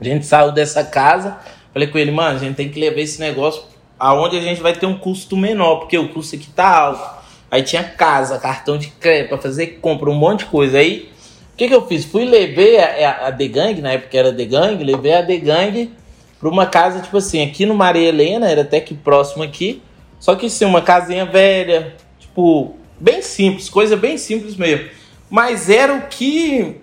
a 0.00 0.04
gente 0.04 0.24
saiu 0.24 0.52
dessa 0.52 0.82
casa, 0.84 1.38
falei 1.72 1.88
com 1.88 1.98
ele, 1.98 2.10
mano, 2.10 2.36
a 2.36 2.38
gente 2.38 2.56
tem 2.56 2.68
que 2.68 2.80
levar 2.80 3.00
esse 3.00 3.20
negócio 3.20 3.62
aonde 3.98 4.36
a 4.36 4.40
gente 4.40 4.60
vai 4.60 4.72
ter 4.72 4.86
um 4.86 4.98
custo 4.98 5.36
menor, 5.36 5.80
porque 5.80 5.96
o 5.98 6.08
custo 6.08 6.36
aqui 6.36 6.48
tá 6.50 6.68
alto. 6.68 7.24
Aí 7.50 7.62
tinha 7.62 7.84
casa, 7.84 8.38
cartão 8.38 8.76
de 8.76 8.88
crédito 8.88 9.28
pra 9.28 9.38
fazer 9.38 9.78
compra, 9.80 10.10
um 10.10 10.14
monte 10.14 10.40
de 10.40 10.46
coisa. 10.46 10.78
Aí, 10.78 11.10
o 11.52 11.56
que 11.56 11.68
que 11.68 11.74
eu 11.74 11.86
fiz? 11.86 12.04
Fui 12.04 12.24
levei 12.24 12.78
a, 12.78 13.10
a, 13.10 13.28
a 13.28 13.32
The 13.32 13.48
Gang, 13.48 13.80
na 13.80 13.92
época 13.92 14.18
era 14.18 14.32
The 14.32 14.44
Gang, 14.44 14.82
levei 14.82 15.14
a 15.14 15.24
The 15.24 15.36
Gang 15.36 15.92
pra 16.40 16.48
uma 16.48 16.66
casa, 16.66 17.00
tipo 17.00 17.16
assim, 17.16 17.42
aqui 17.42 17.64
no 17.64 17.74
Maria 17.74 18.08
Helena, 18.08 18.50
era 18.50 18.62
até 18.62 18.80
que 18.80 18.94
próximo 18.94 19.42
aqui, 19.42 19.80
só 20.18 20.34
que 20.34 20.46
assim, 20.46 20.64
uma 20.64 20.82
casinha 20.82 21.24
velha, 21.24 21.94
tipo, 22.34 22.74
bem 22.98 23.22
simples, 23.22 23.68
coisa 23.68 23.96
bem 23.96 24.18
simples 24.18 24.56
mesmo. 24.56 24.88
Mas 25.30 25.70
era 25.70 25.94
o 25.94 26.02
que 26.08 26.80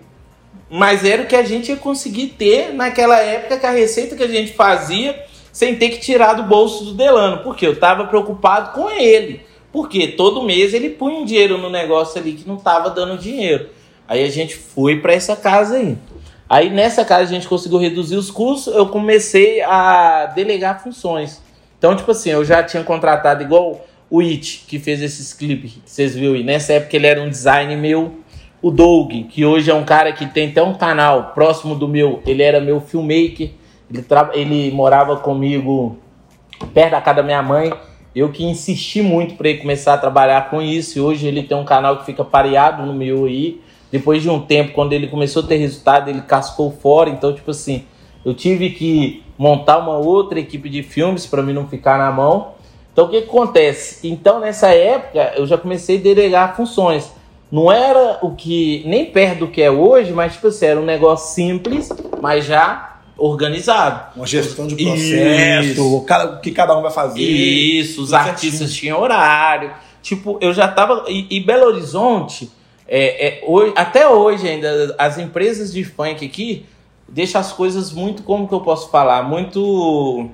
mas 0.70 1.04
era 1.04 1.22
o 1.22 1.26
que 1.26 1.36
a 1.36 1.42
gente 1.42 1.68
ia 1.68 1.76
conseguir 1.76 2.28
ter 2.28 2.72
naquela 2.72 3.18
época 3.18 3.58
com 3.58 3.66
a 3.66 3.70
receita 3.70 4.16
que 4.16 4.22
a 4.22 4.28
gente 4.28 4.54
fazia 4.54 5.22
sem 5.52 5.76
ter 5.76 5.90
que 5.90 6.00
tirar 6.00 6.32
do 6.32 6.44
bolso 6.44 6.82
do 6.86 6.94
Delano. 6.94 7.42
Porque 7.42 7.66
eu 7.66 7.78
tava 7.78 8.06
preocupado 8.06 8.72
com 8.72 8.88
ele. 8.88 9.42
Porque 9.70 10.08
todo 10.08 10.42
mês 10.42 10.72
ele 10.72 10.88
punha 10.88 11.18
um 11.18 11.26
dinheiro 11.26 11.58
no 11.58 11.68
negócio 11.68 12.18
ali 12.18 12.32
que 12.32 12.48
não 12.48 12.56
tava 12.56 12.88
dando 12.88 13.18
dinheiro. 13.18 13.68
Aí 14.08 14.24
a 14.24 14.30
gente 14.30 14.56
foi 14.56 14.98
para 14.98 15.12
essa 15.12 15.36
casa 15.36 15.76
aí. 15.76 15.98
Aí 16.48 16.70
nessa 16.70 17.04
casa 17.04 17.24
a 17.24 17.34
gente 17.34 17.46
conseguiu 17.46 17.78
reduzir 17.78 18.16
os 18.16 18.30
custos, 18.30 18.74
eu 18.74 18.86
comecei 18.86 19.60
a 19.60 20.24
delegar 20.34 20.82
funções. 20.82 21.42
Então, 21.76 21.94
tipo 21.94 22.10
assim, 22.12 22.30
eu 22.30 22.44
já 22.46 22.62
tinha 22.62 22.82
contratado 22.82 23.42
igual 23.42 23.84
o 24.12 24.20
It, 24.20 24.66
que 24.68 24.78
fez 24.78 25.00
esses 25.00 25.32
clipes 25.32 25.72
que 25.72 25.90
vocês 25.90 26.14
viram 26.14 26.34
aí. 26.34 26.44
Nessa 26.44 26.74
época 26.74 26.94
ele 26.94 27.06
era 27.06 27.22
um 27.22 27.30
design 27.30 27.74
meu. 27.76 28.18
O 28.60 28.70
Doug, 28.70 29.10
que 29.30 29.42
hoje 29.42 29.70
é 29.70 29.74
um 29.74 29.84
cara 29.84 30.12
que 30.12 30.26
tem 30.26 30.50
até 30.50 30.62
um 30.62 30.74
canal 30.74 31.32
próximo 31.32 31.74
do 31.74 31.88
meu, 31.88 32.22
ele 32.26 32.42
era 32.42 32.60
meu 32.60 32.78
filmmaker. 32.78 33.52
Ele, 33.90 34.04
ele 34.34 34.70
morava 34.70 35.16
comigo 35.16 35.96
perto 36.74 36.90
da 36.90 37.00
casa 37.00 37.16
da 37.16 37.22
minha 37.22 37.42
mãe. 37.42 37.72
Eu 38.14 38.30
que 38.30 38.44
insisti 38.44 39.00
muito 39.00 39.34
para 39.34 39.48
ele 39.48 39.60
começar 39.60 39.94
a 39.94 39.98
trabalhar 39.98 40.50
com 40.50 40.60
isso. 40.60 40.98
E 40.98 41.00
hoje 41.00 41.26
ele 41.26 41.42
tem 41.42 41.56
um 41.56 41.64
canal 41.64 41.96
que 41.96 42.04
fica 42.04 42.22
pareado 42.22 42.84
no 42.84 42.92
meu 42.92 43.24
aí. 43.24 43.62
Depois 43.90 44.22
de 44.22 44.28
um 44.28 44.40
tempo, 44.40 44.74
quando 44.74 44.92
ele 44.92 45.06
começou 45.06 45.42
a 45.42 45.46
ter 45.46 45.56
resultado, 45.56 46.10
ele 46.10 46.20
cascou 46.20 46.70
fora. 46.70 47.08
Então, 47.08 47.34
tipo 47.34 47.50
assim, 47.50 47.84
eu 48.26 48.34
tive 48.34 48.68
que 48.70 49.22
montar 49.38 49.78
uma 49.78 49.96
outra 49.96 50.38
equipe 50.38 50.68
de 50.68 50.82
filmes 50.82 51.26
para 51.26 51.42
mim 51.42 51.54
não 51.54 51.66
ficar 51.66 51.96
na 51.96 52.12
mão. 52.12 52.60
Então, 52.92 53.06
o 53.06 53.08
que, 53.08 53.22
que 53.22 53.28
acontece? 53.28 54.06
Então, 54.06 54.40
nessa 54.40 54.68
época, 54.68 55.32
eu 55.36 55.46
já 55.46 55.56
comecei 55.56 55.98
a 55.98 56.00
delegar 56.00 56.56
funções. 56.56 57.10
Não 57.50 57.70
era 57.70 58.18
o 58.22 58.34
que, 58.34 58.82
nem 58.86 59.06
perto 59.06 59.40
do 59.40 59.48
que 59.48 59.62
é 59.62 59.70
hoje, 59.70 60.12
mas, 60.12 60.34
tipo 60.34 60.48
assim, 60.48 60.66
era 60.66 60.80
um 60.80 60.84
negócio 60.84 61.34
simples, 61.34 61.88
mas 62.20 62.44
já 62.44 63.00
organizado. 63.16 64.16
Uma 64.16 64.26
gestão 64.26 64.66
de 64.66 64.76
processo, 64.76 65.68
Isso. 65.68 65.96
o 65.96 66.40
que 66.40 66.50
cada 66.50 66.76
um 66.76 66.82
vai 66.82 66.90
fazer. 66.90 67.20
Isso, 67.20 68.02
os 68.02 68.12
artistas 68.12 68.58
certinho. 68.58 68.80
tinham 68.80 69.00
horário. 69.00 69.72
Tipo, 70.02 70.38
eu 70.40 70.52
já 70.52 70.66
tava. 70.68 71.04
E, 71.08 71.26
e 71.30 71.40
Belo 71.40 71.66
Horizonte, 71.66 72.50
é, 72.88 73.26
é, 73.26 73.44
hoje, 73.46 73.72
até 73.76 74.08
hoje 74.08 74.48
ainda, 74.48 74.94
as 74.98 75.18
empresas 75.18 75.72
de 75.72 75.84
funk 75.84 76.24
aqui 76.24 76.66
deixam 77.08 77.40
as 77.40 77.52
coisas 77.52 77.92
muito, 77.92 78.22
como 78.22 78.48
que 78.48 78.54
eu 78.54 78.60
posso 78.60 78.90
falar? 78.90 79.22
Muito. 79.22 80.28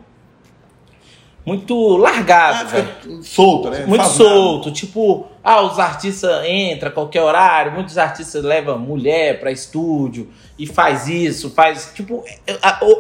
Muito 1.49 1.97
largado, 1.97 2.69
Ah, 2.77 3.19
solto, 3.23 3.71
né? 3.71 3.87
Muito 3.87 4.05
Faz 4.05 4.19
nada. 4.19 4.31
solto, 4.31 4.71
tipo, 4.71 5.27
ah, 5.43 5.63
os 5.63 5.79
artistas 5.79 6.47
entram 6.47 6.91
a 6.91 6.93
qualquer 6.93 7.23
horário, 7.23 7.73
muitos 7.73 7.97
artistas 7.97 8.45
levam 8.45 8.79
mulher 8.79 9.41
pra 9.41 9.51
estúdio 9.51 10.29
e 10.59 10.67
faz 10.67 11.09
isso, 11.09 11.49
faz, 11.51 11.91
tipo, 11.95 12.23
é, 12.47 12.55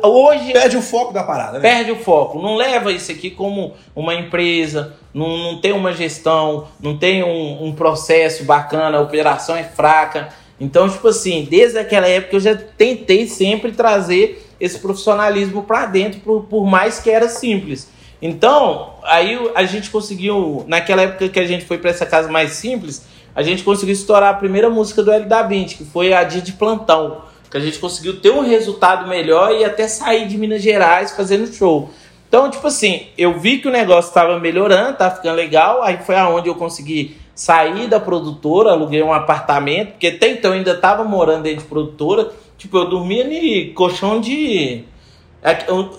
hoje 0.06 0.52
Perde 0.54 0.78
o 0.78 0.82
foco 0.82 1.12
da 1.12 1.24
parada, 1.24 1.58
né? 1.58 1.60
perde 1.60 1.90
o 1.92 1.96
foco, 1.96 2.40
não 2.40 2.56
leva 2.56 2.90
isso 2.90 3.12
aqui 3.12 3.30
como 3.30 3.74
uma 3.94 4.14
empresa, 4.14 4.94
não, 5.12 5.36
não 5.36 5.60
tem 5.60 5.72
uma 5.72 5.92
gestão, 5.92 6.68
não 6.80 6.96
tem 6.96 7.22
um, 7.22 7.64
um 7.66 7.72
processo 7.74 8.44
bacana, 8.44 8.96
a 8.96 9.00
operação 9.02 9.54
é 9.56 9.64
fraca. 9.64 10.28
Então, 10.58 10.88
tipo 10.88 11.06
assim, 11.08 11.46
desde 11.48 11.78
aquela 11.78 12.08
época 12.08 12.36
eu 12.36 12.40
já 12.40 12.56
tentei 12.56 13.26
sempre 13.28 13.72
trazer 13.72 14.44
esse 14.58 14.78
profissionalismo 14.78 15.62
pra 15.64 15.84
dentro, 15.86 16.18
por, 16.20 16.44
por 16.44 16.66
mais 16.66 16.98
que 16.98 17.10
era 17.10 17.28
simples. 17.28 17.88
Então, 18.20 18.94
aí 19.04 19.38
a 19.54 19.64
gente 19.64 19.90
conseguiu, 19.90 20.64
naquela 20.66 21.02
época 21.02 21.28
que 21.28 21.38
a 21.38 21.46
gente 21.46 21.64
foi 21.64 21.78
pra 21.78 21.90
essa 21.90 22.04
casa 22.04 22.28
mais 22.30 22.52
simples, 22.52 23.06
a 23.34 23.42
gente 23.42 23.62
conseguiu 23.62 23.92
estourar 23.92 24.30
a 24.30 24.34
primeira 24.34 24.68
música 24.68 25.02
do 25.02 25.12
L 25.12 25.24
da 25.26 25.42
20, 25.42 25.76
que 25.76 25.84
foi 25.84 26.12
a 26.12 26.24
Dia 26.24 26.42
de 26.42 26.52
Plantão. 26.52 27.22
Que 27.48 27.56
a 27.56 27.60
gente 27.60 27.78
conseguiu 27.78 28.20
ter 28.20 28.30
um 28.30 28.40
resultado 28.40 29.08
melhor 29.08 29.52
e 29.52 29.64
até 29.64 29.86
sair 29.86 30.26
de 30.26 30.36
Minas 30.36 30.60
Gerais 30.60 31.12
fazendo 31.12 31.46
show. 31.46 31.88
Então, 32.28 32.50
tipo 32.50 32.66
assim, 32.66 33.06
eu 33.16 33.38
vi 33.38 33.58
que 33.58 33.68
o 33.68 33.70
negócio 33.70 34.08
estava 34.08 34.38
melhorando, 34.38 34.98
tava 34.98 35.16
ficando 35.16 35.36
legal, 35.36 35.82
aí 35.82 35.98
foi 35.98 36.16
aonde 36.16 36.48
eu 36.48 36.54
consegui 36.56 37.16
sair 37.34 37.86
da 37.86 38.00
produtora, 38.00 38.72
aluguei 38.72 39.02
um 39.02 39.12
apartamento, 39.12 39.92
porque 39.92 40.08
até 40.08 40.28
então 40.28 40.50
eu 40.50 40.58
ainda 40.58 40.76
tava 40.76 41.04
morando 41.04 41.44
dentro 41.44 41.60
de 41.60 41.68
produtora, 41.68 42.30
tipo, 42.58 42.76
eu 42.76 42.90
dormia 42.90 43.24
em 43.24 43.72
colchão 43.72 44.20
de 44.20 44.84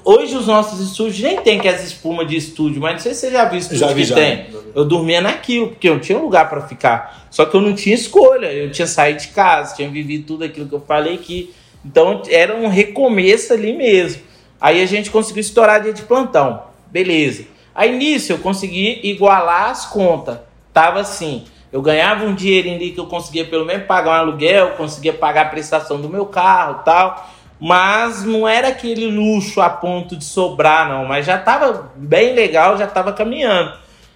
Hoje 0.03 0.35
os 0.35 0.47
nossos 0.47 0.79
estúdios 0.81 1.19
nem 1.21 1.37
tem 1.41 1.59
que 1.59 1.67
as 1.67 1.81
espumas 1.83 2.27
de 2.27 2.35
estúdio, 2.35 2.81
mas 2.81 2.93
não 2.93 2.99
sei 2.99 3.13
se 3.13 3.21
você 3.21 3.31
já 3.31 3.45
viu 3.45 3.59
estúdio 3.59 3.79
Já 3.79 3.87
vi, 3.87 4.01
que 4.01 4.07
já. 4.07 4.15
tem. 4.15 4.47
Eu 4.75 4.83
dormia 4.83 5.21
naquilo, 5.21 5.69
porque 5.69 5.87
eu 5.87 5.93
não 5.93 6.01
tinha 6.01 6.17
lugar 6.17 6.49
pra 6.49 6.61
ficar. 6.61 7.27
Só 7.31 7.45
que 7.45 7.55
eu 7.55 7.61
não 7.61 7.73
tinha 7.73 7.95
escolha. 7.95 8.51
Eu 8.51 8.69
tinha 8.71 8.87
saído 8.87 9.21
de 9.21 9.29
casa, 9.29 9.75
tinha 9.75 9.89
vivido 9.89 10.25
tudo 10.27 10.43
aquilo 10.43 10.67
que 10.67 10.75
eu 10.75 10.81
falei 10.81 11.15
aqui. 11.15 11.53
Então 11.85 12.21
era 12.29 12.55
um 12.55 12.67
recomeço 12.67 13.53
ali 13.53 13.73
mesmo. 13.73 14.21
Aí 14.59 14.81
a 14.81 14.85
gente 14.85 15.09
conseguiu 15.09 15.41
estourar 15.41 15.81
dia 15.81 15.93
de 15.93 16.01
plantão. 16.01 16.63
Beleza. 16.91 17.45
Aí 17.73 17.97
nisso 17.97 18.33
eu 18.33 18.39
consegui 18.39 18.99
igualar 19.03 19.69
as 19.69 19.85
contas. 19.85 20.37
Tava 20.73 20.99
assim. 20.99 21.45
Eu 21.71 21.81
ganhava 21.81 22.25
um 22.25 22.33
dinheirinho 22.33 22.75
ali 22.75 22.91
que 22.91 22.99
eu 22.99 23.05
conseguia 23.05 23.45
pelo 23.45 23.63
menos 23.63 23.85
pagar 23.85 24.09
um 24.09 24.13
aluguel, 24.13 24.71
conseguia 24.71 25.13
pagar 25.13 25.43
a 25.43 25.49
prestação 25.49 26.01
do 26.01 26.09
meu 26.09 26.25
carro 26.25 26.81
tal. 26.83 27.29
Mas 27.59 28.23
não 28.23 28.47
era 28.47 28.69
aquele 28.69 29.07
luxo 29.07 29.59
a 29.59 29.69
ponto 29.69 30.15
de 30.15 30.23
sobrar, 30.23 30.87
não. 30.87 31.05
Mas 31.05 31.25
já 31.25 31.37
tava 31.37 31.91
bem 31.95 32.33
legal, 32.33 32.77
já 32.77 32.87
tava 32.87 33.11
caminhando. 33.11 33.73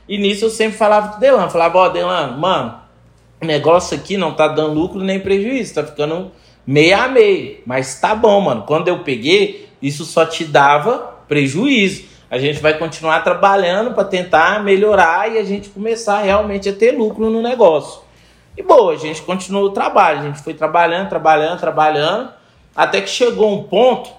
E 0.07 0.17
nisso 0.17 0.45
eu 0.45 0.49
sempre 0.49 0.77
falava 0.77 1.09
com 1.09 1.17
o. 1.17 1.49
Falava, 1.49 1.77
ó, 1.77 1.89
Delano, 1.89 2.37
mano, 2.37 2.75
o 3.41 3.45
negócio 3.45 3.97
aqui 3.97 4.15
não 4.15 4.33
tá 4.33 4.47
dando 4.47 4.73
lucro 4.73 4.99
nem 4.99 5.19
prejuízo, 5.19 5.75
tá 5.75 5.83
ficando 5.83 6.31
meio 6.65 6.97
a 6.97 7.07
meio. 7.07 7.57
Mas 7.65 7.99
tá 7.99 8.15
bom, 8.15 8.39
mano. 8.39 8.63
Quando 8.63 8.87
eu 8.87 8.99
peguei, 8.99 9.69
isso 9.81 10.05
só 10.05 10.25
te 10.25 10.45
dava 10.45 11.13
prejuízo. 11.27 12.05
A 12.31 12.39
gente 12.39 12.59
vai 12.59 12.77
continuar 12.77 13.23
trabalhando 13.23 13.93
para 13.93 14.05
tentar 14.05 14.63
melhorar 14.63 15.31
e 15.31 15.37
a 15.37 15.43
gente 15.43 15.69
começar 15.69 16.21
realmente 16.21 16.67
a 16.67 16.73
ter 16.73 16.91
lucro 16.91 17.29
no 17.29 17.41
negócio. 17.41 18.01
E 18.57 18.63
boa, 18.63 18.93
a 18.93 18.97
gente 18.97 19.21
continuou 19.21 19.65
o 19.65 19.69
trabalho, 19.71 20.19
a 20.19 20.23
gente 20.23 20.41
foi 20.41 20.53
trabalhando, 20.53 21.09
trabalhando, 21.09 21.59
trabalhando, 21.59 22.31
até 22.75 23.01
que 23.01 23.09
chegou 23.09 23.53
um 23.53 23.63
ponto 23.63 24.11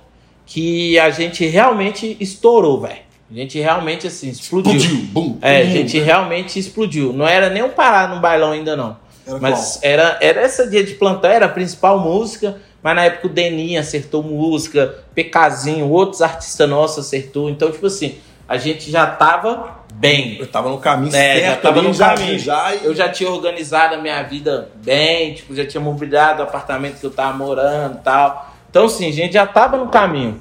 que 0.47 0.99
a 0.99 1.11
gente 1.11 1.47
realmente 1.47 2.17
estourou, 2.21 2.81
velho. 2.81 3.05
A 3.31 3.35
gente 3.35 3.59
realmente 3.59 4.07
assim 4.07 4.29
explodiu. 4.29 4.75
Explodiu, 4.75 5.07
bum. 5.07 5.39
É, 5.41 5.63
a 5.63 5.65
gente 5.65 5.99
realmente 5.99 6.59
explodiu. 6.59 7.13
Não 7.13 7.27
era 7.27 7.49
nem 7.49 7.63
um 7.63 7.71
parar 7.71 8.15
no 8.15 8.21
bailão 8.21 8.53
ainda 8.53 8.77
não. 8.77 8.97
Era 9.27 9.39
mas 9.39 9.79
era, 9.83 10.19
era 10.21 10.41
essa 10.43 10.67
dia 10.69 10.85
de 10.85 10.95
plantão, 10.95 11.31
era 11.31 11.47
a 11.47 11.49
principal 11.49 11.99
música. 11.99 12.61
Mas 12.83 12.97
na 12.97 13.05
época 13.05 13.29
o 13.29 13.31
Deninho 13.31 13.81
acertou 13.81 14.23
música, 14.23 15.03
PKzinho, 15.15 15.89
outros 15.89 16.21
artistas 16.21 16.69
nossos 16.69 17.07
acertou. 17.07 17.49
Então, 17.49 17.73
tipo 17.73 17.87
assim, 17.87 18.17
a 18.47 18.59
gente 18.59 18.91
já 18.91 19.07
tava 19.07 19.84
bem. 19.95 20.37
Eu 20.39 20.47
tava 20.47 20.69
no 20.69 20.79
caminho 20.79 21.15
É, 21.15 21.35
já 21.37 21.41
certo, 21.47 21.63
tava 21.63 21.79
ali, 21.79 21.89
no 21.89 21.95
já, 21.95 22.15
caminho. 22.15 22.39
Já, 22.39 22.75
e- 22.75 22.85
Eu 22.85 22.95
já 22.95 23.09
tinha 23.09 23.31
organizado 23.31 23.95
a 23.95 23.99
minha 23.99 24.23
vida 24.23 24.69
bem, 24.85 25.35
tipo, 25.35 25.55
já 25.55 25.65
tinha 25.67 25.81
mobiliado 25.81 26.41
o 26.41 26.45
apartamento 26.45 26.99
que 27.01 27.07
eu 27.07 27.11
tava 27.11 27.37
morando 27.37 27.97
e 27.99 28.03
tal. 28.03 28.55
Então, 28.71 28.89
sim, 28.89 29.09
a 29.09 29.13
gente 29.13 29.33
já 29.35 29.47
tava 29.47 29.77
no 29.77 29.89
caminho. 29.89 30.41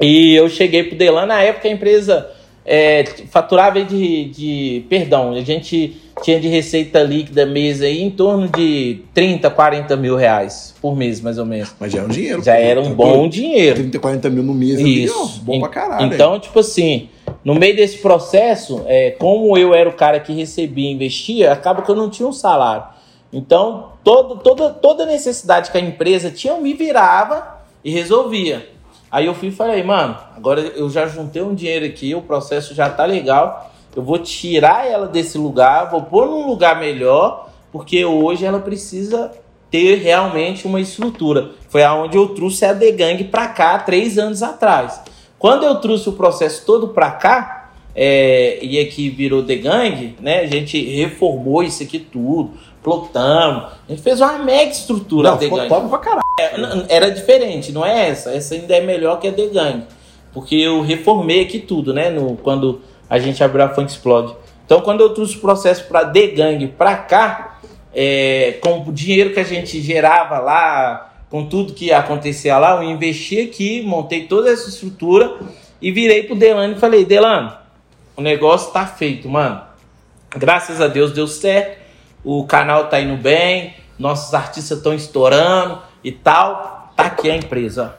E 0.00 0.34
eu 0.34 0.48
cheguei 0.48 0.82
pro 0.84 0.96
Delan, 0.96 1.26
na 1.26 1.42
época 1.42 1.68
a 1.68 1.70
empresa 1.70 2.28
é, 2.64 3.04
faturava 3.30 3.82
de, 3.84 4.24
de. 4.26 4.84
Perdão, 4.88 5.32
a 5.32 5.40
gente 5.42 5.96
tinha 6.22 6.40
de 6.40 6.48
receita 6.48 7.02
líquida 7.02 7.44
mês 7.46 7.82
aí 7.82 8.02
em 8.02 8.10
torno 8.10 8.48
de 8.48 9.00
30, 9.14 9.50
40 9.50 9.96
mil 9.96 10.16
reais 10.16 10.74
por 10.80 10.96
mês, 10.96 11.20
mais 11.20 11.38
ou 11.38 11.44
menos. 11.46 11.74
Mas 11.78 11.92
já 11.92 12.00
é 12.00 12.02
um 12.04 12.08
dinheiro. 12.08 12.42
Já 12.42 12.54
pô. 12.54 12.58
era 12.60 12.80
um 12.80 12.84
Tá 12.90 12.94
bom 12.94 13.18
doido. 13.18 13.32
dinheiro. 13.32 13.76
30, 13.76 13.98
40 13.98 14.30
mil 14.30 14.42
no 14.42 14.54
mês 14.54 14.78
ali, 14.80 15.08
ó, 15.10 15.24
Isso. 15.24 15.40
bom 15.42 15.60
pra 15.60 15.68
caralho. 15.68 16.12
Então, 16.14 16.38
tipo 16.40 16.58
assim, 16.58 17.08
no 17.44 17.54
meio 17.54 17.74
desse 17.74 17.98
processo, 17.98 18.82
é, 18.86 19.10
como 19.12 19.56
eu 19.58 19.74
era 19.74 19.88
o 19.88 19.94
cara 19.94 20.20
que 20.20 20.32
recebia 20.32 20.88
e 20.88 20.92
investia, 20.92 21.52
acaba 21.52 21.82
que 21.82 21.90
eu 21.90 21.96
não 21.96 22.08
tinha 22.08 22.28
um 22.28 22.32
salário. 22.32 22.84
Então, 23.32 23.92
todo, 24.04 24.36
toda, 24.36 24.70
toda 24.70 25.06
necessidade 25.06 25.70
que 25.70 25.78
a 25.78 25.80
empresa 25.80 26.30
tinha, 26.30 26.52
eu 26.52 26.60
me 26.60 26.74
virava 26.74 27.60
e 27.84 27.90
resolvia. 27.90 28.68
Aí 29.10 29.26
eu 29.26 29.34
fui 29.34 29.48
e 29.48 29.52
falei, 29.52 29.82
mano, 29.82 30.16
agora 30.36 30.60
eu 30.60 30.88
já 30.88 31.06
juntei 31.06 31.42
um 31.42 31.54
dinheiro 31.54 31.84
aqui, 31.84 32.14
o 32.14 32.22
processo 32.22 32.74
já 32.74 32.88
tá 32.88 33.04
legal, 33.04 33.70
eu 33.94 34.02
vou 34.02 34.18
tirar 34.18 34.86
ela 34.86 35.06
desse 35.06 35.36
lugar, 35.36 35.90
vou 35.90 36.02
pôr 36.02 36.26
num 36.26 36.46
lugar 36.46 36.78
melhor, 36.78 37.50
porque 37.70 38.04
hoje 38.04 38.44
ela 38.44 38.60
precisa 38.60 39.32
ter 39.70 39.96
realmente 39.96 40.66
uma 40.66 40.80
estrutura. 40.80 41.52
Foi 41.68 41.82
aonde 41.82 42.16
eu 42.16 42.28
trouxe 42.28 42.64
a 42.64 42.74
The 42.74 42.92
Gang 42.92 43.24
pra 43.24 43.48
cá 43.48 43.78
três 43.78 44.18
anos 44.18 44.42
atrás. 44.42 45.02
Quando 45.42 45.64
eu 45.64 45.74
trouxe 45.74 46.08
o 46.08 46.12
processo 46.12 46.64
todo 46.64 46.86
pra 46.88 47.10
cá, 47.10 47.70
é, 47.96 48.60
e 48.62 48.78
aqui 48.78 49.10
virou 49.10 49.42
The 49.42 49.56
Gang, 49.56 50.16
né? 50.20 50.38
A 50.42 50.46
gente 50.46 50.80
reformou 50.94 51.64
isso 51.64 51.82
aqui 51.82 51.98
tudo, 51.98 52.52
plotamos, 52.80 53.64
a 53.88 53.90
gente 53.90 54.02
fez 54.02 54.20
uma 54.20 54.38
mega 54.38 54.70
estrutura 54.70 55.32
Não, 55.32 55.38
The 55.38 55.48
Gang. 55.48 55.88
pra 55.88 55.98
caralho. 55.98 56.22
É, 56.38 56.56
n- 56.56 56.84
Era 56.88 57.10
diferente, 57.10 57.72
não 57.72 57.84
é 57.84 58.08
essa. 58.10 58.30
Essa 58.30 58.54
ainda 58.54 58.76
é 58.76 58.80
melhor 58.82 59.18
que 59.18 59.26
a 59.26 59.32
The 59.32 59.46
Gang. 59.48 59.82
Porque 60.32 60.54
eu 60.54 60.80
reformei 60.80 61.42
aqui 61.42 61.58
tudo, 61.58 61.92
né? 61.92 62.08
No, 62.08 62.36
quando 62.36 62.80
a 63.10 63.18
gente 63.18 63.42
abriu 63.42 63.64
a 63.64 63.68
Funk 63.68 63.90
Explode. 63.90 64.34
Então, 64.64 64.80
quando 64.80 65.00
eu 65.00 65.10
trouxe 65.12 65.36
o 65.36 65.40
processo 65.40 65.88
para 65.88 66.04
The 66.06 66.28
Gang 66.28 66.66
pra 66.68 66.94
cá, 66.96 67.58
é, 67.92 68.58
com 68.62 68.78
o 68.88 68.92
dinheiro 68.92 69.34
que 69.34 69.40
a 69.40 69.44
gente 69.44 69.80
gerava 69.82 70.38
lá, 70.38 71.11
com 71.32 71.46
tudo 71.46 71.72
que 71.72 71.90
acontecia 71.90 72.58
lá, 72.58 72.76
eu 72.76 72.82
investi 72.82 73.40
aqui, 73.40 73.80
montei 73.80 74.26
toda 74.26 74.50
essa 74.50 74.68
estrutura 74.68 75.38
e 75.80 75.90
virei 75.90 76.24
pro 76.24 76.36
Delano 76.36 76.74
e 76.74 76.78
falei: 76.78 77.06
Delano, 77.06 77.56
o 78.14 78.20
negócio 78.20 78.70
tá 78.70 78.84
feito, 78.86 79.30
mano. 79.30 79.62
Graças 80.36 80.78
a 80.78 80.88
Deus 80.88 81.12
deu 81.12 81.26
certo. 81.26 81.80
O 82.22 82.44
canal 82.44 82.88
tá 82.88 83.00
indo 83.00 83.16
bem, 83.16 83.74
nossos 83.98 84.34
artistas 84.34 84.76
estão 84.76 84.92
estourando 84.92 85.80
e 86.04 86.12
tal. 86.12 86.92
Tá 86.94 87.04
aqui 87.04 87.30
a 87.30 87.36
empresa. 87.36 87.96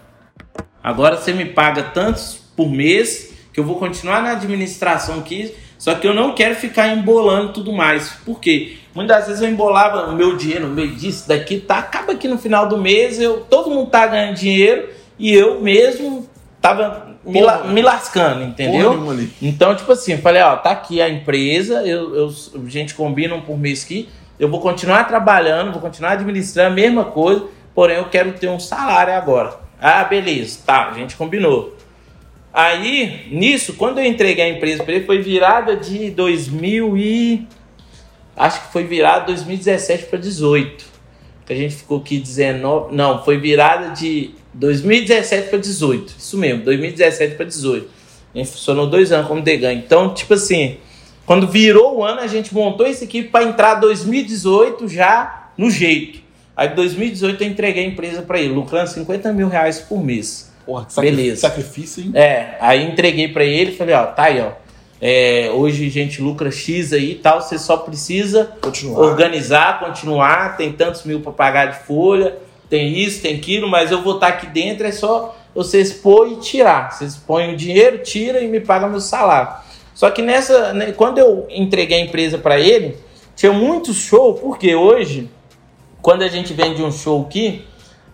Agora 0.84 1.18
você 1.18 1.34
me 1.34 1.46
paga 1.46 1.82
tantos 1.82 2.40
por 2.56 2.70
mês 2.70 3.34
que 3.52 3.60
eu 3.60 3.64
vou 3.64 3.80
continuar 3.80 4.22
na 4.22 4.34
administração 4.34 5.18
aqui, 5.18 5.56
só 5.84 5.96
que 5.96 6.08
eu 6.08 6.14
não 6.14 6.34
quero 6.34 6.56
ficar 6.56 6.88
embolando 6.96 7.52
tudo 7.52 7.74
mais. 7.74 8.10
Por 8.26 8.40
quê? 8.40 8.78
Muitas 8.96 9.28
vezes 9.28 9.42
eu 9.42 9.50
embolava 9.50 10.10
o 10.10 10.16
meu 10.16 10.38
dinheiro 10.38 10.68
no 10.70 10.74
meio 10.74 10.96
disso, 10.96 11.28
daqui, 11.28 11.60
tá? 11.60 11.80
Acaba 11.80 12.16
que 12.16 12.26
no 12.26 12.38
final 12.38 12.70
do 12.70 12.78
mês 12.78 13.20
eu, 13.20 13.42
todo 13.50 13.70
mundo 13.70 13.90
tá 13.90 14.08
ganhando 14.08 14.36
dinheiro 14.38 14.88
e 15.20 15.34
eu 15.34 15.60
mesmo 15.60 16.26
tava 16.62 17.18
me, 17.26 17.42
la- 17.42 17.66
me 17.66 17.82
lascando, 17.82 18.44
entendeu? 18.46 18.92
Porra. 18.92 19.06
Então, 19.42 19.76
tipo 19.76 19.92
assim, 19.92 20.14
eu 20.14 20.20
falei, 20.20 20.42
ó, 20.42 20.56
tá 20.56 20.72
aqui 20.72 21.02
a 21.02 21.10
empresa, 21.10 21.82
eu, 21.86 22.16
eu, 22.16 22.34
a 22.66 22.70
gente 22.70 22.96
combina 22.96 23.36
um 23.36 23.42
por 23.42 23.58
mês 23.60 23.84
aqui, 23.84 24.08
eu 24.40 24.48
vou 24.50 24.62
continuar 24.62 25.04
trabalhando, 25.06 25.74
vou 25.74 25.82
continuar 25.82 26.12
administrando 26.14 26.70
a 26.72 26.74
mesma 26.74 27.04
coisa, 27.04 27.44
porém 27.76 27.98
eu 27.98 28.06
quero 28.06 28.32
ter 28.32 28.48
um 28.48 28.60
salário 28.60 29.14
agora. 29.14 29.60
Ah, 29.82 30.06
beleza, 30.06 30.60
tá, 30.66 30.88
a 30.90 30.94
gente 30.94 31.18
combinou. 31.18 31.76
Aí, 32.54 33.26
nisso, 33.32 33.74
quando 33.74 33.97
eu 33.97 34.06
entreguei 34.06 34.45
a 34.45 34.49
empresa 34.49 34.84
para 34.84 34.93
ele, 34.93 35.06
foi 35.06 35.20
virada 35.20 35.76
de 35.76 36.12
2000 36.12 36.95
e... 36.97 37.47
Acho 38.38 38.68
que 38.68 38.72
foi 38.72 38.84
virada 38.84 39.26
2017 39.26 40.06
para 40.06 40.20
18. 40.20 40.86
Que 41.47 41.54
a 41.54 41.56
gente 41.56 41.76
ficou 41.76 41.97
aqui 41.97 42.20
19... 42.20 42.95
Não, 42.95 43.24
foi 43.24 43.39
virada 43.39 43.89
de 43.89 44.36
2017 44.54 45.49
para 45.49 45.58
18. 45.58 46.16
Isso 46.18 46.38
mesmo, 46.38 46.64
2017 46.64 47.36
para 47.36 47.45
18. 47.45 47.89
A 48.34 48.38
gente 48.38 48.51
funcionou 48.51 48.88
dois 48.88 49.12
anos 49.12 49.28
como 49.28 49.41
Degan. 49.41 49.74
Então, 49.74 50.14
tipo 50.14 50.36
assim, 50.36 50.78
quando 51.26 51.47
virou 51.47 51.97
o 51.97 52.04
ano, 52.04 52.22
a 52.22 52.28
gente 52.28 52.54
montou 52.54 52.86
essa 52.86 53.04
equipe 53.04 53.30
para 53.30 53.45
entrar 53.45 53.76
2018 53.76 54.88
já 54.88 55.49
no 55.58 55.72
jeito. 55.72 56.22
Aí, 56.56 56.70
em 56.70 56.76
2018, 56.76 57.43
eu 57.43 57.49
entreguei 57.49 57.84
a 57.84 57.88
empresa 57.88 58.22
para 58.22 58.39
ele, 58.39 58.54
lucrando 58.54 58.91
50 58.91 59.34
mil 59.34 59.47
reais 59.47 59.80
por 59.80 60.04
mês. 60.04 60.53
Porra, 60.66 60.86
que 60.86 61.01
Beleza. 61.01 61.41
sacrifício, 61.41 62.03
hein? 62.03 62.11
É, 62.14 62.55
aí 62.59 62.84
entreguei 62.86 63.28
pra 63.28 63.43
ele 63.43 63.72
e 63.72 63.76
falei, 63.76 63.95
ó, 63.95 64.05
tá 64.05 64.24
aí, 64.24 64.41
ó. 64.41 64.51
É, 65.01 65.49
hoje 65.53 65.86
a 65.86 65.89
gente 65.89 66.22
lucra 66.22 66.49
X 66.49 66.93
aí 66.93 67.11
e 67.11 67.16
tal, 67.16 67.41
você 67.41 67.57
só 67.57 67.76
precisa 67.76 68.53
Continuar. 68.61 69.01
organizar, 69.01 69.80
continuar, 69.80 70.55
tem 70.55 70.72
tantos 70.72 71.03
mil 71.03 71.20
pra 71.20 71.34
pagar 71.34 71.66
de 71.66 71.80
folha, 71.86 72.38
tem 72.70 72.97
isso, 72.97 73.22
tem 73.22 73.36
aquilo, 73.36 73.68
mas 73.68 73.91
eu 73.91 74.01
vou 74.01 74.16
estar 74.16 74.28
aqui 74.28 74.47
dentro, 74.47 74.88
é 74.88 74.91
só 74.93 75.36
você 75.53 75.82
expor 75.82 76.32
e 76.32 76.38
tirar. 76.38 76.91
Vocês 76.91 77.18
põem 77.18 77.53
o 77.53 77.57
dinheiro, 77.57 77.97
tira 77.97 78.39
e 78.39 78.47
me 78.47 78.61
paga 78.61 78.88
meu 78.88 79.01
salário. 79.01 79.61
Só 79.93 80.09
que 80.09 80.22
nessa, 80.22 80.72
né, 80.74 80.93
quando 80.93 81.18
eu 81.18 81.45
entreguei 81.49 81.97
a 81.97 82.05
empresa 82.05 82.38
pra 82.38 82.57
ele, 82.57 82.97
tinha 83.36 83.51
muito 83.51 83.93
show, 83.93 84.36
porque 84.36 84.74
hoje, 84.74 85.30
quando 86.01 86.24
a 86.24 86.30
gente 86.30 86.53
vende 86.53 86.82
um 86.82 86.91
show 86.91 87.22
aqui, 87.22 87.66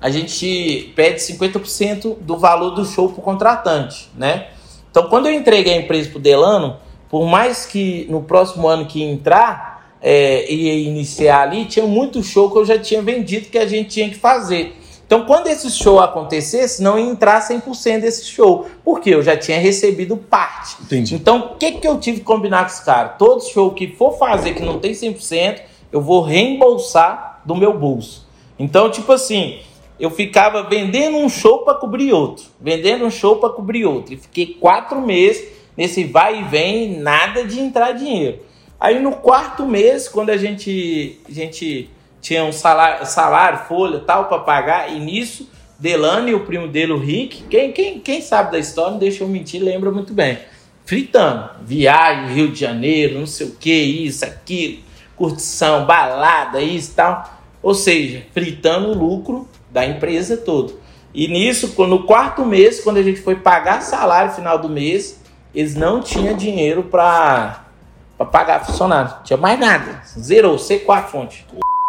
a 0.01 0.09
gente 0.09 0.93
pede 0.95 1.19
50% 1.19 2.17
do 2.21 2.37
valor 2.37 2.71
do 2.71 2.85
show 2.85 3.09
pro 3.09 3.21
contratante, 3.21 4.09
né? 4.15 4.47
Então, 4.89 5.07
quando 5.09 5.27
eu 5.27 5.33
entreguei 5.33 5.73
a 5.73 5.77
empresa 5.77 6.09
pro 6.09 6.19
Delano, 6.19 6.77
por 7.09 7.25
mais 7.25 7.65
que 7.65 8.07
no 8.09 8.23
próximo 8.23 8.67
ano 8.67 8.85
que 8.85 9.03
entrar, 9.03 9.95
é, 10.01 10.51
ia 10.51 10.73
iniciar 10.75 11.41
ali, 11.41 11.65
tinha 11.65 11.85
muito 11.85 12.23
show 12.23 12.49
que 12.49 12.57
eu 12.57 12.65
já 12.65 12.79
tinha 12.79 13.01
vendido 13.01 13.49
que 13.49 13.57
a 13.57 13.67
gente 13.67 13.89
tinha 13.89 14.09
que 14.09 14.15
fazer. 14.15 14.75
Então, 15.05 15.25
quando 15.25 15.47
esse 15.47 15.71
show 15.71 15.99
acontecesse, 15.99 16.83
não 16.83 16.97
ia 16.97 17.09
entrar 17.09 17.41
100% 17.41 18.01
desse 18.01 18.25
show, 18.25 18.67
porque 18.85 19.09
eu 19.09 19.23
já 19.23 19.35
tinha 19.35 19.59
recebido 19.59 20.15
parte. 20.15 20.77
Entendi. 20.83 21.15
Então, 21.15 21.53
o 21.53 21.57
que, 21.57 21.71
que 21.73 21.87
eu 21.87 21.99
tive 21.99 22.19
que 22.19 22.23
combinar 22.23 22.65
com 22.65 22.71
os 22.71 22.79
caras? 22.79 23.13
Todo 23.17 23.43
show 23.43 23.71
que 23.71 23.87
for 23.87 24.17
fazer 24.19 24.53
que 24.53 24.61
não 24.61 24.77
tem 24.77 24.91
100%, 24.91 25.61
eu 25.91 25.99
vou 25.99 26.21
reembolsar 26.21 27.41
do 27.43 27.55
meu 27.55 27.75
bolso. 27.75 28.27
Então, 28.59 28.91
tipo 28.91 29.11
assim, 29.11 29.59
eu 29.99 30.09
ficava 30.09 30.63
vendendo 30.63 31.17
um 31.17 31.27
show 31.27 31.59
para 31.59 31.73
cobrir 31.73 32.13
outro, 32.13 32.45
vendendo 32.59 33.05
um 33.05 33.11
show 33.11 33.35
para 33.35 33.49
cobrir 33.49 33.85
outro. 33.85 34.13
E 34.13 34.17
fiquei 34.17 34.57
quatro 34.59 35.01
meses 35.01 35.45
nesse 35.75 36.05
vai 36.05 36.39
e 36.39 36.43
vem, 36.43 36.99
nada 36.99 37.43
de 37.43 37.59
entrar 37.59 37.91
dinheiro. 37.91 38.39
Aí 38.79 38.99
no 38.99 39.11
quarto 39.11 39.65
mês, 39.65 40.07
quando 40.07 40.29
a 40.29 40.37
gente, 40.37 41.19
a 41.27 41.31
gente 41.31 41.89
tinha 42.21 42.45
um 42.45 42.53
salário, 42.53 43.05
salário 43.05 43.59
folha 43.67 43.99
tal 43.99 44.25
para 44.25 44.39
pagar, 44.39 44.93
e 44.93 44.99
nisso, 44.99 45.49
Delano 45.77 46.29
e 46.29 46.33
o 46.33 46.45
primo 46.45 46.67
dele, 46.67 46.93
o 46.93 46.97
Rick, 46.97 47.43
quem, 47.43 47.71
quem, 47.71 47.99
quem 47.99 48.21
sabe 48.21 48.51
da 48.51 48.59
história, 48.59 48.91
não 48.91 48.99
deixa 48.99 49.23
eu 49.23 49.27
mentir, 49.27 49.61
lembra 49.61 49.91
muito 49.91 50.13
bem. 50.13 50.37
Fritando, 50.85 51.49
viagem, 51.61 52.33
Rio 52.33 52.51
de 52.51 52.59
Janeiro, 52.59 53.19
não 53.19 53.27
sei 53.27 53.47
o 53.47 53.55
que, 53.55 53.71
isso, 53.71 54.25
aquilo, 54.25 54.79
curtição, 55.15 55.85
balada, 55.85 56.61
isso 56.61 56.93
tal. 56.95 57.39
Ou 57.61 57.73
seja, 57.73 58.25
fritando 58.33 58.89
o 58.89 58.93
lucro 58.93 59.47
da 59.71 59.85
empresa 59.85 60.37
toda. 60.37 60.73
E 61.13 61.27
nisso, 61.27 61.73
no 61.87 62.03
quarto 62.03 62.45
mês, 62.45 62.81
quando 62.81 62.97
a 62.97 63.03
gente 63.03 63.19
foi 63.21 63.35
pagar 63.35 63.81
salário 63.81 64.31
final 64.31 64.59
do 64.59 64.69
mês, 64.69 65.19
eles 65.53 65.75
não 65.75 66.01
tinham 66.01 66.35
dinheiro 66.35 66.83
para 66.83 67.63
pagar 68.31 68.65
funcionário. 68.65 69.11
Não 69.17 69.23
tinha 69.23 69.37
mais 69.37 69.59
nada. 69.59 70.01
Zerou, 70.19 70.55
C4 70.57 71.05
fonte. 71.07 71.45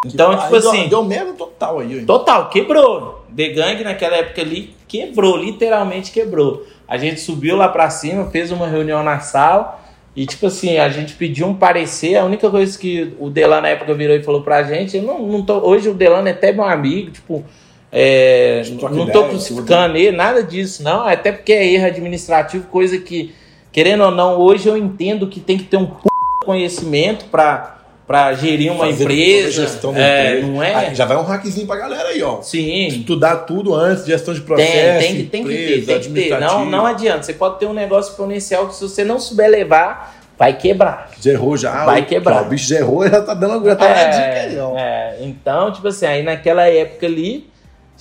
Então, 0.07 0.37
tipo 0.39 0.59
deu- 0.59 0.70
assim. 0.70 0.89
Deu 0.89 1.05
merda 1.05 1.33
total 1.35 1.81
aí, 1.81 1.99
hein? 1.99 2.07
Total, 2.07 2.49
quebrou. 2.49 3.22
The 3.37 3.49
Gang 3.49 3.85
naquela 3.85 4.16
época 4.16 4.41
ali 4.41 4.74
quebrou, 4.89 5.37
literalmente 5.37 6.11
quebrou. 6.11 6.64
A 6.89 6.97
gente 6.97 7.20
subiu 7.20 7.57
lá 7.57 7.68
pra 7.68 7.91
cima, 7.91 8.31
fez 8.31 8.51
uma 8.51 8.66
reunião 8.66 9.03
na 9.03 9.20
sala 9.20 9.78
e, 10.16 10.24
tipo 10.26 10.47
assim, 10.47 10.78
a 10.78 10.89
gente 10.89 11.12
pediu 11.14 11.47
um 11.47 11.55
parecer. 11.55 12.16
A 12.16 12.24
única 12.24 12.49
coisa 12.51 12.76
que 12.78 13.14
o 13.20 13.28
Delano 13.28 13.62
na 13.62 13.68
época 13.68 13.93
virou 13.95 14.16
e 14.16 14.22
falou 14.22 14.43
pra 14.43 14.62
gente, 14.62 14.97
eu 14.97 15.03
não, 15.03 15.20
não 15.20 15.43
tô, 15.45 15.59
hoje 15.59 15.89
o 15.91 15.95
Delano 15.95 16.26
é 16.26 16.31
até 16.33 16.51
meu 16.51 16.64
amigo, 16.64 17.11
tipo, 17.11 17.45
é, 17.93 18.62
não 18.70 18.76
tô 18.76 19.03
ideia, 19.03 19.28
crucificando 19.28 19.97
ele, 19.97 20.16
nada 20.16 20.43
disso, 20.43 20.82
não. 20.82 21.07
Até 21.07 21.32
porque 21.32 21.53
é 21.53 21.66
erro 21.66 21.86
administrativo, 21.86 22.66
coisa 22.68 22.99
que, 22.99 23.34
querendo 23.72 24.05
ou 24.05 24.11
não, 24.11 24.38
hoje 24.38 24.68
eu 24.68 24.76
entendo 24.76 25.26
que 25.26 25.41
tem 25.41 25.59
que 25.59 25.64
ter 25.64 25.76
um 25.76 25.86
p... 25.86 26.09
conhecimento 26.45 27.24
pra, 27.26 27.78
pra 28.07 28.32
gerir 28.34 28.72
uma 28.72 28.86
Fazer 28.86 29.03
empresa. 29.05 29.51
gestão 29.62 29.93
da 29.93 30.01
é, 30.01 30.28
empresa. 30.28 30.47
não 30.47 30.62
é? 30.62 30.74
Aí 30.74 30.95
já 30.95 31.05
vai 31.05 31.16
um 31.16 31.22
hackzinho 31.22 31.66
pra 31.66 31.76
galera 31.76 32.09
aí, 32.11 32.22
ó. 32.22 32.41
Sim. 32.43 32.86
Estudar 32.86 33.36
tudo 33.38 33.74
antes, 33.74 34.05
gestão 34.07 34.32
de 34.34 34.41
Tem, 34.41 34.47
processo, 34.47 35.07
tem, 35.07 35.16
que- 35.16 35.22
tem 35.24 35.43
que 35.45 35.49
ter, 35.49 35.78
empresa, 35.80 35.86
tem 35.86 36.12
que 36.12 36.28
ter. 36.28 36.41
Não, 36.41 36.64
não 36.64 36.86
adianta. 36.86 37.22
Você 37.24 37.32
pode 37.32 37.59
ter 37.59 37.66
um 37.66 37.74
negócio 37.74 38.11
exponencial 38.12 38.68
que 38.68 38.74
se 38.76 38.82
você 38.82 39.05
não 39.05 39.18
souber 39.18 39.51
levar, 39.51 40.16
vai 40.38 40.57
quebrar. 40.57 41.11
Já 41.20 41.32
errou 41.32 41.57
já. 41.57 41.84
Vai 41.84 42.03
o- 42.03 42.07
quebrar. 42.07 42.43
O 42.43 42.45
bicho 42.49 42.68
já 42.68 42.76
errou, 42.78 43.07
já 43.09 43.20
tá 43.20 43.34
dando 43.34 43.64
já 43.66 43.76
tá 43.76 43.88
na 43.88 44.05
dica 44.05 44.41
aí, 44.41 44.59
ó. 44.59 44.78
é, 44.78 45.16
então, 45.22 45.72
tipo 45.72 45.88
assim, 45.88 46.07
aí 46.07 46.22
naquela 46.22 46.66
época 46.68 47.05
ali, 47.07 47.51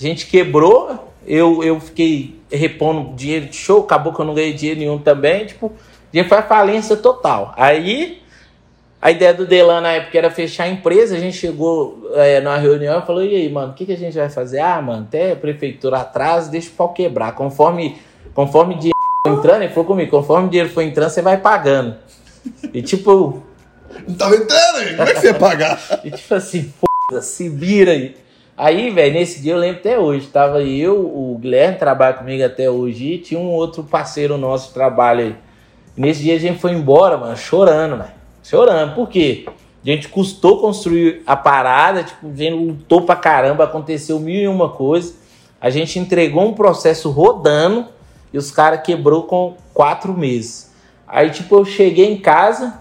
a 0.00 0.08
gente 0.08 0.26
quebrou, 0.26 1.12
eu, 1.26 1.62
eu 1.62 1.78
fiquei 1.78 2.40
repondo 2.50 3.14
dinheiro 3.14 3.46
de 3.46 3.56
show, 3.56 3.82
acabou 3.82 4.12
que 4.12 4.20
eu 4.20 4.24
não 4.24 4.34
ganhei 4.34 4.52
dinheiro 4.52 4.80
nenhum 4.80 4.98
também, 4.98 5.46
tipo, 5.46 5.72
a 6.12 6.16
gente 6.16 6.28
foi 6.28 6.38
a 6.38 6.42
falência 6.42 6.96
total. 6.96 7.52
Aí, 7.56 8.20
a 9.00 9.10
ideia 9.10 9.32
do 9.32 9.46
Delan 9.46 9.80
na 9.80 9.92
época 9.92 10.18
era 10.18 10.30
fechar 10.30 10.64
a 10.64 10.68
empresa, 10.68 11.16
a 11.16 11.20
gente 11.20 11.36
chegou 11.36 12.10
é, 12.14 12.40
numa 12.40 12.56
reunião 12.56 12.98
e 12.98 13.06
falou, 13.06 13.22
e 13.22 13.34
aí, 13.34 13.50
mano, 13.50 13.72
o 13.72 13.74
que, 13.74 13.86
que 13.86 13.92
a 13.92 13.96
gente 13.96 14.16
vai 14.16 14.28
fazer? 14.28 14.60
Ah, 14.60 14.80
mano, 14.80 15.02
até 15.02 15.32
a 15.32 15.36
prefeitura 15.36 15.98
atrasa, 15.98 16.50
deixa 16.50 16.68
o 16.68 16.72
pau 16.72 16.92
quebrar. 16.92 17.32
Conforme, 17.34 17.98
conforme 18.34 18.74
o 18.74 18.78
dinheiro 18.78 18.98
for 19.24 19.32
entrando, 19.32 19.62
ele 19.62 19.72
falou 19.72 19.86
comigo, 19.86 20.10
conforme 20.10 20.48
o 20.48 20.50
dinheiro 20.50 20.70
for 20.70 20.82
entrando, 20.82 21.10
você 21.10 21.22
vai 21.22 21.36
pagando. 21.38 21.96
E 22.74 22.82
tipo, 22.82 23.42
Não 24.06 24.14
tava 24.14 24.34
entrando? 24.34 24.96
Como 24.96 25.08
é 25.08 25.14
que 25.14 25.20
você 25.20 25.26
ia 25.28 25.34
pagar? 25.34 25.78
e 26.04 26.10
tipo 26.10 26.34
assim, 26.34 26.72
foda 27.08 27.22
se 27.22 27.48
vira 27.48 27.92
aí. 27.92 28.16
Aí, 28.62 28.90
velho, 28.90 29.14
nesse 29.14 29.40
dia 29.40 29.54
eu 29.54 29.58
lembro 29.58 29.78
até 29.78 29.98
hoje. 29.98 30.26
Tava 30.26 30.60
eu, 30.62 30.94
o 30.94 31.38
Guilherme 31.40 31.78
trabalha 31.78 32.12
comigo 32.12 32.44
até 32.44 32.70
hoje, 32.70 33.14
e 33.14 33.18
tinha 33.18 33.40
um 33.40 33.48
outro 33.48 33.82
parceiro 33.82 34.36
nosso 34.36 34.68
que 34.68 34.74
trabalha 34.74 35.24
aí. 35.24 35.36
Nesse 35.96 36.20
dia 36.20 36.34
a 36.34 36.38
gente 36.38 36.58
foi 36.58 36.72
embora, 36.72 37.16
mano, 37.16 37.34
chorando, 37.38 37.96
velho. 37.96 38.10
Chorando. 38.42 38.94
Por 38.94 39.08
quê? 39.08 39.46
A 39.82 39.86
gente 39.86 40.08
custou 40.08 40.60
construir 40.60 41.22
a 41.26 41.34
parada, 41.34 42.04
tipo, 42.04 42.26
a 42.26 42.36
gente 42.36 42.52
lutou 42.52 43.00
pra 43.00 43.16
caramba, 43.16 43.64
aconteceu 43.64 44.20
mil 44.20 44.42
e 44.42 44.46
uma 44.46 44.68
coisa. 44.68 45.14
A 45.58 45.70
gente 45.70 45.98
entregou 45.98 46.44
um 46.46 46.52
processo 46.52 47.08
rodando 47.08 47.86
e 48.30 48.36
os 48.36 48.50
caras 48.50 48.82
quebrou 48.82 49.22
com 49.22 49.56
quatro 49.72 50.12
meses. 50.12 50.70
Aí, 51.08 51.30
tipo, 51.30 51.56
eu 51.56 51.64
cheguei 51.64 52.12
em 52.12 52.18
casa, 52.18 52.78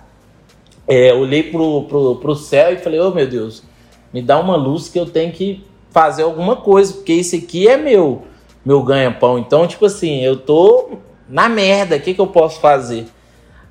é, 0.86 1.14
olhei 1.14 1.44
pro, 1.44 1.84
pro, 1.84 2.18
pro 2.18 2.36
céu 2.36 2.74
e 2.74 2.78
falei, 2.78 3.00
oh 3.00 3.12
meu 3.12 3.30
Deus, 3.30 3.64
me 4.14 4.22
dá 4.22 4.38
uma 4.38 4.58
luz 4.58 4.90
que 4.90 5.00
eu 5.00 5.06
tenho 5.06 5.32
que 5.32 5.69
fazer 5.92 6.24
alguma 6.24 6.56
coisa, 6.56 6.94
porque 6.94 7.14
isso 7.14 7.36
aqui 7.36 7.68
é 7.68 7.78
meu, 7.78 8.24
meu 8.66 8.84
ganha-pão. 8.84 9.40
Então, 9.40 9.68
tipo 9.68 9.86
assim, 9.86 10.22
eu 10.24 10.38
tô 10.38 10.98
na 11.28 11.48
merda, 11.50 11.96
o 11.96 12.00
que, 12.00 12.14
que 12.14 12.22
eu 12.22 12.28
posso 12.28 12.60
fazer? 12.60 13.06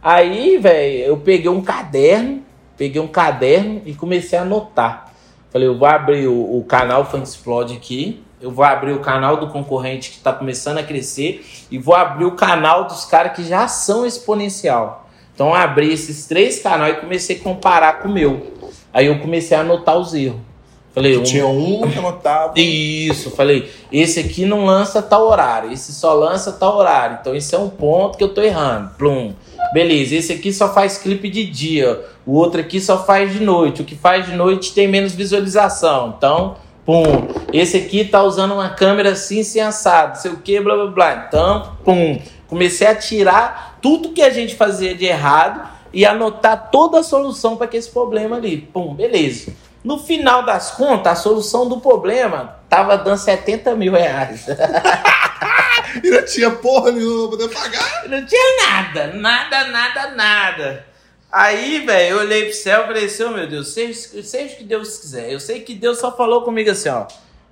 Aí, 0.03 0.59
velho, 0.59 0.99
eu 1.05 1.17
peguei 1.17 1.51
um 1.51 1.61
caderno, 1.61 2.43
peguei 2.77 3.01
um 3.01 3.09
caderno 3.09 3.83
e 3.85 3.95
comecei 3.95 4.39
a 4.39 4.43
anotar. 4.43 5.13
Falei, 5.51 5.67
eu 5.67 5.77
vou 5.77 5.89
abrir 5.89 6.29
o, 6.29 6.59
o 6.59 6.65
canal 6.65 7.05
Funk 7.05 7.27
Explode 7.27 7.75
aqui, 7.75 8.23
eu 8.41 8.51
vou 8.51 8.65
abrir 8.65 8.93
o 8.93 9.01
canal 9.01 9.37
do 9.39 9.49
concorrente 9.49 10.11
que 10.11 10.19
tá 10.21 10.33
começando 10.33 10.79
a 10.79 10.83
crescer 10.83 11.45
e 11.71 11.79
vou 11.79 11.95
abrir 11.95 12.25
o 12.25 12.37
canal 12.37 12.85
dos 12.85 13.05
caras 13.05 13.35
que 13.35 13.43
já 13.45 13.67
são 13.67 14.07
exponencial. 14.07 15.09
Então 15.35 15.55
abri 15.55 15.93
esses 15.93 16.27
três 16.27 16.61
canais 16.61 16.97
e 16.97 17.01
comecei 17.01 17.37
a 17.37 17.41
comparar 17.41 18.01
com 18.01 18.09
o 18.09 18.13
meu. 18.13 18.55
Aí 18.93 19.07
eu 19.07 19.19
comecei 19.19 19.57
a 19.57 19.61
anotar 19.61 19.97
os 19.97 20.15
erros. 20.15 20.41
Falei, 20.99 21.17
um- 21.17 21.23
Tinha 21.23 21.47
um 21.47 21.89
que 21.89 21.99
anotava. 21.99 22.53
isso, 22.57 23.31
falei, 23.31 23.71
esse 23.93 24.19
aqui 24.21 24.45
não 24.45 24.65
lança 24.67 25.01
tal 25.01 25.29
horário, 25.29 25.73
esse 25.73 25.93
só 25.93 26.13
lança 26.15 26.53
tal 26.53 26.77
horário. 26.77 27.19
Então 27.21 27.35
esse 27.35 27.55
é 27.55 27.59
um 27.59 27.69
ponto 27.69 28.19
que 28.19 28.25
eu 28.25 28.29
tô 28.35 28.43
errando. 28.43 28.91
Plum. 28.99 29.33
Beleza, 29.73 30.15
esse 30.17 30.33
aqui 30.33 30.53
só 30.53 30.73
faz 30.73 30.99
clipe 30.99 31.29
de 31.29 31.45
dia, 31.45 32.01
o 32.27 32.35
outro 32.35 32.61
aqui 32.61 32.81
só 32.81 33.05
faz 33.05 33.33
de 33.33 33.41
noite. 33.41 33.83
O 33.83 33.85
que 33.85 33.95
faz 33.95 34.27
de 34.27 34.33
noite 34.35 34.73
tem 34.73 34.89
menos 34.89 35.13
visualização. 35.13 36.15
Então, 36.17 36.57
pum. 36.87 37.03
Esse 37.53 37.77
aqui 37.77 38.05
tá 38.05 38.23
usando 38.23 38.53
uma 38.55 38.71
câmera 38.71 39.11
assim, 39.11 39.43
sem 39.43 39.61
assado, 39.63 40.19
sei 40.19 40.31
o 40.31 40.39
que, 40.39 40.59
blá 40.61 40.75
blá 40.75 40.87
blá. 40.87 41.25
Então, 41.29 41.73
pum. 41.85 42.19
Comecei 42.49 42.87
a 42.87 42.95
tirar 42.95 43.79
tudo 43.83 44.09
que 44.11 44.23
a 44.23 44.31
gente 44.31 44.55
fazia 44.55 44.95
de 44.95 45.05
errado 45.05 45.69
e 45.93 46.05
anotar 46.07 46.71
toda 46.71 47.01
a 47.01 47.03
solução 47.03 47.57
para 47.57 47.69
esse 47.77 47.91
problema 47.91 48.37
ali. 48.37 48.57
Pum, 48.73 48.95
beleza. 48.95 49.53
No 49.85 49.99
final 49.99 50.45
das 50.45 50.73
contas, 50.73 51.13
a 51.13 51.17
solução 51.17 51.69
do 51.69 51.81
problema 51.81 52.57
tava 52.69 52.97
dando 52.99 53.19
70 53.19 53.75
mil 53.77 53.93
reais. 53.93 54.47
E 56.05 56.11
não 56.11 56.23
tinha 56.25 56.51
porra 56.51 56.93
nenhuma 56.93 57.29
pra 57.31 57.39
poder 57.39 57.55
pagar. 57.55 58.09
Não 58.09 58.25
tinha 58.27 58.57
nada, 58.69 59.07
nada, 59.15 59.65
nada, 59.69 60.11
nada. 60.11 60.85
Aí, 61.33 61.81
velho, 61.85 62.17
eu 62.17 62.19
olhei 62.21 62.45
pro 62.45 62.55
céu 62.55 62.83
e 62.83 62.87
falei 62.87 63.05
assim, 63.07 63.25
oh, 63.25 63.31
meu 63.31 63.49
Deus, 63.49 63.69
seja, 63.73 64.23
seja 64.23 64.55
o 64.55 64.57
que 64.59 64.65
Deus 64.65 64.99
quiser. 64.99 65.33
Eu 65.33 65.41
sei 65.41 65.61
que 65.61 65.75
Deus 65.75 65.99
só 65.99 66.15
falou 66.15 66.43
comigo 66.43 66.71
assim, 66.71 66.91
ó. 66.91 67.07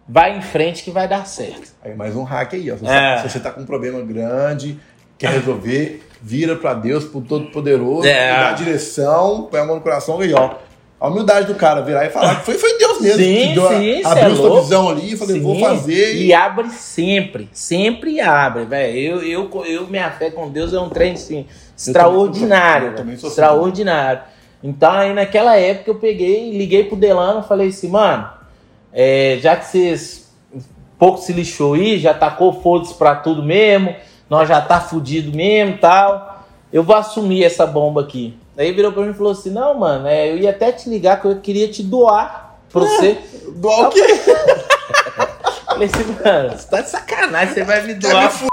Vai 0.09 0.37
em 0.37 0.43
frente 0.43 0.83
que 0.85 0.91
vai 0.91 1.09
dar 1.09 1.27
certo. 1.27 1.73
Aí 1.83 1.95
mais 1.95 2.15
um 2.15 2.25
hack 2.25 2.53
aí, 2.55 2.71
ó. 2.71 2.77
Se, 2.77 2.87
É. 2.87 3.17
você, 3.17 3.23
se 3.23 3.33
você 3.33 3.41
tá 3.41 3.51
com 3.51 3.63
um 3.63 3.67
problema 3.67 4.01
grande, 4.03 4.79
quer 5.19 5.31
resolver, 5.31 6.07
vira 6.21 6.57
pra 6.57 6.75
Deus, 6.75 7.05
pro 7.05 7.21
Todo-Poderoso, 7.23 8.07
É. 8.07 8.39
dá 8.39 8.51
a 8.51 8.53
direção, 8.53 9.49
põe 9.51 9.61
a 9.61 9.65
mão 9.65 9.77
no 9.77 9.83
coração 9.83 10.23
e 10.23 10.33
ó. 10.35 10.55
A 10.99 11.09
humildade 11.09 11.47
do 11.47 11.55
cara 11.55 11.83
virar 11.83 12.07
e 12.07 12.11
falar 12.11 12.37
que 12.37 12.47
foi, 12.47 12.55
foi 12.55 12.79
Deus 12.79 13.01
mesmo 13.01 13.19
Sim, 13.23 13.49
que 13.49 13.55
deu 13.55 13.69
sim, 13.69 14.05
abriu 14.05 14.33
é 14.33 14.35
sua 14.35 14.49
louco. 14.49 14.63
visão 14.63 14.89
ali 14.89 15.13
e 15.13 15.17
falei, 15.17 15.41
vou 15.41 15.55
Sim, 15.55 15.61
fazer. 15.61 16.17
E 16.17 16.33
abre 16.33 16.71
sempre, 16.71 17.49
sempre 17.53 18.19
abre, 18.19 18.65
velho. 18.65 19.23
Eu, 19.23 19.23
eu, 19.23 19.65
eu, 19.67 19.87
minha 19.89 20.11
fé 20.11 20.31
com 20.31 20.49
Deus 20.49 20.73
é 20.73 20.81
um 20.81 20.89
trem, 20.89 21.13
assim, 21.13 21.45
extraordinário. 21.77 22.89
eu 22.89 22.95
também 22.95 23.17
sou 23.17 23.29
assim. 23.29 23.41
extraordinário. 23.41 24.23
Então, 24.65 24.91
aí 24.91 25.13
naquela 25.13 25.57
época 25.57 25.91
eu 25.91 25.97
peguei, 25.97 26.57
liguei 26.57 26.85
pro 26.85 26.97
Delano 26.97 27.41
e 27.41 27.49
falei 27.49 27.69
assim, 27.69 27.89
mano, 27.89 28.29
é, 28.91 29.39
já 29.43 29.55
que 29.55 29.67
vocês 29.67 30.27
pouco 30.99 31.19
se 31.19 31.33
lixou 31.33 31.75
aí, 31.75 31.99
já 31.99 32.15
tacou 32.15 32.63
foda-se 32.63 32.95
pra 32.95 33.15
tudo 33.17 33.43
mesmo, 33.43 33.95
nós 34.31 34.49
já 34.49 34.63
tá 34.63 34.81
fudido 34.81 35.37
mesmo 35.37 35.75
e 35.75 35.79
tal, 35.79 36.45
eu 36.73 36.83
vou 36.83 36.97
assumir 36.97 37.45
essa 37.45 37.67
bomba 37.67 38.01
aqui. 38.01 38.35
Aí 38.59 38.73
virou 38.73 38.93
pra 38.93 39.03
mim 39.03 39.11
e 39.11 39.15
falou 39.15 39.33
assim, 39.33 39.51
não, 39.51 39.75
mano, 39.79 40.07
é, 40.07 40.31
eu 40.31 40.39
ia 40.39 40.51
até 40.51 40.73
te 40.73 40.89
ligar 40.89 41.21
que 41.21 41.27
eu 41.27 41.41
queria 41.41 41.69
te 41.69 41.83
doar 41.83 42.59
pra 42.73 42.81
você. 42.83 43.19
Doar 43.57 43.89
o 43.89 43.91
quê? 43.91 44.03
Falei 45.67 45.89
assim, 45.93 46.17
mano, 46.25 46.51
você 46.57 46.69
tá 46.71 46.81
de 46.81 46.89
sacanagem, 46.91 47.55
você 47.55 47.65
vai 47.65 47.83
me 47.83 47.89
me 47.89 47.95
doar. 47.95 48.31
fu- 48.31 48.47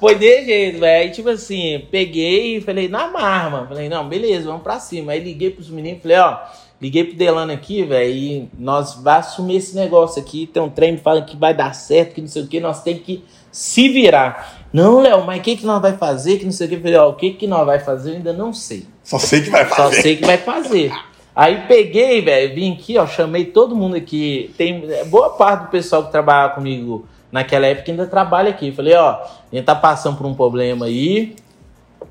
Foi 0.00 0.14
de 0.14 0.44
jeito, 0.44 0.80
velho. 0.80 1.02
Aí, 1.02 1.10
tipo 1.10 1.28
assim, 1.28 1.86
peguei 1.90 2.56
e 2.56 2.60
falei, 2.60 2.88
na 2.88 3.08
marra, 3.08 3.50
mano. 3.50 3.68
Falei, 3.68 3.88
não, 3.88 4.08
beleza, 4.08 4.46
vamos 4.46 4.62
pra 4.62 4.78
cima. 4.80 5.12
Aí 5.12 5.20
liguei 5.20 5.50
pros 5.50 5.68
meninos, 5.70 6.02
falei, 6.02 6.18
ó, 6.18 6.38
liguei 6.80 7.04
pro 7.04 7.16
Delano 7.16 7.52
aqui, 7.52 7.82
velho, 7.84 8.10
e 8.12 8.48
nós 8.58 8.94
vamos 8.94 9.06
assumir 9.28 9.56
esse 9.56 9.74
negócio 9.76 10.20
aqui. 10.22 10.46
Tem 10.46 10.62
um 10.62 10.70
treino 10.70 10.98
falando 10.98 11.24
que 11.26 11.36
vai 11.36 11.52
dar 11.54 11.74
certo, 11.74 12.14
que 12.14 12.20
não 12.20 12.28
sei 12.28 12.42
o 12.42 12.46
que, 12.46 12.60
nós 12.60 12.82
temos 12.82 13.02
que 13.02 13.24
se 13.50 13.88
virar. 13.88 14.57
Não, 14.72 15.00
Léo, 15.00 15.24
mas 15.24 15.40
o 15.40 15.42
que, 15.42 15.56
que 15.56 15.66
nós 15.66 15.80
vai 15.80 15.96
fazer? 15.96 16.38
Que 16.38 16.44
não 16.44 16.52
sei 16.52 16.66
o 16.66 16.70
que. 16.70 16.76
Eu 16.76 16.80
falei, 16.80 16.96
ó, 16.96 17.08
o 17.08 17.14
que, 17.14 17.30
que 17.30 17.46
nós 17.46 17.64
vai 17.64 17.78
fazer, 17.78 18.10
eu 18.10 18.16
ainda 18.16 18.32
não 18.32 18.52
sei. 18.52 18.86
Só 19.02 19.18
sei 19.18 19.42
que 19.42 19.50
vai 19.50 19.66
Só 19.68 19.74
fazer. 19.74 20.02
sei 20.02 20.16
que 20.16 20.26
vai 20.26 20.38
fazer. 20.38 20.92
Aí 21.34 21.66
peguei, 21.68 22.20
velho, 22.20 22.54
vim 22.54 22.72
aqui, 22.72 22.98
ó, 22.98 23.06
chamei 23.06 23.44
todo 23.44 23.74
mundo 23.76 23.96
aqui. 23.96 24.52
Tem 24.58 24.82
boa 25.06 25.30
parte 25.30 25.66
do 25.66 25.70
pessoal 25.70 26.04
que 26.04 26.10
trabalhava 26.10 26.54
comigo 26.54 27.06
naquela 27.30 27.66
época 27.66 27.90
ainda 27.90 28.06
trabalha 28.06 28.50
aqui. 28.50 28.72
Falei, 28.72 28.94
ó, 28.94 29.10
a 29.10 29.54
gente 29.54 29.64
tá 29.64 29.74
passando 29.74 30.16
por 30.16 30.26
um 30.26 30.34
problema 30.34 30.86
aí, 30.86 31.36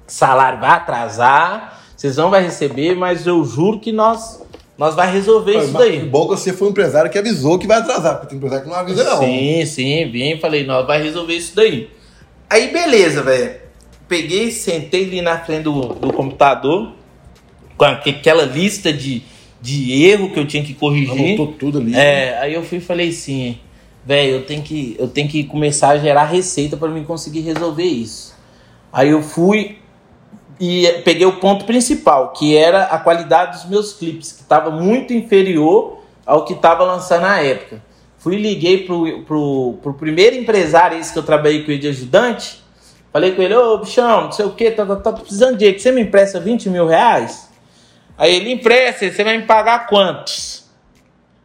salário 0.06 0.60
vai 0.60 0.70
atrasar, 0.70 1.82
vocês 1.96 2.16
não 2.16 2.30
vão 2.30 2.40
receber, 2.40 2.96
mas 2.96 3.28
eu 3.28 3.44
juro 3.44 3.80
que 3.80 3.92
nós 3.92 4.42
nós 4.78 4.94
vai 4.94 5.12
resolver 5.12 5.58
isso 5.58 5.74
daí. 5.74 6.06
Bom 6.06 6.28
que 6.28 6.36
você 6.36 6.54
foi 6.54 6.68
um 6.68 6.72
empresário 6.72 7.10
que 7.10 7.18
avisou 7.18 7.58
que 7.58 7.66
vai 7.66 7.80
atrasar, 7.80 8.14
porque 8.14 8.28
tem 8.28 8.38
empresário 8.38 8.64
que 8.64 8.70
não 8.70 8.78
avisa, 8.78 9.04
não. 9.04 9.20
Sim, 9.20 9.66
sim, 9.66 10.10
vim, 10.12 10.40
falei, 10.40 10.66
nós 10.66 10.86
vai 10.86 11.02
resolver 11.02 11.34
isso 11.34 11.56
daí. 11.56 11.90
Aí 12.50 12.72
beleza, 12.72 13.22
velho. 13.24 13.56
Peguei, 14.08 14.52
sentei 14.52 15.06
ali 15.06 15.22
na 15.22 15.38
frente 15.40 15.64
do, 15.64 15.94
do 15.94 16.14
computador, 16.14 16.94
com 17.78 17.86
aque- 17.86 18.12
aquela 18.12 18.44
lista 18.44 18.92
de, 18.94 19.22
de 19.62 20.04
erro 20.06 20.32
que 20.32 20.40
eu 20.40 20.48
tinha 20.48 20.64
que 20.64 20.74
corrigir. 20.74 21.12
Anotou 21.36 21.48
tudo 21.48 21.80
ali. 21.80 21.94
É, 21.96 22.38
aí 22.40 22.54
eu 22.54 22.64
fui 22.64 22.78
e 22.78 22.82
falei 22.82 23.10
assim, 23.10 23.58
velho, 24.06 24.32
eu 24.36 24.46
tenho 24.46 24.62
que 24.64 24.96
eu 24.98 25.08
tenho 25.10 25.28
que 25.28 25.44
começar 25.44 25.90
a 25.90 25.98
gerar 25.98 26.24
receita 26.26 26.78
para 26.78 26.88
mim 26.88 27.04
conseguir 27.04 27.42
resolver 27.42 27.84
isso. 27.84 28.34
Aí 28.94 29.10
eu 29.10 29.22
fui 29.22 29.80
e 30.60 30.88
peguei 31.04 31.26
o 31.26 31.34
ponto 31.34 31.66
principal, 31.66 32.32
que 32.32 32.56
era 32.56 32.84
a 32.86 32.98
qualidade 32.98 33.58
dos 33.58 33.70
meus 33.70 33.94
clipes, 33.94 34.32
que 34.32 34.42
estava 34.42 34.72
muito 34.72 35.14
inferior 35.14 36.00
ao 36.26 36.46
que 36.46 36.54
estava 36.54 36.84
lançando 36.86 37.22
na 37.24 37.40
época. 37.42 37.84
Fui 38.28 38.36
liguei 38.36 38.84
pro, 38.84 39.22
pro, 39.22 39.80
pro 39.82 39.94
primeiro 39.94 40.36
empresário 40.36 41.00
esse 41.00 41.14
que 41.14 41.18
eu 41.18 41.24
trabalhei 41.24 41.64
com 41.64 41.72
ele 41.72 41.80
de 41.80 41.88
ajudante. 41.88 42.62
Falei 43.14 43.32
com 43.32 43.42
ele, 43.42 43.56
ô 43.56 43.78
bichão, 43.78 44.26
não 44.26 44.32
sei 44.34 44.46
o 44.46 44.52
que, 44.52 44.70
tá, 44.70 44.86
tá, 44.86 44.98
tá 44.98 45.14
precisando 45.14 45.56
de 45.56 45.72
que 45.72 45.80
você 45.80 45.94
me 45.94 46.02
empresta 46.02 46.38
20 46.38 46.70
mil 46.70 46.86
reais? 46.86 47.50
Aí 48.18 48.36
ele 48.36 48.52
empresta, 48.52 49.10
você 49.10 49.24
vai 49.24 49.38
me 49.38 49.46
pagar 49.46 49.88
quantos? 49.88 50.66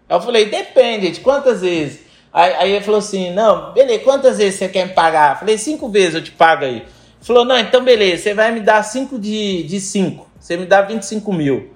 Eu 0.08 0.20
falei, 0.20 0.46
depende, 0.46 1.12
de 1.12 1.20
quantas 1.20 1.60
vezes? 1.60 2.00
Aí, 2.32 2.52
aí 2.54 2.72
ele 2.72 2.84
falou 2.84 2.98
assim, 2.98 3.32
não, 3.32 3.72
beleza, 3.72 4.00
quantas 4.00 4.38
vezes 4.38 4.58
você 4.58 4.68
quer 4.68 4.88
me 4.88 4.92
pagar? 4.92 5.34
Eu 5.34 5.38
falei, 5.38 5.58
cinco 5.58 5.88
vezes 5.88 6.16
eu 6.16 6.24
te 6.24 6.32
pago 6.32 6.64
aí. 6.64 6.78
Ele 6.78 6.84
falou, 7.20 7.44
não, 7.44 7.58
então 7.58 7.84
beleza, 7.84 8.24
você 8.24 8.34
vai 8.34 8.50
me 8.50 8.58
dar 8.58 8.82
cinco 8.82 9.20
de, 9.20 9.62
de 9.62 9.78
cinco, 9.78 10.28
você 10.36 10.56
me 10.56 10.66
dá 10.66 10.82
25 10.82 11.32
mil. 11.32 11.70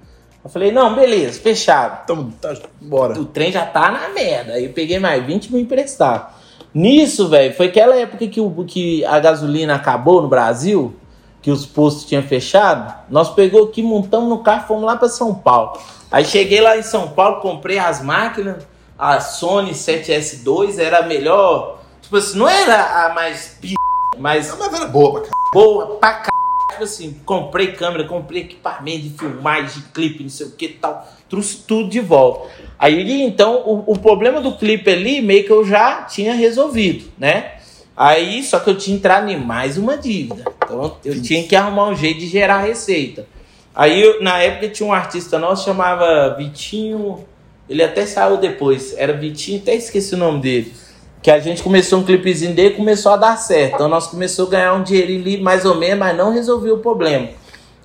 Eu 0.46 0.50
falei, 0.50 0.70
não, 0.70 0.94
beleza, 0.94 1.40
fechado. 1.40 2.02
Então, 2.04 2.30
tá, 2.40 2.54
bora. 2.80 3.18
O 3.18 3.24
trem 3.24 3.50
já 3.50 3.66
tá 3.66 3.90
na 3.90 4.10
merda. 4.10 4.52
Aí 4.52 4.66
eu 4.66 4.72
peguei 4.72 4.96
mais 4.96 5.26
20 5.26 5.50
mil 5.50 5.60
emprestado. 5.60 6.32
Nisso, 6.72 7.28
velho, 7.28 7.52
foi 7.52 7.66
aquela 7.66 7.96
época 7.96 8.28
que, 8.28 8.40
o, 8.40 8.64
que 8.64 9.04
a 9.06 9.18
gasolina 9.18 9.74
acabou 9.74 10.22
no 10.22 10.28
Brasil, 10.28 10.94
que 11.42 11.50
os 11.50 11.66
postos 11.66 12.04
tinham 12.04 12.22
fechado. 12.22 12.94
Nós 13.10 13.28
pegou 13.30 13.64
aqui, 13.64 13.82
montamos 13.82 14.28
no 14.28 14.38
carro, 14.38 14.68
fomos 14.68 14.84
lá 14.84 14.94
para 14.96 15.08
São 15.08 15.34
Paulo. 15.34 15.80
Aí 16.12 16.24
cheguei 16.24 16.60
lá 16.60 16.78
em 16.78 16.82
São 16.82 17.08
Paulo, 17.08 17.40
comprei 17.40 17.80
as 17.80 18.00
máquinas, 18.00 18.64
a 18.96 19.18
Sony 19.18 19.72
7S2 19.72 20.78
era 20.78 20.98
a 20.98 21.02
melhor. 21.02 21.80
Tipo 22.00 22.18
assim, 22.18 22.38
não 22.38 22.48
era 22.48 23.06
a 23.06 23.12
mais 23.12 23.58
p, 23.60 23.74
mas 24.16 24.56
Mas 24.56 24.74
era 24.74 24.86
boa 24.86 25.10
pra 25.10 25.22
caralho. 25.22 25.50
boa 25.52 25.86
pra 25.96 26.22
c... 26.22 26.30
Tipo 26.76 26.84
assim, 26.84 27.16
comprei 27.24 27.68
câmera, 27.72 28.04
comprei 28.04 28.42
equipamento 28.42 29.00
de 29.00 29.10
filmagem, 29.18 29.80
de 29.80 29.88
clipe, 29.88 30.22
não 30.22 30.28
sei 30.28 30.46
o 30.46 30.50
que 30.50 30.68
tal. 30.68 31.08
Trouxe 31.26 31.64
tudo 31.66 31.88
de 31.88 32.00
volta. 32.00 32.50
Aí, 32.78 33.22
então, 33.22 33.62
o, 33.64 33.92
o 33.92 33.98
problema 33.98 34.42
do 34.42 34.56
clipe 34.58 34.90
ali, 34.90 35.22
meio 35.22 35.44
que 35.44 35.50
eu 35.50 35.64
já 35.64 36.02
tinha 36.02 36.34
resolvido, 36.34 37.10
né? 37.18 37.54
Aí, 37.96 38.42
só 38.42 38.60
que 38.60 38.68
eu 38.68 38.76
tinha 38.76 38.94
entrado 38.94 39.30
em 39.30 39.38
mais 39.38 39.78
uma 39.78 39.96
dívida. 39.96 40.44
Então, 40.62 40.98
eu 41.02 41.22
tinha 41.22 41.42
que 41.44 41.56
arrumar 41.56 41.88
um 41.88 41.96
jeito 41.96 42.20
de 42.20 42.28
gerar 42.28 42.58
receita. 42.58 43.26
Aí, 43.74 44.02
eu- 44.02 44.22
na 44.22 44.38
época, 44.38 44.68
tinha 44.68 44.86
um 44.86 44.92
artista 44.92 45.38
nosso, 45.38 45.64
chamava 45.64 46.34
Vitinho... 46.36 47.24
Ele 47.68 47.82
até 47.82 48.06
saiu 48.06 48.36
depois. 48.36 48.94
Era 48.96 49.12
Vitinho, 49.12 49.60
até 49.60 49.74
esqueci 49.74 50.14
o 50.14 50.18
nome 50.18 50.40
dele 50.40 50.72
que 51.26 51.30
a 51.32 51.40
gente 51.40 51.60
começou 51.60 51.98
um 51.98 52.04
clipezinho 52.04 52.54
dele 52.54 52.74
e 52.74 52.76
começou 52.76 53.10
a 53.10 53.16
dar 53.16 53.36
certo. 53.36 53.74
Então 53.74 53.88
nós 53.88 54.06
começamos 54.06 54.48
a 54.54 54.56
ganhar 54.56 54.74
um 54.74 54.84
dinheirinho 54.84 55.22
ali 55.22 55.40
mais 55.40 55.64
ou 55.64 55.74
menos, 55.74 55.98
mas 55.98 56.16
não 56.16 56.32
resolveu 56.32 56.76
o 56.76 56.78
problema. 56.78 57.30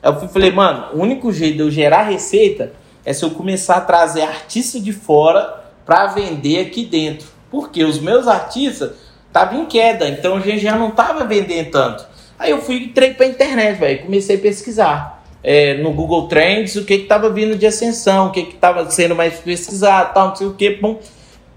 Eu 0.04 0.14
falei, 0.30 0.52
mano, 0.52 0.89
o 0.94 1.02
único 1.02 1.34
jeito 1.34 1.56
de 1.56 1.62
eu 1.62 1.72
gerar 1.72 2.04
receita 2.04 2.72
é 3.04 3.12
se 3.12 3.26
eu 3.26 3.32
começar 3.32 3.78
a 3.78 3.82
trazer 3.82 4.22
artista 4.22 4.80
de 4.80 4.94
fora 4.94 5.60
para 5.84 6.06
vender 6.06 6.60
aqui 6.60 6.86
dentro. 6.86 7.28
Porque 7.50 7.84
os 7.84 8.00
meus 8.00 8.28
artistas 8.28 8.92
estavam 9.26 9.64
em 9.64 9.66
queda, 9.66 10.08
então 10.08 10.36
a 10.36 10.39
gente 10.39 10.60
já 10.60 10.76
não 10.76 10.92
tava 10.92 11.26
vendendo 11.26 11.72
tanto. 11.72 12.06
Aí 12.38 12.52
eu 12.52 12.62
fui 12.62 12.76
entrei 12.76 13.16
pra 13.16 13.26
internet, 13.26 13.80
velho, 13.80 14.04
comecei 14.04 14.36
a 14.36 14.39
pesquisar. 14.39 15.24
é, 15.44 15.76
no 15.76 15.92
Google 15.92 16.28
Trends, 16.28 16.76
o 16.76 16.86
que 16.86 17.00
que 17.00 17.06
tava 17.06 17.30
vindo 17.30 17.56
de 17.56 17.66
ascensão, 17.66 18.28
o 18.28 18.32
que 18.32 18.44
que 18.44 18.56
tava 18.56 18.89
sendo 18.92 19.16
mais 19.16 19.34
pesquisado, 19.39 20.14
tal, 20.14 20.30
não 20.30 20.36
sei 20.36 20.48
o 20.48 20.54
que, 20.54 20.76
bom. 20.76 21.00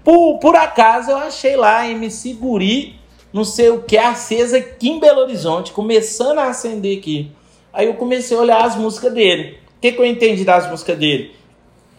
Por, 0.05 0.37
por 0.37 0.55
acaso 0.55 1.09
eu 1.09 1.17
achei 1.17 1.55
lá 1.55 1.89
MC 1.89 2.33
Guri, 2.33 2.99
não 3.33 3.43
sei 3.43 3.71
o 3.71 3.81
que, 3.81 3.97
acesa 3.97 4.57
aqui 4.57 4.87
em 4.87 4.99
Belo 4.99 5.21
Horizonte, 5.21 5.71
começando 5.71 6.37
a 6.37 6.45
acender 6.45 6.99
aqui. 6.99 7.31
Aí 7.73 7.87
eu 7.87 7.95
comecei 7.95 8.37
a 8.37 8.39
olhar 8.39 8.63
as 8.63 8.75
músicas 8.75 9.11
dele. 9.11 9.57
O 9.77 9.81
que, 9.81 9.91
que 9.91 9.99
eu 9.99 10.05
entendi 10.05 10.45
das 10.45 10.69
músicas 10.69 10.95
dele? 10.99 11.35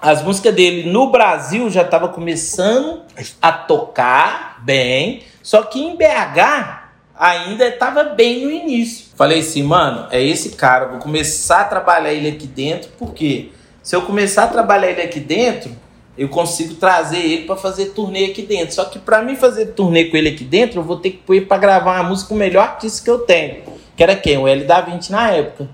As 0.00 0.22
músicas 0.22 0.54
dele 0.54 0.88
no 0.88 1.10
Brasil 1.10 1.68
já 1.68 1.82
estavam 1.82 2.10
começando 2.10 3.02
a 3.42 3.50
tocar 3.50 4.62
bem, 4.62 5.24
só 5.42 5.64
que 5.64 5.80
em 5.80 5.96
BH 5.96 6.84
ainda 7.18 7.66
estava 7.66 8.04
bem 8.04 8.44
no 8.44 8.52
início. 8.52 9.06
Falei 9.16 9.40
assim, 9.40 9.64
mano, 9.64 10.06
é 10.12 10.22
esse 10.22 10.50
cara, 10.50 10.86
vou 10.86 11.00
começar 11.00 11.62
a 11.62 11.64
trabalhar 11.64 12.12
ele 12.12 12.28
aqui 12.28 12.46
dentro, 12.46 12.88
porque 13.00 13.50
se 13.82 13.96
eu 13.96 14.02
começar 14.02 14.44
a 14.44 14.48
trabalhar 14.48 14.92
ele 14.92 15.02
aqui 15.02 15.18
dentro, 15.18 15.72
eu 16.16 16.28
consigo 16.28 16.74
trazer 16.74 17.18
ele 17.18 17.44
para 17.44 17.56
fazer 17.56 17.86
turnê 17.86 18.26
aqui 18.26 18.42
dentro. 18.42 18.74
Só 18.74 18.84
que 18.84 18.98
para 18.98 19.22
mim 19.22 19.36
fazer 19.36 19.66
turnê 19.66 20.06
com 20.06 20.16
ele 20.16 20.30
aqui 20.30 20.44
dentro, 20.44 20.80
eu 20.80 20.84
vou 20.84 20.96
ter 20.96 21.10
que 21.10 21.18
pôr 21.18 21.34
ele 21.34 21.46
para 21.46 21.58
gravar 21.58 22.00
uma 22.00 22.10
música 22.10 22.28
com 22.28 22.34
o 22.34 22.38
melhor 22.38 22.62
artista 22.62 23.04
que 23.04 23.10
eu 23.10 23.18
tenho, 23.18 23.62
que 23.96 24.02
era 24.02 24.16
quem? 24.16 24.38
O 24.38 24.48
L 24.48 24.64
da 24.64 24.80
20 24.80 25.10
na 25.10 25.30
época. 25.30 25.68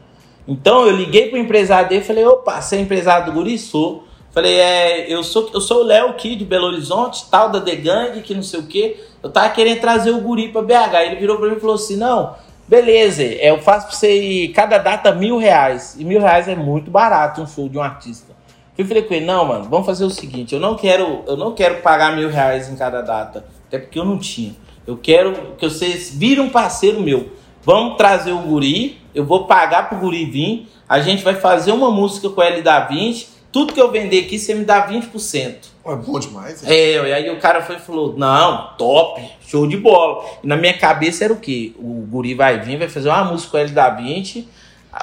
Então 0.46 0.86
eu 0.86 0.96
liguei 0.96 1.28
pro 1.28 1.38
empresário 1.38 1.88
dele 1.88 2.02
e 2.02 2.04
falei, 2.04 2.26
opa, 2.26 2.60
você 2.60 2.76
é 2.76 2.80
empresário 2.80 3.26
do 3.26 3.32
Guri? 3.32 3.56
Sou. 3.58 4.04
Falei, 4.32 4.58
é, 4.58 5.12
eu 5.12 5.22
sou, 5.22 5.50
eu 5.52 5.60
sou 5.60 5.82
o 5.82 5.84
Léo 5.84 6.08
aqui 6.08 6.34
de 6.34 6.44
Belo 6.44 6.66
Horizonte, 6.66 7.26
tal, 7.30 7.50
da 7.50 7.60
The 7.60 7.76
Gang, 7.76 8.20
que 8.22 8.34
não 8.34 8.42
sei 8.42 8.60
o 8.60 8.66
quê. 8.66 8.96
Eu 9.22 9.30
tava 9.30 9.50
querendo 9.50 9.80
trazer 9.80 10.10
o 10.10 10.20
Guri 10.20 10.48
pra 10.48 10.62
BH. 10.62 10.94
Ele 11.06 11.16
virou 11.16 11.36
pra 11.36 11.48
mim 11.48 11.56
e 11.56 11.60
falou 11.60 11.76
assim, 11.76 11.96
não, 11.96 12.34
beleza, 12.66 13.22
é, 13.22 13.50
eu 13.50 13.60
faço 13.60 13.88
pra 13.88 13.94
você 13.94 14.20
ir, 14.20 14.48
cada 14.48 14.78
data 14.78 15.12
mil 15.12 15.36
reais. 15.36 15.96
E 15.98 16.04
mil 16.04 16.18
reais 16.18 16.48
é 16.48 16.56
muito 16.56 16.90
barato 16.90 17.42
um 17.42 17.46
show 17.46 17.68
de 17.68 17.76
um 17.76 17.82
artista. 17.82 18.31
Eu 18.76 18.86
falei 18.86 19.02
com 19.02 19.12
ele, 19.14 19.26
não, 19.26 19.44
mano, 19.44 19.64
vamos 19.68 19.84
fazer 19.86 20.04
o 20.04 20.10
seguinte, 20.10 20.54
eu 20.54 20.60
não 20.60 20.74
quero, 20.74 21.22
eu 21.26 21.36
não 21.36 21.52
quero 21.54 21.82
pagar 21.82 22.16
mil 22.16 22.30
reais 22.30 22.70
em 22.70 22.76
cada 22.76 23.02
data, 23.02 23.44
até 23.68 23.78
porque 23.78 23.98
eu 23.98 24.04
não 24.04 24.18
tinha. 24.18 24.54
Eu 24.86 24.96
quero 24.96 25.54
que 25.58 25.68
vocês 25.68 26.10
virem 26.14 26.42
um 26.42 26.48
parceiro 26.48 27.00
meu. 27.00 27.32
Vamos 27.62 27.96
trazer 27.96 28.32
o 28.32 28.38
guri, 28.38 28.98
eu 29.14 29.24
vou 29.24 29.46
pagar 29.46 29.88
pro 29.88 29.98
guri 29.98 30.24
vir, 30.24 30.68
a 30.88 31.00
gente 31.00 31.22
vai 31.22 31.34
fazer 31.34 31.70
uma 31.70 31.90
música 31.90 32.28
com 32.30 32.42
ele 32.42 32.62
da 32.62 32.80
20, 32.80 33.28
tudo 33.52 33.74
que 33.74 33.80
eu 33.80 33.90
vender 33.90 34.20
aqui 34.20 34.38
você 34.38 34.54
me 34.54 34.64
dá 34.64 34.88
20%. 34.88 35.72
É 35.84 35.96
bom 35.96 36.18
demais. 36.18 36.62
hein? 36.62 36.70
É, 36.72 37.08
e 37.08 37.12
aí 37.12 37.30
o 37.30 37.38
cara 37.38 37.60
foi 37.60 37.76
e 37.76 37.80
falou: 37.80 38.14
Não, 38.16 38.70
top, 38.78 39.20
show 39.46 39.66
de 39.66 39.76
bola. 39.76 40.24
E 40.42 40.46
na 40.46 40.56
minha 40.56 40.76
cabeça 40.78 41.24
era 41.24 41.32
o 41.32 41.36
quê? 41.36 41.72
O 41.76 42.06
Guri 42.08 42.34
vai 42.34 42.60
vir, 42.60 42.78
vai 42.78 42.88
fazer 42.88 43.08
uma 43.08 43.24
música 43.24 43.50
com 43.50 43.58
ele 43.58 43.72
da 43.72 43.90
20. 43.90 44.48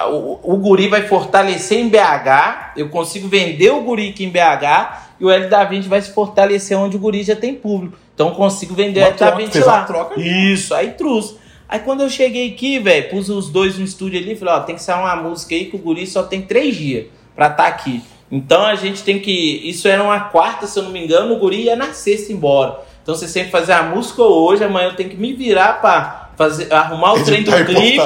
O, 0.08 0.54
o 0.54 0.56
Guri 0.56 0.88
vai 0.88 1.06
fortalecer 1.06 1.78
em 1.78 1.88
BH. 1.88 2.74
Eu 2.76 2.88
consigo 2.88 3.28
vender 3.28 3.70
o 3.70 3.82
Guri 3.82 4.10
aqui 4.10 4.24
em 4.24 4.30
BH. 4.30 5.10
E 5.18 5.24
o 5.24 5.30
L 5.30 5.48
da 5.48 5.64
20 5.64 5.88
vai 5.88 6.00
se 6.00 6.12
fortalecer 6.12 6.78
onde 6.78 6.96
o 6.96 7.00
Guri 7.00 7.22
já 7.22 7.36
tem 7.36 7.54
público. 7.54 7.98
Então 8.14 8.28
eu 8.28 8.34
consigo 8.34 8.74
vender 8.74 9.00
o 9.00 9.04
L 9.04 9.10
da 9.12 9.16
troca, 9.16 9.36
20 9.36 9.52
fez 9.52 9.66
lá. 9.66 9.84
troca. 9.84 10.20
Isso, 10.20 10.74
aí 10.74 10.92
trouxe. 10.92 11.36
Aí 11.68 11.78
quando 11.80 12.00
eu 12.00 12.10
cheguei 12.10 12.52
aqui, 12.52 12.78
velho, 12.78 13.10
pus 13.10 13.28
os 13.28 13.48
dois 13.48 13.78
no 13.78 13.84
estúdio 13.84 14.18
ali, 14.18 14.34
falei, 14.34 14.54
ó, 14.54 14.60
tem 14.60 14.74
que 14.74 14.82
sair 14.82 15.00
uma 15.00 15.14
música 15.14 15.54
aí 15.54 15.66
que 15.66 15.76
o 15.76 15.78
guri 15.78 16.04
só 16.04 16.24
tem 16.24 16.42
três 16.42 16.74
dias 16.74 17.06
pra 17.36 17.46
estar 17.46 17.66
aqui. 17.66 18.02
Então 18.30 18.64
a 18.64 18.74
gente 18.74 19.02
tem 19.02 19.18
que. 19.18 19.68
Isso 19.68 19.86
era 19.86 20.02
uma 20.02 20.18
quarta, 20.18 20.66
se 20.66 20.78
eu 20.78 20.82
não 20.82 20.90
me 20.90 21.02
engano, 21.02 21.34
o 21.34 21.38
guri 21.38 21.62
ia 21.62 21.76
na 21.76 21.92
sexta 21.92 22.32
embora. 22.32 22.80
Então 23.02 23.14
você 23.14 23.28
sempre 23.28 23.50
fazer 23.50 23.72
a 23.72 23.82
música 23.82 24.22
hoje, 24.22 24.64
amanhã 24.64 24.88
eu 24.88 24.96
tenho 24.96 25.10
que 25.10 25.16
me 25.16 25.32
virar 25.32 25.80
pra 25.80 26.19
fazer, 26.40 26.72
arrumar 26.72 27.12
o 27.12 27.20
trem 27.24 27.42
do 27.42 27.50
clipe. 27.66 27.98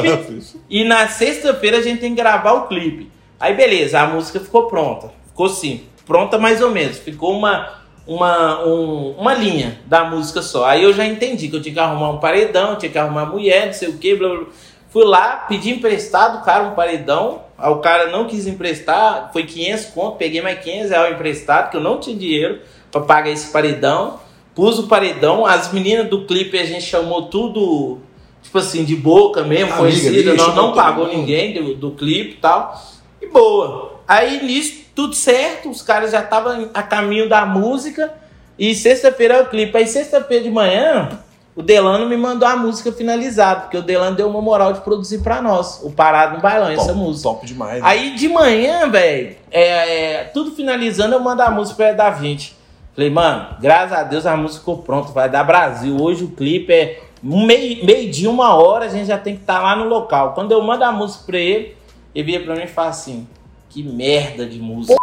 E 0.68 0.82
na 0.82 1.06
sexta-feira 1.06 1.78
a 1.78 1.82
gente 1.82 2.00
tem 2.00 2.10
que 2.16 2.20
gravar 2.20 2.52
o 2.54 2.66
clipe. 2.66 3.08
Aí 3.38 3.54
beleza, 3.54 4.00
a 4.00 4.06
música 4.08 4.40
ficou 4.40 4.66
pronta. 4.66 5.12
Ficou 5.28 5.48
sim, 5.48 5.82
pronta 6.04 6.36
mais 6.36 6.60
ou 6.60 6.70
menos. 6.70 6.98
Ficou 6.98 7.30
uma, 7.36 7.74
uma, 8.04 8.64
um- 8.66 9.12
uma 9.16 9.34
linha 9.34 9.78
da 9.86 10.04
música 10.04 10.42
só. 10.42 10.64
Aí 10.64 10.82
eu 10.82 10.92
já 10.92 11.04
entendi 11.06 11.46
que 11.46 11.54
eu 11.54 11.62
tinha 11.62 11.72
que 11.74 11.78
arrumar 11.80 12.10
um 12.10 12.18
paredão, 12.18 12.74
tinha 12.76 12.90
que 12.90 12.98
arrumar 12.98 13.26
mulher, 13.26 13.66
não 13.66 13.72
sei 13.72 13.88
o 13.88 13.98
que, 13.98 14.16
blá, 14.16 14.28
blá, 14.28 14.38
blá. 14.38 14.46
Fui 14.90 15.04
lá, 15.04 15.44
pedi 15.48 15.70
emprestado, 15.70 16.44
cara, 16.44 16.64
um 16.64 16.74
paredão. 16.74 17.42
Aí 17.56 17.70
o 17.70 17.76
cara 17.76 18.10
não 18.10 18.26
quis 18.26 18.48
emprestar, 18.48 19.30
foi 19.32 19.44
500 19.44 19.86
conto, 19.86 20.16
peguei 20.16 20.40
mais 20.42 20.58
500 20.58 20.90
reais 20.90 21.14
emprestado, 21.14 21.70
que 21.70 21.76
eu 21.76 21.80
não 21.80 22.00
tinha 22.00 22.16
dinheiro 22.16 22.60
pra 22.90 23.00
pagar 23.00 23.30
esse 23.30 23.52
paredão. 23.52 24.18
Pus 24.56 24.78
o 24.78 24.86
paredão, 24.86 25.44
as 25.44 25.72
meninas 25.72 26.08
do 26.08 26.26
clipe 26.26 26.56
a 26.58 26.64
gente 26.64 26.82
chamou 26.84 27.22
tudo, 27.22 27.98
tipo 28.44 28.58
assim, 28.58 28.84
de 28.84 28.94
boca 28.94 29.42
mesmo, 29.42 29.72
Amiga, 29.72 29.78
conhecida. 29.78 30.36
chamou 30.36 30.54
não 30.54 30.64
todo 30.66 30.76
pagou 30.76 31.06
mundo. 31.06 31.16
ninguém 31.16 31.52
do, 31.54 31.74
do 31.74 31.90
clipe 31.90 32.34
e 32.34 32.36
tal. 32.36 32.80
E 33.20 33.26
boa. 33.26 33.94
Aí 34.06 34.44
nisso, 34.44 34.84
tudo 34.94 35.14
certo, 35.14 35.68
os 35.68 35.82
caras 35.82 36.12
já 36.12 36.20
estavam 36.20 36.70
a 36.72 36.82
caminho 36.82 37.28
da 37.28 37.44
música. 37.44 38.12
E 38.56 38.72
sexta-feira 38.74 39.34
é 39.34 39.42
o 39.42 39.46
clipe. 39.48 39.76
Aí 39.76 39.86
sexta-feira 39.86 40.44
de 40.44 40.50
manhã, 40.50 41.08
o 41.56 41.62
Delano 41.62 42.08
me 42.08 42.16
mandou 42.16 42.46
a 42.46 42.54
música 42.56 42.92
finalizada, 42.92 43.62
porque 43.62 43.76
o 43.76 43.82
Delano 43.82 44.14
deu 44.14 44.28
uma 44.28 44.40
moral 44.40 44.72
de 44.72 44.80
produzir 44.82 45.18
pra 45.22 45.42
nós, 45.42 45.80
o 45.82 45.90
Parado 45.90 46.36
no 46.36 46.40
Bailão, 46.42 46.68
essa 46.70 46.86
Top, 46.88 46.98
música. 46.98 47.28
Top 47.30 47.46
demais. 47.46 47.80
né? 47.82 47.88
Aí 47.88 48.14
de 48.14 48.28
manhã, 48.28 48.88
velho, 48.88 49.34
é, 49.50 50.12
é, 50.20 50.24
tudo 50.32 50.52
finalizando, 50.52 51.14
eu 51.14 51.20
mando 51.20 51.42
a 51.42 51.50
música 51.50 51.76
pra 51.76 51.92
da 51.92 52.10
20. 52.10 52.54
Falei, 52.94 53.10
mano, 53.10 53.56
graças 53.60 53.92
a 53.98 54.02
Deus 54.04 54.24
a 54.24 54.36
música 54.36 54.60
ficou 54.60 54.78
pronta, 54.78 55.10
vai 55.10 55.28
dar 55.28 55.42
Brasil. 55.42 55.96
Hoje 56.00 56.22
o 56.22 56.28
clipe 56.28 56.72
é 56.72 57.00
meio, 57.24 57.84
meio 57.86 58.10
dia, 58.10 58.30
uma 58.30 58.54
hora, 58.54 58.84
a 58.84 58.88
gente 58.88 59.06
já 59.06 59.16
tem 59.16 59.34
que 59.34 59.40
estar 59.40 59.60
lá 59.60 59.74
no 59.74 59.88
local. 59.88 60.34
Quando 60.34 60.52
eu 60.52 60.60
mando 60.62 60.84
a 60.84 60.92
música 60.92 61.24
pra 61.26 61.38
ele, 61.38 61.74
ele 62.14 62.24
vira 62.24 62.44
pra 62.44 62.54
mim 62.54 62.64
e 62.64 62.68
fala 62.68 62.90
assim: 62.90 63.26
que 63.70 63.82
merda 63.82 64.46
de 64.46 64.58
música. 64.58 64.94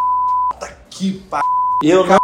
Que 0.90 1.14
p... 1.14 1.38
Eu 1.84 2.06
não. 2.06 2.18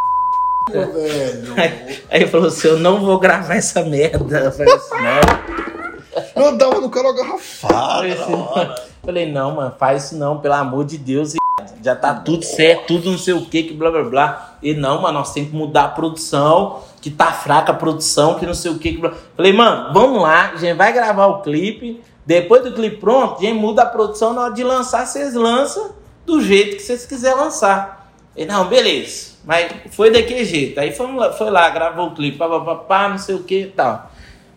velho. 0.69 1.53
Aí 1.57 2.21
ele 2.21 2.27
falou 2.27 2.47
assim: 2.47 2.67
eu 2.67 2.79
não 2.79 3.03
vou 3.03 3.17
gravar 3.19 3.55
essa 3.55 3.83
merda. 3.83 4.37
Eu 4.37 4.51
falei 4.51 4.73
assim, 4.73 4.95
não. 4.95 6.43
Eu 6.43 6.57
dava 6.57 6.79
no 6.79 6.89
cara 6.89 7.13
garrafada. 7.13 8.07
Assim, 8.07 8.83
falei, 9.03 9.31
não, 9.31 9.55
mano, 9.55 9.73
faz 9.77 10.05
isso 10.05 10.17
não, 10.17 10.39
pelo 10.39 10.53
amor 10.53 10.85
de 10.85 10.97
Deus. 10.97 11.33
e 11.33 11.37
Já 11.81 11.95
tá 11.95 12.13
tudo 12.13 12.43
certo, 12.43 12.87
tudo 12.87 13.11
não 13.11 13.17
sei 13.17 13.33
o 13.33 13.45
que, 13.45 13.63
que 13.63 13.73
blá 13.73 13.89
blá 13.89 14.03
blá. 14.03 14.57
E 14.61 14.73
não, 14.73 15.01
mano, 15.01 15.19
nós 15.19 15.33
temos 15.33 15.49
que 15.49 15.55
mudar 15.55 15.85
a 15.85 15.89
produção, 15.89 16.81
que 17.09 17.15
tá 17.15 17.31
fraca 17.31 17.71
a 17.71 17.75
produção, 17.75 18.35
que 18.35 18.45
não 18.45 18.53
sei 18.53 18.71
o 18.71 18.77
que. 18.77 19.01
Falei, 19.35 19.53
mano, 19.53 19.93
vamos 19.93 20.21
lá, 20.21 20.51
a 20.53 20.57
gente 20.57 20.75
vai 20.75 20.91
gravar 20.91 21.27
o 21.27 21.41
clipe. 21.41 22.01
Depois 22.25 22.63
do 22.63 22.73
clipe 22.73 22.97
pronto, 22.97 23.37
a 23.37 23.41
gente 23.41 23.57
muda 23.57 23.83
a 23.83 23.85
produção. 23.85 24.33
Na 24.33 24.41
hora 24.41 24.53
de 24.53 24.63
lançar, 24.63 25.05
vocês 25.05 25.33
lançam 25.33 25.91
do 26.25 26.41
jeito 26.41 26.75
que 26.75 26.81
vocês 26.81 27.05
quiserem 27.05 27.37
lançar. 27.37 28.11
E 28.35 28.45
não, 28.45 28.67
beleza. 28.67 29.37
Mas 29.45 29.71
foi 29.91 30.11
daquele 30.11 30.43
jeito. 30.43 30.77
Aí 30.79 30.91
fomos 30.91 31.19
lá, 31.19 31.31
foi 31.31 31.49
lá, 31.49 31.69
gravou 31.69 32.07
o 32.07 32.13
clipe, 32.13 32.37
pá, 32.37 32.49
pá, 32.49 32.59
pá, 32.59 32.75
pá, 32.75 33.09
não 33.09 33.17
sei 33.17 33.35
o 33.35 33.43
que 33.43 33.61
e 33.61 33.67
tal. 33.67 34.11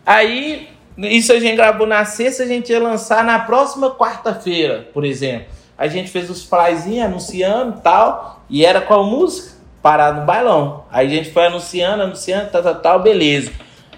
Aí, 0.05 0.67
isso 0.97 1.31
a 1.31 1.39
gente 1.39 1.55
gravou 1.55 1.87
na 1.87 2.03
sexta, 2.03 2.43
a 2.43 2.47
gente 2.47 2.69
ia 2.69 2.81
lançar 2.81 3.23
na 3.23 3.39
próxima 3.39 3.95
quarta-feira, 3.95 4.89
por 4.93 5.05
exemplo. 5.05 5.47
A 5.77 5.87
gente 5.87 6.11
fez 6.11 6.29
os 6.29 6.43
flyzinhos 6.43 7.05
anunciando 7.05 7.77
e 7.77 7.81
tal. 7.81 8.43
E 8.49 8.65
era 8.65 8.81
qual 8.81 9.05
música? 9.05 9.60
Parado 9.81 10.19
no 10.21 10.25
bailão. 10.25 10.83
Aí 10.91 11.07
a 11.07 11.09
gente 11.09 11.31
foi 11.31 11.47
anunciando, 11.47 12.03
anunciando, 12.03 12.49
tal, 12.51 12.61
tal, 12.61 12.75
tal, 12.75 12.99
beleza. 13.01 13.51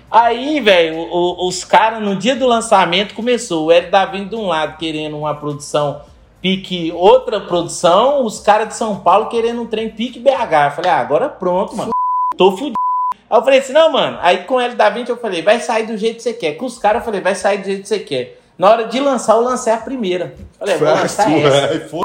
Aí, 0.09 0.59
velho, 0.61 0.97
o- 0.97 1.09
o- 1.45 1.47
os 1.47 1.63
caras, 1.65 2.01
no 2.01 2.15
dia 2.15 2.35
do 2.35 2.47
lançamento, 2.47 3.13
começou. 3.15 3.65
O 3.65 3.71
Hélio 3.71 3.91
da 3.91 4.05
vindo 4.05 4.29
de 4.29 4.35
um 4.35 4.47
lado 4.47 4.77
querendo 4.77 5.17
uma 5.17 5.35
produção 5.35 6.01
pique 6.41 6.91
outra 6.95 7.39
produção, 7.41 8.23
os 8.25 8.39
caras 8.39 8.67
de 8.69 8.75
São 8.75 8.97
Paulo 8.99 9.27
querendo 9.27 9.61
um 9.61 9.65
trem 9.65 9.89
pique 9.89 10.19
BH. 10.19 10.65
Eu 10.67 10.71
falei, 10.71 10.91
ah, 10.91 10.97
agora 10.99 11.29
pronto, 11.29 11.75
mano. 11.75 11.91
Tô 12.37 12.51
fudido. 12.51 12.75
Aí 13.29 13.37
eu 13.39 13.43
falei 13.43 13.59
assim, 13.59 13.73
não, 13.73 13.91
mano. 13.91 14.19
Aí 14.21 14.39
com 14.43 14.61
ele 14.61 14.75
da 14.75 14.89
20 14.89 15.09
eu 15.09 15.17
falei, 15.17 15.41
vai 15.41 15.59
sair 15.59 15.87
do 15.87 15.97
jeito 15.97 16.17
que 16.17 16.23
você 16.23 16.33
quer. 16.33 16.53
Com 16.53 16.65
os 16.65 16.77
caras 16.77 17.01
eu 17.01 17.05
falei, 17.05 17.19
vai 17.21 17.33
sair 17.33 17.57
do 17.59 17.65
jeito 17.65 17.81
que 17.81 17.87
você 17.87 17.99
quer. 17.99 18.39
Na 18.57 18.69
hora 18.69 18.85
de 18.87 18.99
lançar, 18.99 19.33
eu 19.35 19.41
lancei 19.41 19.73
a 19.73 19.77
primeira. 19.77 20.35
Falei, 20.59 20.77
vou 20.77 20.87
lançar 20.89 21.23
sua, 21.27 21.47
essa. 21.47 21.89
foi. 21.89 22.01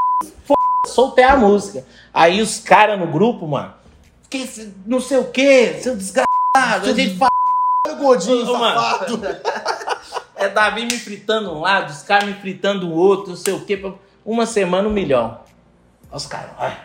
Soltei 0.89 1.25
a 1.25 1.37
música. 1.37 1.85
Aí 2.13 2.41
os 2.43 2.59
caras 2.59 2.99
no 2.99 3.07
grupo, 3.07 3.47
mano, 3.47 3.73
que 4.29 4.39
esse- 4.39 4.75
não 4.87 5.01
sei 5.01 5.19
o 5.19 5.25
que, 5.31 5.75
seu 5.81 5.97
desgraçado. 5.97 6.27
A 6.91 6.93
gente 6.95 7.17
fala. 7.17 7.31
Olha 7.87 7.95
gordinho, 7.97 8.49
Ô, 8.53 8.59
mano. 8.59 8.81
safado. 8.81 9.21
É 10.41 10.49
Davi 10.49 10.83
me 10.85 10.97
fritando 10.97 11.51
um 11.53 11.61
lado, 11.63 11.91
os 11.91 12.03
caras 12.03 12.29
me 12.29 12.35
fritando 12.35 12.89
o 12.89 12.95
outro, 12.95 13.31
não 13.31 13.37
sei 13.37 13.53
o 13.55 13.65
quê. 13.65 13.93
Uma 14.25 14.47
semana, 14.47 14.87
um 14.87 14.93
milhão. 14.93 15.41
Olha 16.09 16.17
Os 16.17 16.27
caras, 16.27 16.51
ai, 16.59 16.77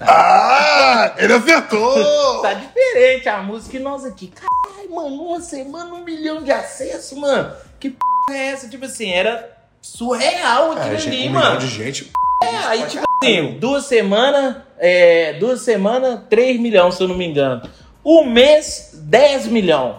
Ah, 0.00 1.12
ele 1.16 1.32
acertou. 1.32 2.42
tá 2.42 2.52
diferente 2.54 3.28
a 3.28 3.42
música 3.42 3.76
e 3.76 3.80
nós 3.80 4.04
aqui. 4.04 4.28
Caralho, 4.28 4.94
mano, 4.94 5.16
uma 5.22 5.40
semana, 5.40 5.92
um 5.94 6.04
milhão 6.04 6.44
de 6.44 6.52
acessos, 6.52 7.18
mano. 7.18 7.52
Que 7.80 7.90
p 7.90 7.96
é 8.30 8.48
essa? 8.52 8.68
Tipo 8.68 8.84
assim, 8.84 9.10
era 9.10 9.56
surreal 9.82 10.72
aquilo 10.72 10.94
É, 10.94 10.98
ali, 10.98 11.28
um 11.28 11.32
mano. 11.32 11.44
milhão 11.46 11.58
de 11.58 11.66
gente. 11.68 12.12
É, 12.42 12.56
aí 12.66 12.86
tipo 12.86 13.05
assim, 13.22 13.56
duas 13.58 13.86
semanas, 13.86 14.56
é, 14.78 15.34
duas 15.34 15.60
semanas, 15.62 16.20
3 16.28 16.60
milhões, 16.60 16.94
se 16.94 17.02
eu 17.02 17.08
não 17.08 17.16
me 17.16 17.26
engano. 17.26 17.62
Um 18.04 18.24
mês, 18.24 18.92
10 18.94 19.48
milhões. 19.48 19.96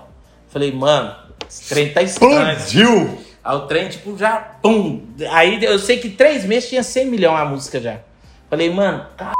Falei, 0.50 0.72
mano, 0.72 1.14
esse 1.50 1.70
trem 1.70 1.90
tá 1.90 2.02
estranho. 2.02 2.52
Explodiu. 2.52 3.18
Aí 3.44 3.56
o 3.56 3.62
trem, 3.62 3.90
tipo, 3.90 4.18
já, 4.18 4.38
pum. 4.62 5.02
Aí 5.32 5.64
eu 5.64 5.80
sei 5.80 5.98
que 5.98 6.10
três 6.10 6.46
meses 6.46 6.70
tinha 6.70 6.84
100 6.84 7.06
milhões 7.06 7.40
a 7.40 7.46
música 7.46 7.80
já. 7.80 8.00
Falei, 8.50 8.70
mano, 8.70 9.06
caralho. 9.16 9.36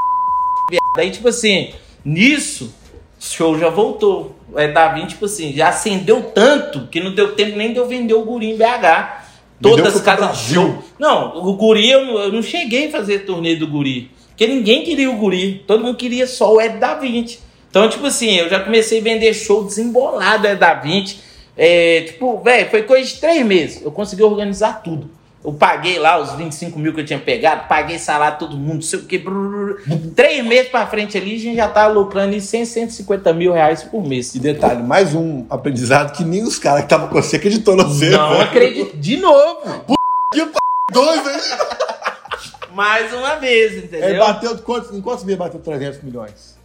Aí, 0.96 1.10
tipo 1.10 1.28
assim, 1.28 1.72
nisso, 2.04 2.74
show 3.18 3.58
já 3.58 3.68
voltou. 3.68 4.36
É, 4.56 4.68
Davi, 4.68 5.06
tipo 5.06 5.26
assim, 5.26 5.52
já 5.52 5.68
acendeu 5.68 6.22
tanto 6.22 6.88
que 6.88 7.00
não 7.00 7.14
deu 7.14 7.34
tempo 7.34 7.56
nem 7.56 7.72
de 7.72 7.78
eu 7.78 7.86
vender 7.86 8.14
o 8.14 8.24
guri 8.24 8.50
em 8.50 8.56
BH. 8.56 9.17
Todas 9.60 10.00
casas 10.00 10.36
show. 10.38 10.82
Não, 10.98 11.36
o 11.36 11.54
guri, 11.54 11.90
eu 11.90 12.04
não, 12.04 12.18
eu 12.18 12.32
não 12.32 12.42
cheguei 12.42 12.88
a 12.88 12.90
fazer 12.90 13.20
turnê 13.20 13.56
do 13.56 13.66
guri. 13.66 14.10
Porque 14.28 14.46
ninguém 14.46 14.84
queria 14.84 15.10
o 15.10 15.16
guri. 15.16 15.64
Todo 15.66 15.82
mundo 15.82 15.96
queria 15.96 16.26
só 16.26 16.54
o 16.54 16.60
Ed 16.60 16.78
da 16.78 16.94
20. 16.94 17.40
Então, 17.68 17.88
tipo 17.88 18.06
assim, 18.06 18.36
eu 18.36 18.48
já 18.48 18.60
comecei 18.60 19.00
a 19.00 19.02
vender 19.02 19.34
show 19.34 19.64
desembolado 19.64 20.46
Ed 20.46 20.60
da 20.60 20.74
20. 20.74 21.20
É, 21.56 22.02
tipo, 22.02 22.38
velho, 22.38 22.70
foi 22.70 22.82
coisa 22.82 23.08
de 23.08 23.16
três 23.16 23.44
meses. 23.44 23.82
Eu 23.82 23.90
consegui 23.90 24.22
organizar 24.22 24.80
tudo. 24.82 25.10
Eu 25.44 25.52
paguei 25.52 25.98
lá 25.98 26.18
os 26.18 26.32
25 26.32 26.78
mil 26.78 26.92
que 26.92 27.00
eu 27.00 27.04
tinha 27.04 27.18
pegado, 27.18 27.68
paguei 27.68 27.98
salário 27.98 28.38
todo 28.38 28.56
mundo, 28.56 28.82
sei 28.82 28.98
o 28.98 29.04
que. 29.04 29.22
Três 30.16 30.44
meses 30.44 30.68
pra 30.68 30.86
frente 30.86 31.16
ali, 31.16 31.36
a 31.36 31.38
gente 31.38 31.56
já 31.56 31.68
tava 31.68 31.92
lucrando 31.94 32.34
em 32.34 32.40
100, 32.40 32.64
150 32.64 33.32
mil 33.32 33.52
reais 33.52 33.84
por 33.84 34.04
mês. 34.04 34.34
E 34.34 34.40
detalhe, 34.40 34.82
mais 34.82 35.14
um 35.14 35.46
aprendizado 35.48 36.12
que 36.16 36.24
nem 36.24 36.42
os 36.42 36.58
caras 36.58 36.80
que 36.80 36.86
estavam 36.86 37.08
com 37.08 37.14
você 37.14 37.36
acreditou 37.36 37.76
no 37.76 37.84
você. 37.84 38.10
Não 38.10 38.30
velho. 38.30 38.42
acredito. 38.42 38.96
De 38.96 39.16
novo. 39.16 39.84
Que 40.32 40.44
p... 40.44 40.58
dois, 40.92 41.20
hein? 41.26 41.58
Mais 42.72 43.12
uma 43.12 43.36
vez, 43.36 43.72
Ele 43.72 43.84
entendeu? 43.86 44.18
bateu 44.24 44.58
quantos, 44.58 44.92
em 44.96 45.00
quantos 45.00 45.24
meses 45.24 45.38
bateu 45.38 45.60
300 45.60 46.02
milhões? 46.02 46.58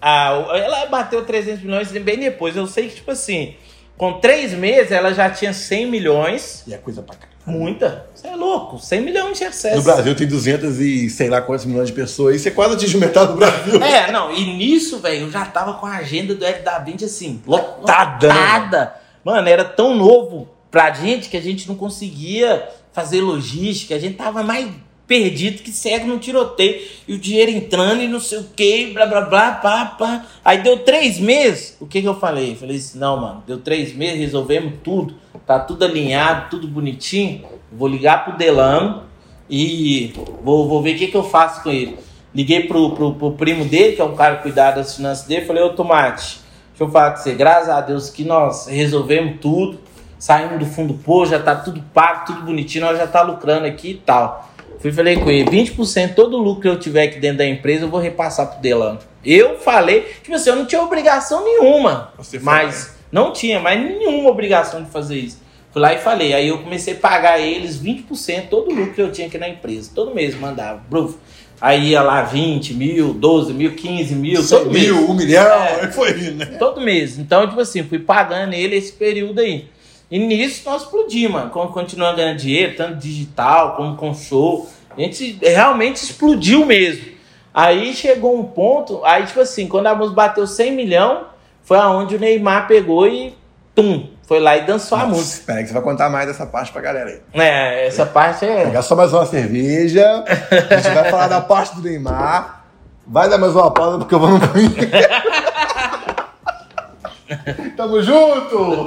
Ah, 0.00 0.30
ela 0.54 0.86
bateu 0.86 1.24
300 1.24 1.62
milhões 1.62 1.90
bem 1.92 2.18
depois. 2.18 2.56
Eu 2.56 2.66
sei 2.66 2.88
que, 2.88 2.96
tipo 2.96 3.10
assim, 3.10 3.54
com 3.96 4.14
três 4.14 4.52
meses 4.52 4.90
ela 4.90 5.12
já 5.12 5.28
tinha 5.30 5.52
100 5.52 5.86
milhões. 5.90 6.64
E 6.66 6.74
é 6.74 6.78
coisa 6.78 7.02
pra 7.02 7.14
caralho. 7.14 7.31
Muita. 7.44 8.06
Você 8.14 8.28
é 8.28 8.36
louco. 8.36 8.78
100 8.78 9.00
milhões 9.00 9.38
de 9.38 9.44
acessos. 9.44 9.84
No 9.84 9.92
Brasil 9.92 10.14
tem 10.14 10.26
200 10.26 10.78
e 10.78 11.10
sei 11.10 11.28
lá 11.28 11.40
quantos 11.40 11.64
milhões 11.64 11.88
de 11.88 11.92
pessoas. 11.92 12.36
E 12.36 12.38
você 12.38 12.50
quase 12.50 12.74
atinge 12.74 12.96
metade 12.96 13.32
do 13.32 13.38
Brasil. 13.38 13.82
É, 13.82 14.12
não, 14.12 14.32
e 14.32 14.44
nisso, 14.56 14.98
velho, 14.98 15.22
eu 15.22 15.30
já 15.30 15.44
tava 15.44 15.74
com 15.74 15.86
a 15.86 15.96
agenda 15.96 16.34
do 16.34 16.44
F 16.44 16.62
da 16.62 16.78
20 16.78 17.04
assim, 17.04 17.42
Lotada, 17.46 18.28
né, 18.28 18.34
lotada. 18.34 18.94
Mano, 19.24 19.48
era 19.48 19.64
tão 19.64 19.96
novo 19.96 20.48
pra 20.70 20.92
gente 20.92 21.28
que 21.28 21.36
a 21.36 21.40
gente 21.40 21.68
não 21.68 21.74
conseguia 21.74 22.68
fazer 22.92 23.20
logística, 23.20 23.94
a 23.94 23.98
gente 23.98 24.16
tava 24.16 24.42
mais 24.42 24.68
perdido 25.06 25.62
que 25.62 25.70
cego 25.70 26.06
no 26.06 26.18
tiroteio. 26.18 26.80
E 27.06 27.14
o 27.14 27.18
dinheiro 27.18 27.50
entrando 27.50 28.02
e 28.02 28.08
não 28.08 28.20
sei 28.20 28.38
o 28.38 28.44
que, 28.44 28.86
blá 28.92 29.04
blá 29.04 29.20
blá, 29.22 29.52
pá, 29.52 29.84
pá. 29.86 30.26
Aí 30.44 30.62
deu 30.62 30.78
três 30.78 31.18
meses, 31.18 31.76
o 31.80 31.86
que 31.86 32.00
que 32.00 32.08
eu 32.08 32.18
falei? 32.18 32.54
Falei 32.56 32.76
assim, 32.76 32.98
não, 32.98 33.20
mano, 33.20 33.44
deu 33.46 33.58
três 33.58 33.94
meses, 33.94 34.18
resolvemos 34.18 34.74
tudo, 34.82 35.14
tá 35.58 35.64
tudo 35.64 35.84
alinhado, 35.84 36.50
tudo 36.50 36.66
bonitinho. 36.66 37.44
Vou 37.70 37.88
ligar 37.88 38.24
pro 38.24 38.36
Delano 38.36 39.04
e 39.48 40.14
vou, 40.42 40.68
vou 40.68 40.82
ver 40.82 40.94
o 40.94 40.98
que, 40.98 41.08
que 41.08 41.16
eu 41.16 41.24
faço 41.24 41.62
com 41.62 41.70
ele. 41.70 41.98
Liguei 42.34 42.66
pro, 42.66 42.92
pro, 42.92 43.14
pro 43.14 43.32
primo 43.32 43.64
dele, 43.64 43.94
que 43.94 44.00
é 44.00 44.04
um 44.04 44.16
cara 44.16 44.36
que 44.36 44.42
cuidar 44.42 44.70
das 44.70 44.96
finanças 44.96 45.26
dele, 45.26 45.44
falei, 45.44 45.62
ô 45.62 45.70
Tomate, 45.70 46.40
deixa 46.70 46.84
eu 46.84 46.88
falar 46.88 47.10
com 47.10 47.18
você, 47.18 47.34
graças 47.34 47.68
a 47.68 47.80
Deus 47.82 48.08
que 48.08 48.24
nós 48.24 48.66
resolvemos 48.66 49.38
tudo, 49.40 49.78
saímos 50.18 50.58
do 50.58 50.64
fundo 50.64 50.94
do 50.94 50.98
poço, 50.98 51.32
já 51.32 51.38
tá 51.38 51.54
tudo 51.54 51.82
pago, 51.92 52.24
tudo 52.26 52.40
bonitinho, 52.42 52.86
nós 52.86 52.96
já 52.96 53.06
tá 53.06 53.20
lucrando 53.20 53.66
aqui 53.66 53.90
e 53.90 53.94
tal. 53.94 54.48
Fui 54.78 54.90
e 54.90 54.94
falei 54.94 55.16
com 55.16 55.30
ele, 55.30 55.44
20% 55.50 56.14
todo 56.14 56.38
o 56.38 56.42
lucro 56.42 56.62
que 56.62 56.68
eu 56.68 56.78
tiver 56.78 57.04
aqui 57.04 57.20
dentro 57.20 57.38
da 57.38 57.46
empresa, 57.46 57.84
eu 57.84 57.90
vou 57.90 58.00
repassar 58.00 58.46
pro 58.46 58.60
Delano. 58.60 58.98
Eu 59.24 59.58
falei, 59.58 60.00
tipo 60.22 60.34
assim, 60.34 60.50
eu 60.50 60.56
não 60.56 60.64
tinha 60.64 60.82
obrigação 60.82 61.44
nenhuma, 61.44 62.12
Você 62.16 62.40
foi 62.40 62.52
mas 62.52 62.96
não 63.12 63.32
tinha 63.32 63.60
mais 63.60 63.78
nenhuma 63.78 64.30
obrigação 64.30 64.82
de 64.82 64.90
fazer 64.90 65.16
isso. 65.16 65.41
Fui 65.72 65.80
lá 65.80 65.94
e 65.94 65.98
falei. 65.98 66.32
Aí 66.34 66.48
eu 66.48 66.58
comecei 66.58 66.94
a 66.94 66.96
pagar 66.98 67.40
eles 67.40 67.78
20% 67.82 68.48
todo 68.48 68.70
o 68.70 68.74
lucro 68.74 68.94
que 68.94 69.02
eu 69.02 69.10
tinha 69.12 69.26
aqui 69.26 69.38
na 69.38 69.48
empresa. 69.48 69.90
Todo 69.94 70.14
mês 70.14 70.34
mandava. 70.38 70.82
Bruf. 70.88 71.16
Aí 71.60 71.90
ia 71.90 72.02
lá 72.02 72.22
20 72.22 72.74
mil, 72.74 73.14
12 73.14 73.54
mil, 73.54 73.74
15 73.74 74.14
mil, 74.16 74.42
100 74.42 74.58
todo 74.58 74.70
mês. 74.72 74.84
mil, 74.86 75.10
um 75.10 75.14
milhão, 75.14 75.46
É. 75.62 75.90
foi 75.92 76.10
indo, 76.10 76.34
né? 76.34 76.46
Todo 76.58 76.80
mês. 76.80 77.18
Então, 77.18 77.46
tipo 77.48 77.60
assim, 77.60 77.84
fui 77.84 78.00
pagando 78.00 78.52
ele 78.52 78.74
esse 78.76 78.92
período 78.92 79.40
aí. 79.40 79.66
E 80.10 80.18
nisso 80.18 80.62
nós 80.68 80.82
explodimos, 80.82 81.32
mano. 81.32 81.50
Continuando 81.50 82.16
ganhando 82.16 82.36
dinheiro, 82.38 82.74
tanto 82.76 82.96
digital 82.96 83.76
como 83.76 83.96
com 83.96 84.12
show. 84.12 84.68
A 84.96 85.00
gente 85.00 85.38
realmente 85.40 85.96
explodiu 85.96 86.66
mesmo. 86.66 87.12
Aí 87.54 87.94
chegou 87.94 88.38
um 88.38 88.44
ponto, 88.44 89.02
aí 89.04 89.24
tipo 89.26 89.40
assim, 89.40 89.68
quando 89.68 89.86
a 89.86 89.94
música 89.94 90.16
bateu 90.16 90.46
100 90.46 90.72
milhão, 90.72 91.24
foi 91.62 91.78
aonde 91.78 92.16
o 92.16 92.18
Neymar 92.18 92.66
pegou 92.66 93.06
e 93.06 93.34
tum, 93.74 94.08
foi 94.26 94.40
lá 94.40 94.56
e 94.56 94.64
dançou 94.64 94.96
a 94.98 95.06
música. 95.06 95.40
Espera 95.40 95.58
aí 95.58 95.64
que 95.64 95.68
você 95.68 95.74
vai 95.74 95.82
contar 95.82 96.08
mais 96.08 96.26
dessa 96.26 96.46
parte 96.46 96.72
pra 96.72 96.80
galera 96.80 97.10
aí. 97.10 97.20
É, 97.34 97.86
essa 97.86 98.06
parte 98.06 98.44
é. 98.44 98.64
Pegar 98.64 98.82
só 98.82 98.94
mais 98.94 99.12
uma 99.12 99.26
cerveja. 99.26 100.24
A 100.70 100.76
gente 100.76 100.94
vai 100.94 101.10
falar 101.10 101.28
da 101.28 101.40
parte 101.40 101.76
do 101.76 101.82
Neymar. 101.82 102.64
Vai 103.06 103.28
dar 103.28 103.38
mais 103.38 103.54
uma 103.54 103.70
pausa 103.70 103.98
porque 103.98 104.14
eu 104.14 104.20
vou 104.20 104.30
no 104.30 104.38
banheiro. 104.38 104.74
Tamo 107.76 108.02
junto! 108.02 108.86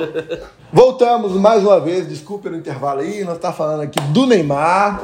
Voltamos 0.71 1.33
mais 1.33 1.63
uma 1.63 1.79
vez, 1.79 2.07
desculpe 2.07 2.43
pelo 2.43 2.55
intervalo 2.55 3.01
aí, 3.01 3.23
nós 3.23 3.39
tá 3.39 3.51
falando 3.51 3.81
aqui 3.81 3.99
do 3.99 4.27
Neymar, 4.27 5.01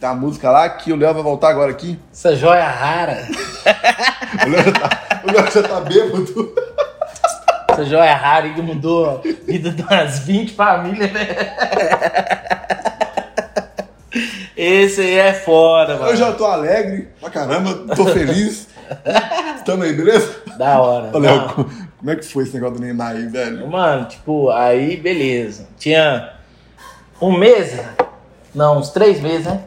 tá 0.00 0.10
a 0.10 0.14
música 0.14 0.50
lá, 0.50 0.68
que 0.68 0.92
o 0.92 0.96
Léo 0.96 1.12
vai 1.12 1.22
voltar 1.22 1.50
agora 1.50 1.70
aqui. 1.70 1.98
Essa 2.12 2.34
joia 2.34 2.66
rara. 2.66 3.26
O 4.46 4.50
Léo 4.50 4.62
já 4.62 4.72
tá, 4.72 5.20
o 5.24 5.32
Léo 5.32 5.50
já 5.50 5.62
tá 5.62 5.80
bêbado. 5.80 6.54
Essa 7.70 7.84
joia 7.84 8.14
rara 8.14 8.46
aí 8.46 8.54
que 8.54 8.62
mudou 8.62 9.08
a 9.10 9.20
vida 9.46 9.70
de 9.70 9.82
umas 9.82 10.18
20 10.20 10.52
famílias, 10.54 11.12
né? 11.12 11.28
Esse 14.56 15.00
aí 15.00 15.14
é 15.18 15.32
foda, 15.32 15.96
mano. 15.96 16.10
Eu 16.10 16.16
já 16.16 16.32
tô 16.32 16.44
alegre 16.44 17.08
pra 17.20 17.30
caramba, 17.30 17.94
tô 17.94 18.06
feliz. 18.06 18.66
Tamo 19.64 19.84
aí, 19.84 19.92
beleza? 19.92 20.34
Da 20.56 20.80
hora. 20.80 21.18
Não. 21.20 21.48
co- 21.48 21.64
como 21.98 22.10
é 22.10 22.16
que 22.16 22.24
foi 22.24 22.42
esse 22.44 22.54
negócio 22.54 22.76
do 22.76 22.80
Neymar 22.80 23.12
aí, 23.14 23.26
velho? 23.28 23.68
Mano, 23.68 24.06
tipo, 24.06 24.50
aí 24.50 24.96
beleza. 24.96 25.68
Tinha 25.78 26.32
um 27.20 27.36
mês, 27.36 27.78
não, 28.54 28.78
uns 28.78 28.88
três 28.90 29.20
meses, 29.20 29.46
né? 29.46 29.60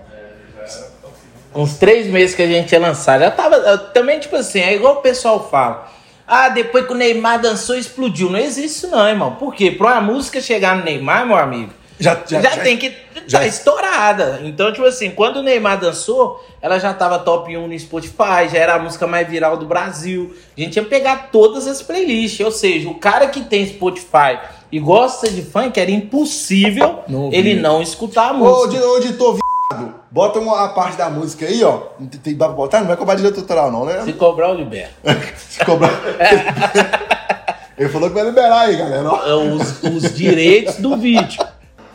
Uns 1.54 1.76
três 1.78 2.08
meses 2.08 2.34
que 2.36 2.42
a 2.42 2.48
gente 2.48 2.72
ia 2.72 2.80
lançar. 2.80 3.20
Já 3.20 3.30
tava. 3.32 3.78
também, 3.78 4.20
tipo 4.20 4.36
assim, 4.36 4.60
é 4.60 4.74
igual 4.74 4.96
o 4.96 5.02
pessoal 5.02 5.50
fala. 5.50 5.88
Ah, 6.34 6.48
depois 6.48 6.86
que 6.88 6.94
o 6.94 6.96
Neymar 6.96 7.42
dançou, 7.42 7.76
explodiu. 7.76 8.30
Não 8.30 8.40
existe 8.40 8.68
isso, 8.78 8.88
não, 8.88 9.06
irmão. 9.06 9.36
Por 9.36 9.54
quê? 9.54 9.70
Pra 9.70 9.94
uma 9.94 10.02
música 10.02 10.40
chegar 10.40 10.78
no 10.78 10.84
Neymar, 10.86 11.26
meu 11.28 11.36
amigo, 11.36 11.72
Já, 12.00 12.18
já, 12.26 12.52
tem 12.58 12.78
que 12.78 12.94
já- 13.28 13.40
tá 13.40 13.46
estourada. 13.46 14.40
Então, 14.46 14.72
tipo 14.72 14.86
assim, 14.86 15.12
quando 15.12 15.38
o 15.38 15.44
Neymar 15.44 15.78
dançou, 15.78 16.42
ela 16.62 16.80
já 16.80 16.94
tava 16.94 17.20
top 17.20 17.56
1 17.58 17.68
no 17.68 17.78
Spotify, 17.78 18.48
já 18.50 18.58
era 18.60 18.76
a 18.76 18.80
música 18.80 19.06
mais 19.06 19.28
viral 19.28 19.58
do 19.58 19.66
Brasil. 19.66 20.34
A 20.58 20.62
gente 20.62 20.78
ia 20.78 20.84
pegar 20.86 21.30
todas 21.34 21.68
as 21.68 21.82
playlists. 21.82 22.40
Ou 22.46 22.52
seja, 22.52 22.88
o 22.90 22.96
cara 22.96 23.28
que 23.28 23.42
tem 23.42 23.68
Spotify 23.68 24.40
e 24.72 24.80
gosta 24.80 25.30
de 25.30 25.42
funk, 25.42 25.78
era 25.78 25.92
impossível 25.92 27.00
Não 27.10 27.30
ele 27.34 27.56
não 27.56 27.82
escutar 27.82 28.30
a 28.30 28.32
Ô, 28.32 28.36
música. 28.38 28.86
ô, 28.86 28.98
editor, 29.00 29.38
bota 30.12 30.40
uma 30.40 30.66
a 30.66 30.70
parte 30.70 30.98
da 30.98 31.10
música 31.10 31.46
aí, 31.46 31.64
ó. 31.64 31.82
Não 32.00 32.08
Tem, 32.08 32.36
pra 32.36 32.50
botar? 32.50 32.80
Não 32.82 32.88
vai 32.88 32.98
cobrar 32.98 33.16
direito 33.16 33.40
autoral, 33.40 33.72
não, 33.72 33.86
né? 33.86 34.02
Se 34.04 34.14
cobrar, 34.14 34.50
eu 34.50 34.56
libero. 34.56 34.90
Se 35.38 35.64
cobrar. 35.66 35.92
Ele 37.78 37.90
falou 37.90 38.10
que 38.10 38.16
vai 38.16 38.26
liberar 38.26 38.60
aí, 38.62 38.76
galera. 38.78 39.10
ó. 39.10 39.28
É, 39.28 39.34
Os, 39.34 39.82
os 39.84 40.14
direitos 40.14 40.76
do 40.78 40.96
vídeo. 40.98 41.44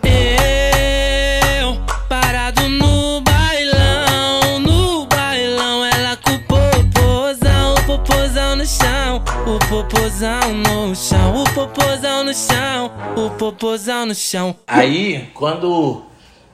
Eu 0.03 1.77
parado 2.09 2.69
no 2.69 3.21
bailão, 3.21 4.59
no 4.61 5.07
bailão 5.07 5.85
ela 5.85 6.17
com 6.17 6.33
o 6.33 6.41
popozão, 6.45 7.75
o 7.75 7.85
popozão 7.87 8.57
no 8.57 8.67
chão, 8.67 9.23
o 9.47 9.59
popozão 9.69 10.53
no 10.55 10.95
chão, 10.97 11.43
o 11.43 11.45
popozão 11.55 12.25
no 12.25 12.35
chão, 12.35 12.91
o 13.17 13.31
popozão 13.31 14.07
no 14.07 14.15
chão. 14.15 14.57
Aí, 14.67 15.29
quando 15.35 16.03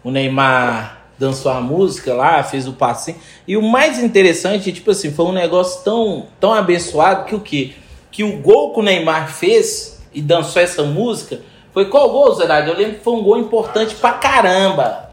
o 0.04 0.10
Neymar 0.10 0.98
dançou 1.18 1.52
a 1.52 1.60
música 1.60 2.14
lá, 2.14 2.42
fez 2.42 2.66
o 2.66 2.72
passinho. 2.72 3.16
E 3.46 3.56
o 3.56 3.62
mais 3.62 3.98
interessante, 4.02 4.72
tipo 4.72 4.90
assim, 4.90 5.12
foi 5.12 5.24
um 5.26 5.32
negócio 5.32 5.82
tão, 5.84 6.26
tão 6.40 6.52
abençoado 6.52 7.24
que 7.26 7.34
o 7.34 7.40
quê? 7.40 7.72
Que 8.10 8.24
o 8.24 8.38
gol 8.38 8.72
que 8.74 8.80
o 8.80 8.82
Neymar 8.82 9.32
fez 9.32 10.00
e 10.12 10.20
dançou 10.20 10.60
essa 10.60 10.82
música 10.82 11.40
foi 11.72 11.86
qual 11.86 12.10
gol, 12.10 12.34
Zerado? 12.34 12.70
Eu 12.70 12.76
lembro 12.76 12.94
que 12.98 13.04
foi 13.04 13.14
um 13.14 13.22
gol 13.22 13.38
importante 13.38 13.94
pra 13.94 14.12
caramba. 14.12 15.10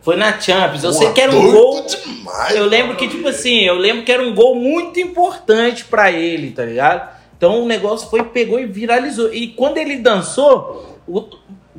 Foi 0.00 0.16
na 0.16 0.40
Champions. 0.40 0.82
Eu 0.82 0.92
sei 0.92 1.12
que 1.12 1.20
era 1.20 1.30
um 1.32 1.52
gol. 1.52 1.86
demais, 1.86 2.56
eu 2.56 2.66
lembro 2.66 2.96
que, 2.96 3.06
tipo 3.06 3.28
assim, 3.28 3.60
eu 3.60 3.74
lembro 3.76 4.02
que 4.04 4.10
era 4.10 4.20
um 4.22 4.34
gol 4.34 4.56
muito 4.56 4.98
importante 4.98 5.84
pra 5.84 6.10
ele, 6.10 6.50
tá 6.50 6.64
ligado? 6.64 7.08
Então 7.36 7.62
o 7.62 7.66
negócio 7.66 8.08
foi, 8.10 8.24
pegou 8.24 8.58
e 8.58 8.66
viralizou. 8.66 9.32
E 9.32 9.48
quando 9.48 9.78
ele 9.78 9.96
dançou, 9.98 10.98
o- 11.06 11.24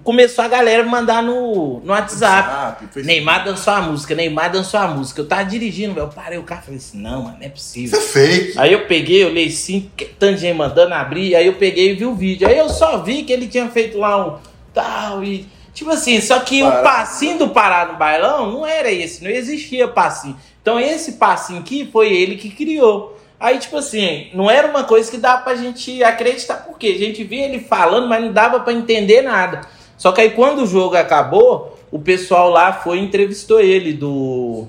começou 0.04 0.44
a 0.44 0.48
galera 0.48 0.84
mandar 0.84 1.24
no, 1.24 1.80
no 1.80 1.92
WhatsApp. 1.92 2.50
WhatsApp. 2.50 3.04
Neymar 3.04 3.44
dançou 3.44 3.74
a 3.74 3.82
música, 3.82 4.14
Neymar 4.14 4.52
dançou 4.52 4.80
a 4.80 4.88
música. 4.88 5.22
Eu 5.22 5.28
tava 5.28 5.46
dirigindo, 5.46 5.94
velho. 5.94 6.08
Eu 6.08 6.10
parei 6.10 6.38
o 6.38 6.44
carro 6.44 6.62
e 6.62 6.66
falei 6.66 6.78
assim: 6.78 6.98
não, 7.00 7.24
mano, 7.24 7.38
não 7.40 7.46
é 7.46 7.50
possível. 7.50 7.98
Isso 7.98 8.10
é 8.20 8.22
fake. 8.22 8.60
Aí 8.60 8.74
eu 8.74 8.86
peguei, 8.86 9.24
eu 9.24 9.28
olhei 9.28 9.50
sim, 9.50 9.90
tanto 10.20 10.38
gente 10.38 10.56
mandando 10.56 10.94
abrir, 10.94 11.36
aí 11.36 11.48
eu 11.48 11.54
peguei 11.54 11.92
e 11.92 11.96
vi 11.96 12.06
o 12.06 12.16
vídeo. 12.16 12.48
Aí 12.48 12.58
eu 12.58 12.70
só 12.70 13.02
vi 13.02 13.24
que 13.24 13.32
ele 13.32 13.48
tinha 13.48 13.70
feito 13.70 13.98
lá 13.98 14.28
um 14.28 14.38
tal 14.74 15.24
e. 15.24 15.48
Tipo 15.74 15.90
assim, 15.90 16.22
só 16.22 16.40
que 16.40 16.62
o 16.62 16.72
passinho 16.84 17.40
do 17.40 17.50
parar 17.50 17.92
no 17.92 17.98
bailão 17.98 18.52
não 18.52 18.66
era 18.66 18.92
esse, 18.92 19.24
não 19.24 19.32
existia 19.32 19.88
passinho. 19.88 20.38
Então 20.62 20.80
esse 20.80 21.14
passinho 21.14 21.62
aqui 21.62 21.90
foi 21.92 22.14
ele 22.14 22.36
que 22.36 22.52
criou. 22.52 23.20
Aí, 23.40 23.58
tipo 23.58 23.76
assim, 23.76 24.30
não 24.34 24.50
era 24.50 24.68
uma 24.68 24.86
coisa 24.86 25.12
que 25.12 25.18
dava 25.18 25.42
pra 25.42 25.56
gente 25.56 26.02
acreditar, 26.02 26.64
porque 26.66 26.88
a 26.88 26.98
gente 26.98 27.24
via 27.26 27.44
ele 27.44 27.60
falando, 27.60 28.08
mas 28.08 28.24
não 28.24 28.32
dava 28.32 28.60
pra 28.62 28.72
entender 28.72 29.22
nada. 29.22 29.68
Só 29.98 30.12
que 30.12 30.22
aí 30.22 30.32
quando 30.32 30.64
o 30.64 30.68
jogo 30.68 30.96
acabou, 30.96 31.78
o 31.92 32.00
pessoal 32.00 32.50
lá 32.50 32.74
foi 32.74 32.98
e 32.98 33.04
entrevistou 33.04 33.60
ele 33.60 33.94
do 33.94 34.68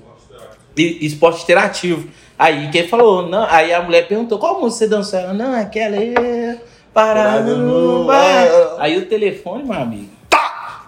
esporte 0.77 1.43
interativo. 1.43 2.07
Aí 2.37 2.69
quem 2.69 2.87
falou, 2.87 3.27
não, 3.27 3.45
aí 3.49 3.73
a 3.73 3.81
mulher 3.81 4.07
perguntou, 4.07 4.37
qual 4.37 4.59
música 4.59 4.85
você 4.85 4.87
dançou? 4.87 5.19
Ela, 5.19 5.33
não, 5.33 5.53
aquela 5.59 5.95
é 5.95 6.57
parado 6.93 7.57
no 7.57 8.05
bar. 8.05 8.75
Aí 8.79 8.97
o 8.97 9.05
telefone, 9.05 9.63
meu 9.63 9.73
amigo, 9.73 10.09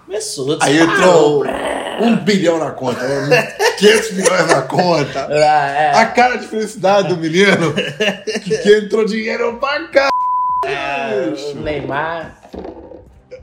começou. 0.06 0.58
Aí 0.62 0.78
entrou 0.78 1.44
um 2.02 2.16
bilhão 2.18 2.58
na 2.60 2.72
conta, 2.72 3.06
né? 3.28 3.44
500 3.80 4.12
milhões 4.12 4.48
na 4.48 4.62
conta. 4.64 5.28
Ah, 5.30 5.70
é. 5.70 5.92
A 5.96 6.06
cara 6.08 6.38
de 6.38 6.48
felicidade 6.48 7.10
do 7.10 7.18
menino, 7.18 7.74
que, 8.44 8.58
que 8.58 8.78
entrou 8.78 9.06
dinheiro 9.06 9.58
pra 9.58 9.88
cá. 9.88 10.10
É, 10.66 11.34
o 11.54 11.62
Neymar. 11.62 12.36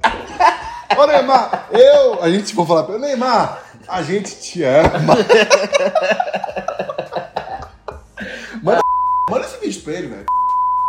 Ô 0.96 1.06
Neymar, 1.06 1.68
eu, 1.72 2.22
a 2.22 2.30
gente 2.30 2.54
for 2.54 2.66
falar 2.66 2.84
pra 2.84 2.94
ele, 2.96 3.06
Neymar, 3.06 3.62
a 3.88 4.02
gente 4.02 4.34
te 4.40 4.62
ama. 4.62 4.90
Manda, 8.62 8.80
manda 9.30 9.46
esse 9.46 9.58
vídeo 9.58 9.82
pra 9.82 9.92
ele, 9.92 10.08
velho. 10.08 10.26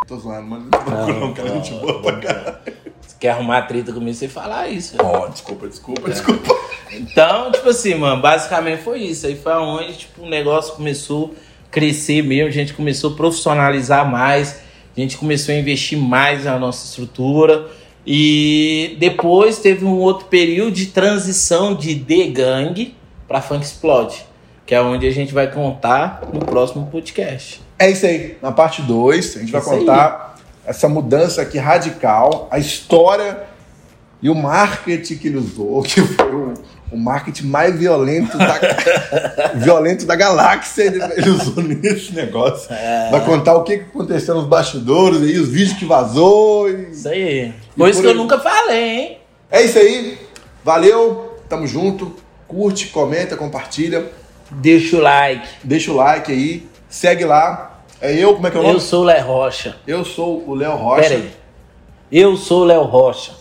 Tô 0.08 0.18
zoando, 0.18 0.48
mano. 0.48 0.70
Não, 0.88 1.20
não, 1.20 1.34
cara, 1.34 1.50
gente 1.50 1.74
boa 1.74 2.02
pra 2.02 2.20
caralho. 2.20 2.58
Você 3.02 3.16
quer 3.20 3.30
arrumar 3.30 3.64
treta 3.64 3.92
comigo, 3.92 4.14
você 4.14 4.28
falar 4.28 4.68
isso. 4.68 4.96
Ó, 5.00 5.28
desculpa, 5.28 5.68
desculpa, 5.68 6.10
desculpa. 6.10 6.56
Então, 6.92 7.52
tipo 7.52 7.70
assim, 7.70 7.96
mano, 7.96 8.22
basicamente 8.22 8.84
foi 8.84 9.00
isso. 9.00 9.26
Aí 9.26 9.36
foi 9.36 9.54
onde, 9.54 9.94
tipo, 9.98 10.22
o 10.24 10.30
negócio 10.30 10.76
começou 10.76 11.34
a 11.68 11.72
crescer 11.72 12.22
mesmo, 12.22 12.50
a 12.50 12.52
gente 12.52 12.74
começou 12.74 13.14
a 13.14 13.16
profissionalizar 13.16 14.10
mais, 14.10 14.62
a 14.96 15.00
gente 15.00 15.18
começou 15.18 15.54
a 15.54 15.58
investir 15.58 15.98
mais 15.98 16.46
na 16.46 16.60
nossa 16.60 16.86
estrutura. 16.86 17.68
E 18.06 18.96
depois 19.00 19.60
teve 19.60 19.84
um 19.84 19.98
outro 19.98 20.28
período 20.28 20.72
de 20.72 20.88
transição 20.88 21.74
de 21.74 21.96
The 21.96 22.28
Gang 22.28 22.96
pra 23.28 23.42
Funk 23.42 23.64
Explode, 23.66 24.26
que 24.66 24.76
é 24.76 24.82
onde 24.82 25.08
a 25.08 25.12
gente 25.12 25.34
vai 25.34 25.52
contar 25.52 26.22
no 26.32 26.40
próximo 26.40 26.88
podcast. 26.92 27.62
É 27.80 27.90
isso 27.90 28.06
aí. 28.06 28.38
Na 28.42 28.52
parte 28.52 28.82
2, 28.82 29.36
a 29.36 29.40
gente 29.40 29.52
vai 29.52 29.62
Isso 29.62 29.70
aí. 29.72 29.80
contar 29.80 30.36
essa 30.66 30.88
mudança 30.88 31.42
aqui 31.42 31.58
radical, 31.58 32.48
a 32.52 32.58
história 32.60 33.44
e 34.22 34.30
o 34.30 34.36
marketing 34.36 35.18
que 35.18 35.28
ele 35.28 35.38
usou, 35.38 35.82
que 35.84 36.02
foi 36.02 36.36
o, 36.36 36.54
o 36.96 36.98
marketing 36.98 37.48
mais 37.48 37.78
violento 37.78 38.38
da, 38.38 38.60
violento 39.56 40.06
da 40.06 40.16
galáxia. 40.16 40.84
Ele, 40.84 41.04
ele 41.18 41.30
usou 41.30 41.62
nesse 41.62 42.14
negócio. 42.14 42.74
É. 42.74 43.10
Vai 43.12 43.24
contar 43.26 43.56
o 43.56 43.64
que 43.64 43.74
aconteceu 43.74 44.36
nos 44.36 44.46
bastidores, 44.46 45.22
aí, 45.22 45.38
os 45.38 45.50
vídeos 45.50 45.78
que 45.78 45.86
vazou. 45.86 46.70
e- 46.70 46.92
Isso 46.92 47.08
aí. 47.10 47.54
Coisa 47.78 48.02
que 48.02 48.08
eu 48.08 48.16
nunca 48.16 48.40
falei, 48.40 48.84
hein? 48.90 49.18
É 49.52 49.62
isso 49.62 49.78
aí. 49.78 50.18
Valeu. 50.64 51.38
Tamo 51.50 51.68
junto. 51.68 52.16
Curte, 52.48 52.88
comenta, 52.88 53.36
compartilha. 53.36 54.06
Deixa 54.50 54.96
o 54.96 55.02
like. 55.02 55.48
Deixa 55.64 55.92
o 55.92 55.96
like 55.96 56.32
aí. 56.32 56.68
Segue 56.90 57.26
lá. 57.26 57.82
É 58.02 58.14
eu, 58.14 58.34
como 58.36 58.48
é 58.48 58.52
que 58.52 58.58
é 58.58 58.60
o 58.60 58.64
nome? 58.64 58.76
Eu 58.76 58.80
sou 58.80 59.02
o 59.02 59.06
Léo 59.06 59.26
Rocha. 59.26 59.76
Eu 59.88 60.06
sou 60.06 60.48
o 60.48 60.54
Léo 60.56 60.76
Rocha. 60.76 61.02
Pera 61.02 61.16
aí. 61.16 61.32
Eu 62.12 62.38
sou 62.38 62.62
o 62.62 62.66
Léo 62.66 62.84
Rocha. 62.84 63.32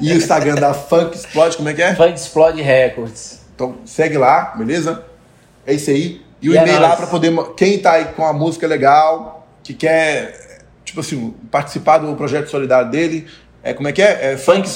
E 0.00 0.12
o 0.12 0.16
Instagram 0.16 0.54
da 0.56 0.74
Funk 0.74 1.16
Explode, 1.16 1.56
como 1.56 1.68
é 1.68 1.74
que 1.74 1.82
é? 1.82 1.94
Funk 1.94 2.14
Explode 2.14 2.62
Records. 2.62 3.40
Então 3.54 3.76
segue 3.84 4.18
lá, 4.18 4.54
beleza? 4.56 5.04
É 5.66 5.74
isso 5.74 5.90
aí. 5.90 6.22
E 6.42 6.48
o 6.50 6.56
é 6.56 6.58
e-mail 6.58 6.80
lá 6.80 6.88
nóis. 6.88 7.00
pra 7.00 7.06
poder. 7.06 7.32
Quem 7.56 7.78
tá 7.78 7.92
aí 7.92 8.06
com 8.06 8.24
a 8.24 8.32
música 8.32 8.66
legal, 8.66 9.46
que 9.62 9.72
quer, 9.72 10.60
tipo 10.84 11.00
assim, 11.00 11.34
participar 11.50 11.98
do 11.98 12.14
projeto 12.16 12.48
solidário 12.48 12.90
dele, 12.90 13.26
é, 13.62 13.72
como 13.72 13.88
é 13.88 13.92
que 13.92 14.02
é? 14.02 14.32
é 14.32 14.36
Funk 14.36 14.68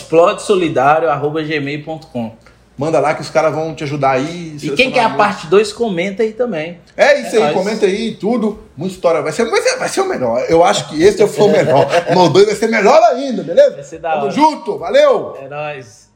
Manda 2.78 3.00
lá 3.00 3.12
que 3.12 3.20
os 3.20 3.28
caras 3.28 3.52
vão 3.52 3.74
te 3.74 3.82
ajudar 3.82 4.12
aí. 4.12 4.56
E 4.62 4.70
quem 4.70 4.92
quer 4.92 5.02
a 5.02 5.10
parte 5.10 5.48
2, 5.48 5.72
comenta 5.72 6.22
aí 6.22 6.32
também. 6.32 6.78
É 6.96 7.20
isso 7.20 7.34
É 7.34 7.38
aí, 7.38 7.42
nóis. 7.42 7.54
comenta 7.56 7.84
aí 7.86 8.14
tudo. 8.14 8.60
Muita 8.76 8.94
história. 8.94 9.20
Vai 9.20 9.32
ser, 9.32 9.44
vai, 9.50 9.60
ser, 9.60 9.76
vai 9.78 9.88
ser 9.88 10.00
o 10.00 10.08
melhor. 10.08 10.44
Eu 10.48 10.62
acho 10.62 10.88
que 10.88 11.02
esse 11.02 11.26
foi 11.26 11.46
o 11.46 11.50
melhor. 11.50 11.86
O 12.16 12.28
dois 12.28 12.46
vai 12.46 12.54
ser 12.54 12.68
melhor 12.68 13.02
ainda, 13.12 13.42
beleza? 13.42 13.74
Vai 13.74 13.82
ser 13.82 13.98
da 13.98 14.10
Tamo 14.12 14.22
hora. 14.24 14.30
junto, 14.30 14.78
valeu! 14.78 15.36
É 15.42 15.48
nóis. 15.48 16.07